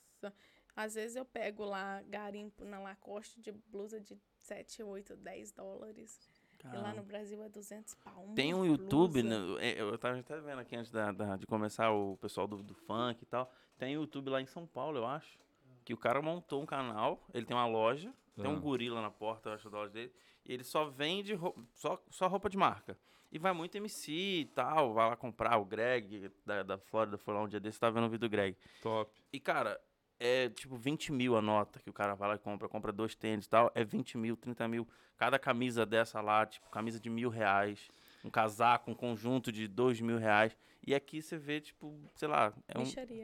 [0.75, 6.19] às vezes eu pego lá garimpo na Lacoste de blusa de 7, 8, 10 dólares.
[6.63, 6.93] E lá Caramba.
[6.95, 8.31] no Brasil é 200 pau.
[8.35, 11.91] Tem um YouTube, né, é, eu tava até vendo aqui antes da- da- de começar
[11.91, 13.51] o pessoal do, do funk e tal.
[13.77, 15.37] Tem um YouTube lá em São Paulo, eu acho.
[15.83, 18.59] Que o cara montou um canal, ele tem uma loja, tem um Ah.
[18.59, 20.11] gorila na porta, eu acho, da loja dele.
[20.43, 22.97] E ele só vende roupa, só, só roupa de marca.
[23.31, 25.57] E vai muito MC e tal, vai lá comprar.
[25.59, 28.29] O Greg da, da Flórida foi lá um dia desse, tava vendo o vídeo do
[28.31, 28.57] Greg.
[28.81, 29.11] Top.
[29.31, 29.79] E, cara,
[30.19, 32.67] é tipo 20 mil a nota que o cara vai lá e compra.
[32.67, 33.71] Compra dois tênis e tal.
[33.75, 34.87] É 20 mil, 30 mil.
[35.17, 37.89] Cada camisa dessa lá, tipo, camisa de mil reais.
[38.23, 40.57] um casaco, um conjunto de dois mil reais.
[40.85, 42.83] E aqui você vê, tipo, sei lá, é, um,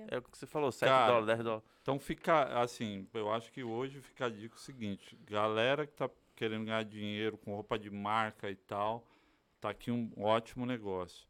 [0.09, 1.65] é o que você falou, 7 Cara, dólares, 10 dólares.
[1.81, 6.09] Então fica assim, eu acho que hoje fica a dica o seguinte, galera que tá
[6.35, 9.07] querendo ganhar dinheiro com roupa de marca e tal,
[9.59, 11.27] tá aqui um ótimo negócio.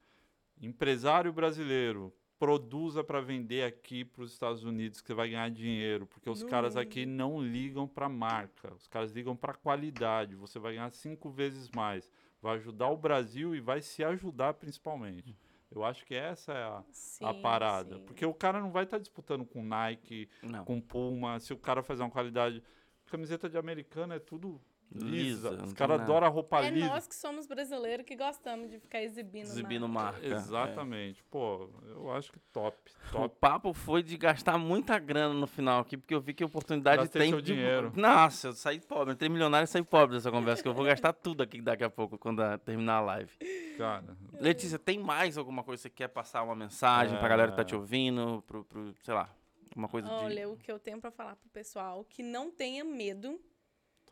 [0.61, 6.07] Empresário brasileiro, produza para vender aqui para os Estados Unidos que você vai ganhar dinheiro,
[6.07, 10.33] porque os No caras aqui não ligam para marca, os caras ligam para qualidade.
[10.35, 12.11] Você vai ganhar cinco vezes mais,
[12.41, 15.37] vai ajudar o Brasil e vai se ajudar principalmente.
[15.69, 18.03] Eu acho que essa é a, a Sim, parada, sim.
[18.07, 20.65] porque o cara não vai estar disputando com Nike, Não.
[20.65, 22.63] com Puma, se o cara fazer uma qualidade.
[23.05, 24.59] Camiseta de americana é tudo
[24.93, 26.87] Lisa, Os caras adoram a roupa É lisa.
[26.87, 29.43] nós que somos brasileiros que gostamos de ficar exibindo.
[29.45, 30.19] Exibindo marca.
[30.19, 30.27] marca.
[30.27, 30.37] é.
[30.37, 31.23] Exatamente.
[31.31, 32.77] Pô, eu acho que top.
[33.09, 33.35] O Top.
[33.39, 37.03] papo foi de gastar muita grana no final aqui, porque eu vi que a oportunidade
[37.03, 37.53] Gastei tem seu de...
[37.53, 37.93] dinheiro.
[37.95, 41.13] Nossa, eu saí pobre, entrei milionário e saí pobre dessa conversa, que eu vou gastar
[41.13, 43.31] tudo aqui daqui a pouco, quando a- terminar a live.
[43.77, 47.57] Cara, Letícia, tem mais alguma coisa que você quer passar uma mensagem pra galera que
[47.57, 47.77] tá te É.
[47.77, 49.29] ouvindo, pro, pro, sei lá,
[49.75, 50.13] uma coisa de...
[50.13, 53.39] Olha, o que eu tenho pra falar pro pessoal, que não tenha medo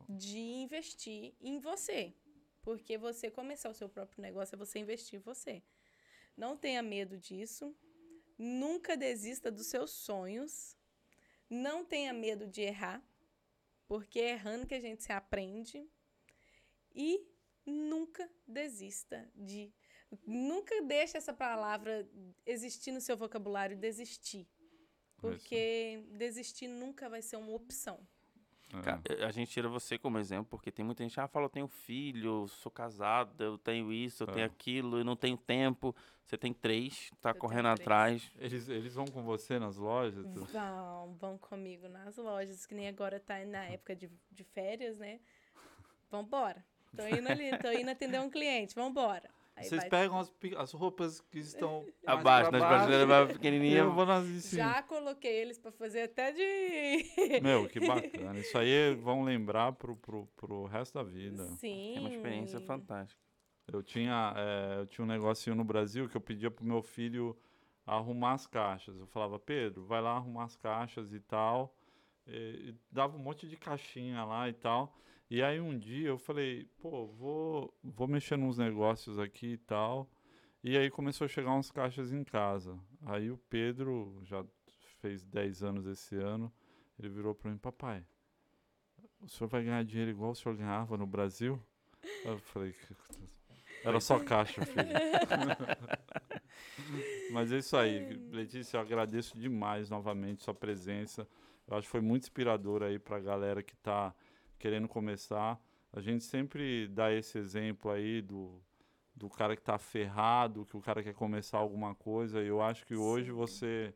[0.07, 2.13] de investir em você.
[2.61, 5.63] Porque você começar o seu próprio negócio é você investir em você.
[6.35, 7.75] Não tenha medo disso.
[8.37, 10.77] Nunca desista dos seus sonhos.
[11.49, 13.03] Não tenha medo de errar.
[13.87, 15.89] Porque é errando que a gente se aprende.
[16.93, 17.27] E
[17.65, 19.73] nunca desista de.
[20.25, 22.09] Nunca deixe essa palavra
[22.45, 24.47] existir no seu vocabulário, desistir.
[25.17, 28.07] Porque desistir nunca vai ser uma opção.
[28.73, 28.81] É.
[28.81, 31.49] Cara, eh, a gente tira você como exemplo, porque tem muita gente, ah, fala, eu
[31.49, 34.31] tenho filho, sou casado, eu tenho isso, eu É.
[34.31, 35.95] tenho aquilo, eu não tenho tempo.
[36.25, 38.31] Você tem três, tá Eu correndo atrás.
[38.37, 40.27] eles, eles vão com você nas lojas?
[40.31, 44.99] tu- Vão, vão comigo nas lojas, que nem agora tá na época de, de férias,
[44.99, 45.19] né?
[46.11, 46.63] Vambora.
[46.95, 49.29] Tô indo ali, tô indo atender um cliente, vambora.
[49.59, 53.77] Aí Vocês vai- pegam as, as roupas que estão Abaixo, nas prateleiras mais e pequenininhas.
[53.85, 54.63] eu vou nas de cima.
[54.63, 57.39] Já coloquei eles pra fazer até de.
[57.43, 58.39] Meu, que bacana.
[58.39, 61.43] Isso aí vão lembrar pro, pro, pro resto da vida.
[61.57, 61.97] Sim.
[61.97, 63.19] É uma experiência fantástica.
[63.71, 67.37] Eu tinha, eh, eu tinha um negocinho no Brasil que eu pedia pro meu filho
[67.85, 68.97] arrumar as caixas.
[68.99, 71.75] Eu falava, Pedro, vai lá arrumar as caixas e tal.
[72.25, 74.95] E, e dava um monte de caixinha lá e tal.
[75.29, 80.09] E aí um dia eu falei, pô, vou, vou mexer nos negócios aqui e tal.
[80.63, 82.77] E aí começou a chegar umas caixas em casa.
[83.05, 84.43] Aí o Pedro, já
[84.99, 86.51] fez 10 anos esse ano,
[86.97, 88.03] ele virou para mim, papai,
[89.21, 91.61] o senhor vai ganhar dinheiro igual o senhor ganhava no Brasil?
[92.25, 92.73] Eu falei,
[93.83, 94.89] era só caixa, filho.
[97.31, 98.13] Mas é isso aí.
[98.31, 101.27] Letícia, eu agradeço demais novamente sua presença.
[101.67, 104.13] Eu acho que foi muito inspirador aí pra galera que tá
[104.59, 105.59] querendo começar.
[105.91, 108.61] A gente sempre dá esse exemplo aí do,
[109.15, 112.43] do cara que tá ferrado, que o cara quer começar alguma coisa.
[112.43, 113.33] E eu acho que hoje Sim.
[113.33, 113.93] você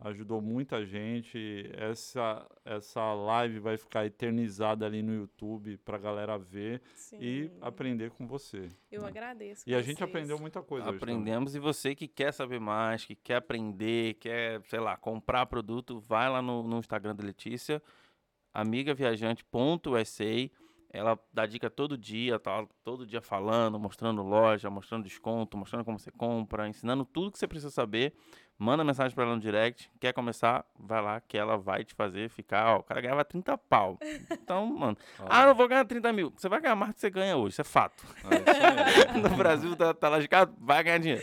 [0.00, 1.70] ajudou muita gente.
[1.74, 7.18] Essa, essa live vai ficar eternizada ali no YouTube pra galera ver Sim.
[7.20, 8.68] e aprender com você.
[8.90, 9.08] Eu né?
[9.08, 9.68] agradeço.
[9.68, 10.08] E a gente vocês.
[10.08, 10.96] aprendeu muita coisa hoje.
[10.96, 16.00] Aprendemos e você que quer saber mais, que quer aprender, quer, sei lá, comprar produto,
[16.00, 17.82] vai lá no, no Instagram da Letícia,
[18.54, 20.24] amigaviajante.sa.
[20.90, 25.98] Ela dá dica todo dia, tá todo dia falando, mostrando loja, mostrando desconto, mostrando como
[25.98, 28.14] você compra, ensinando tudo que você precisa saber.
[28.56, 29.90] Manda mensagem pra ela no direct.
[29.98, 30.64] Quer começar?
[30.78, 32.76] Vai lá que ela vai te fazer ficar.
[32.76, 33.98] Ó, o cara ganhava 30 pau.
[34.44, 34.96] Então, mano.
[35.18, 36.32] Ah, não vou ganhar 30 mil.
[36.36, 38.04] Você vai ganhar mais do que você ganha hoje, isso é fato.
[38.30, 41.22] é isso no Brasil tá, tá lascado, vai ganhar dinheiro.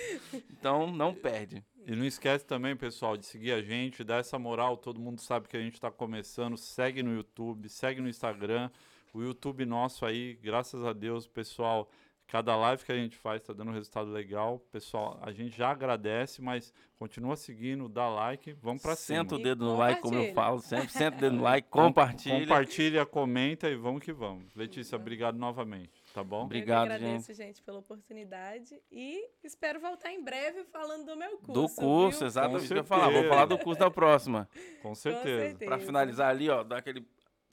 [0.52, 1.64] Então não perde.
[1.92, 4.78] E não esquece também, pessoal, de seguir a gente, dar essa moral.
[4.78, 6.56] Todo mundo sabe que a gente está começando.
[6.56, 8.72] Segue no YouTube, segue no Instagram.
[9.14, 11.92] O YouTube nosso aí, graças a Deus, pessoal,
[12.28, 14.60] cada live que a gente faz está dando um resultado legal.
[14.72, 19.20] Pessoal, a gente já agradece, mas continua seguindo, dá like, vamos para cima.
[19.24, 20.88] Senta o dedo no like, como eu falo sempre.
[20.88, 22.40] Senta o dedo no like, Com- compartilha.
[22.40, 24.56] Compartilha, comenta e vamos que vamos.
[24.56, 26.44] Letícia, obrigado novamente, tá bom?
[26.44, 27.62] Obrigado, eu que agradeço, gente.
[27.62, 31.54] pela oportunidade e espero voltar em breve falando do meu curso.
[31.54, 32.28] Do curso, viu?
[32.28, 32.68] exatamente.
[32.68, 33.10] Que eu falar.
[33.10, 34.48] Vou falar do curso da próxima.
[34.82, 35.24] Com certeza.
[35.24, 35.66] certeza.
[35.66, 37.06] Pra finalizar ali, ó, dar aquele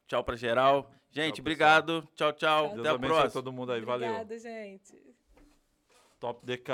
[0.07, 0.91] tchau pra geral.
[1.11, 1.41] Gente, pessoal.
[1.41, 2.09] obrigado.
[2.15, 2.63] Tchau, tchau.
[2.63, 3.43] Deus Deus Até a abençoe próxima.
[3.43, 4.09] todo mundo aí, valeu.
[4.09, 4.95] Obrigada, gente.
[6.21, 6.71] Top DK.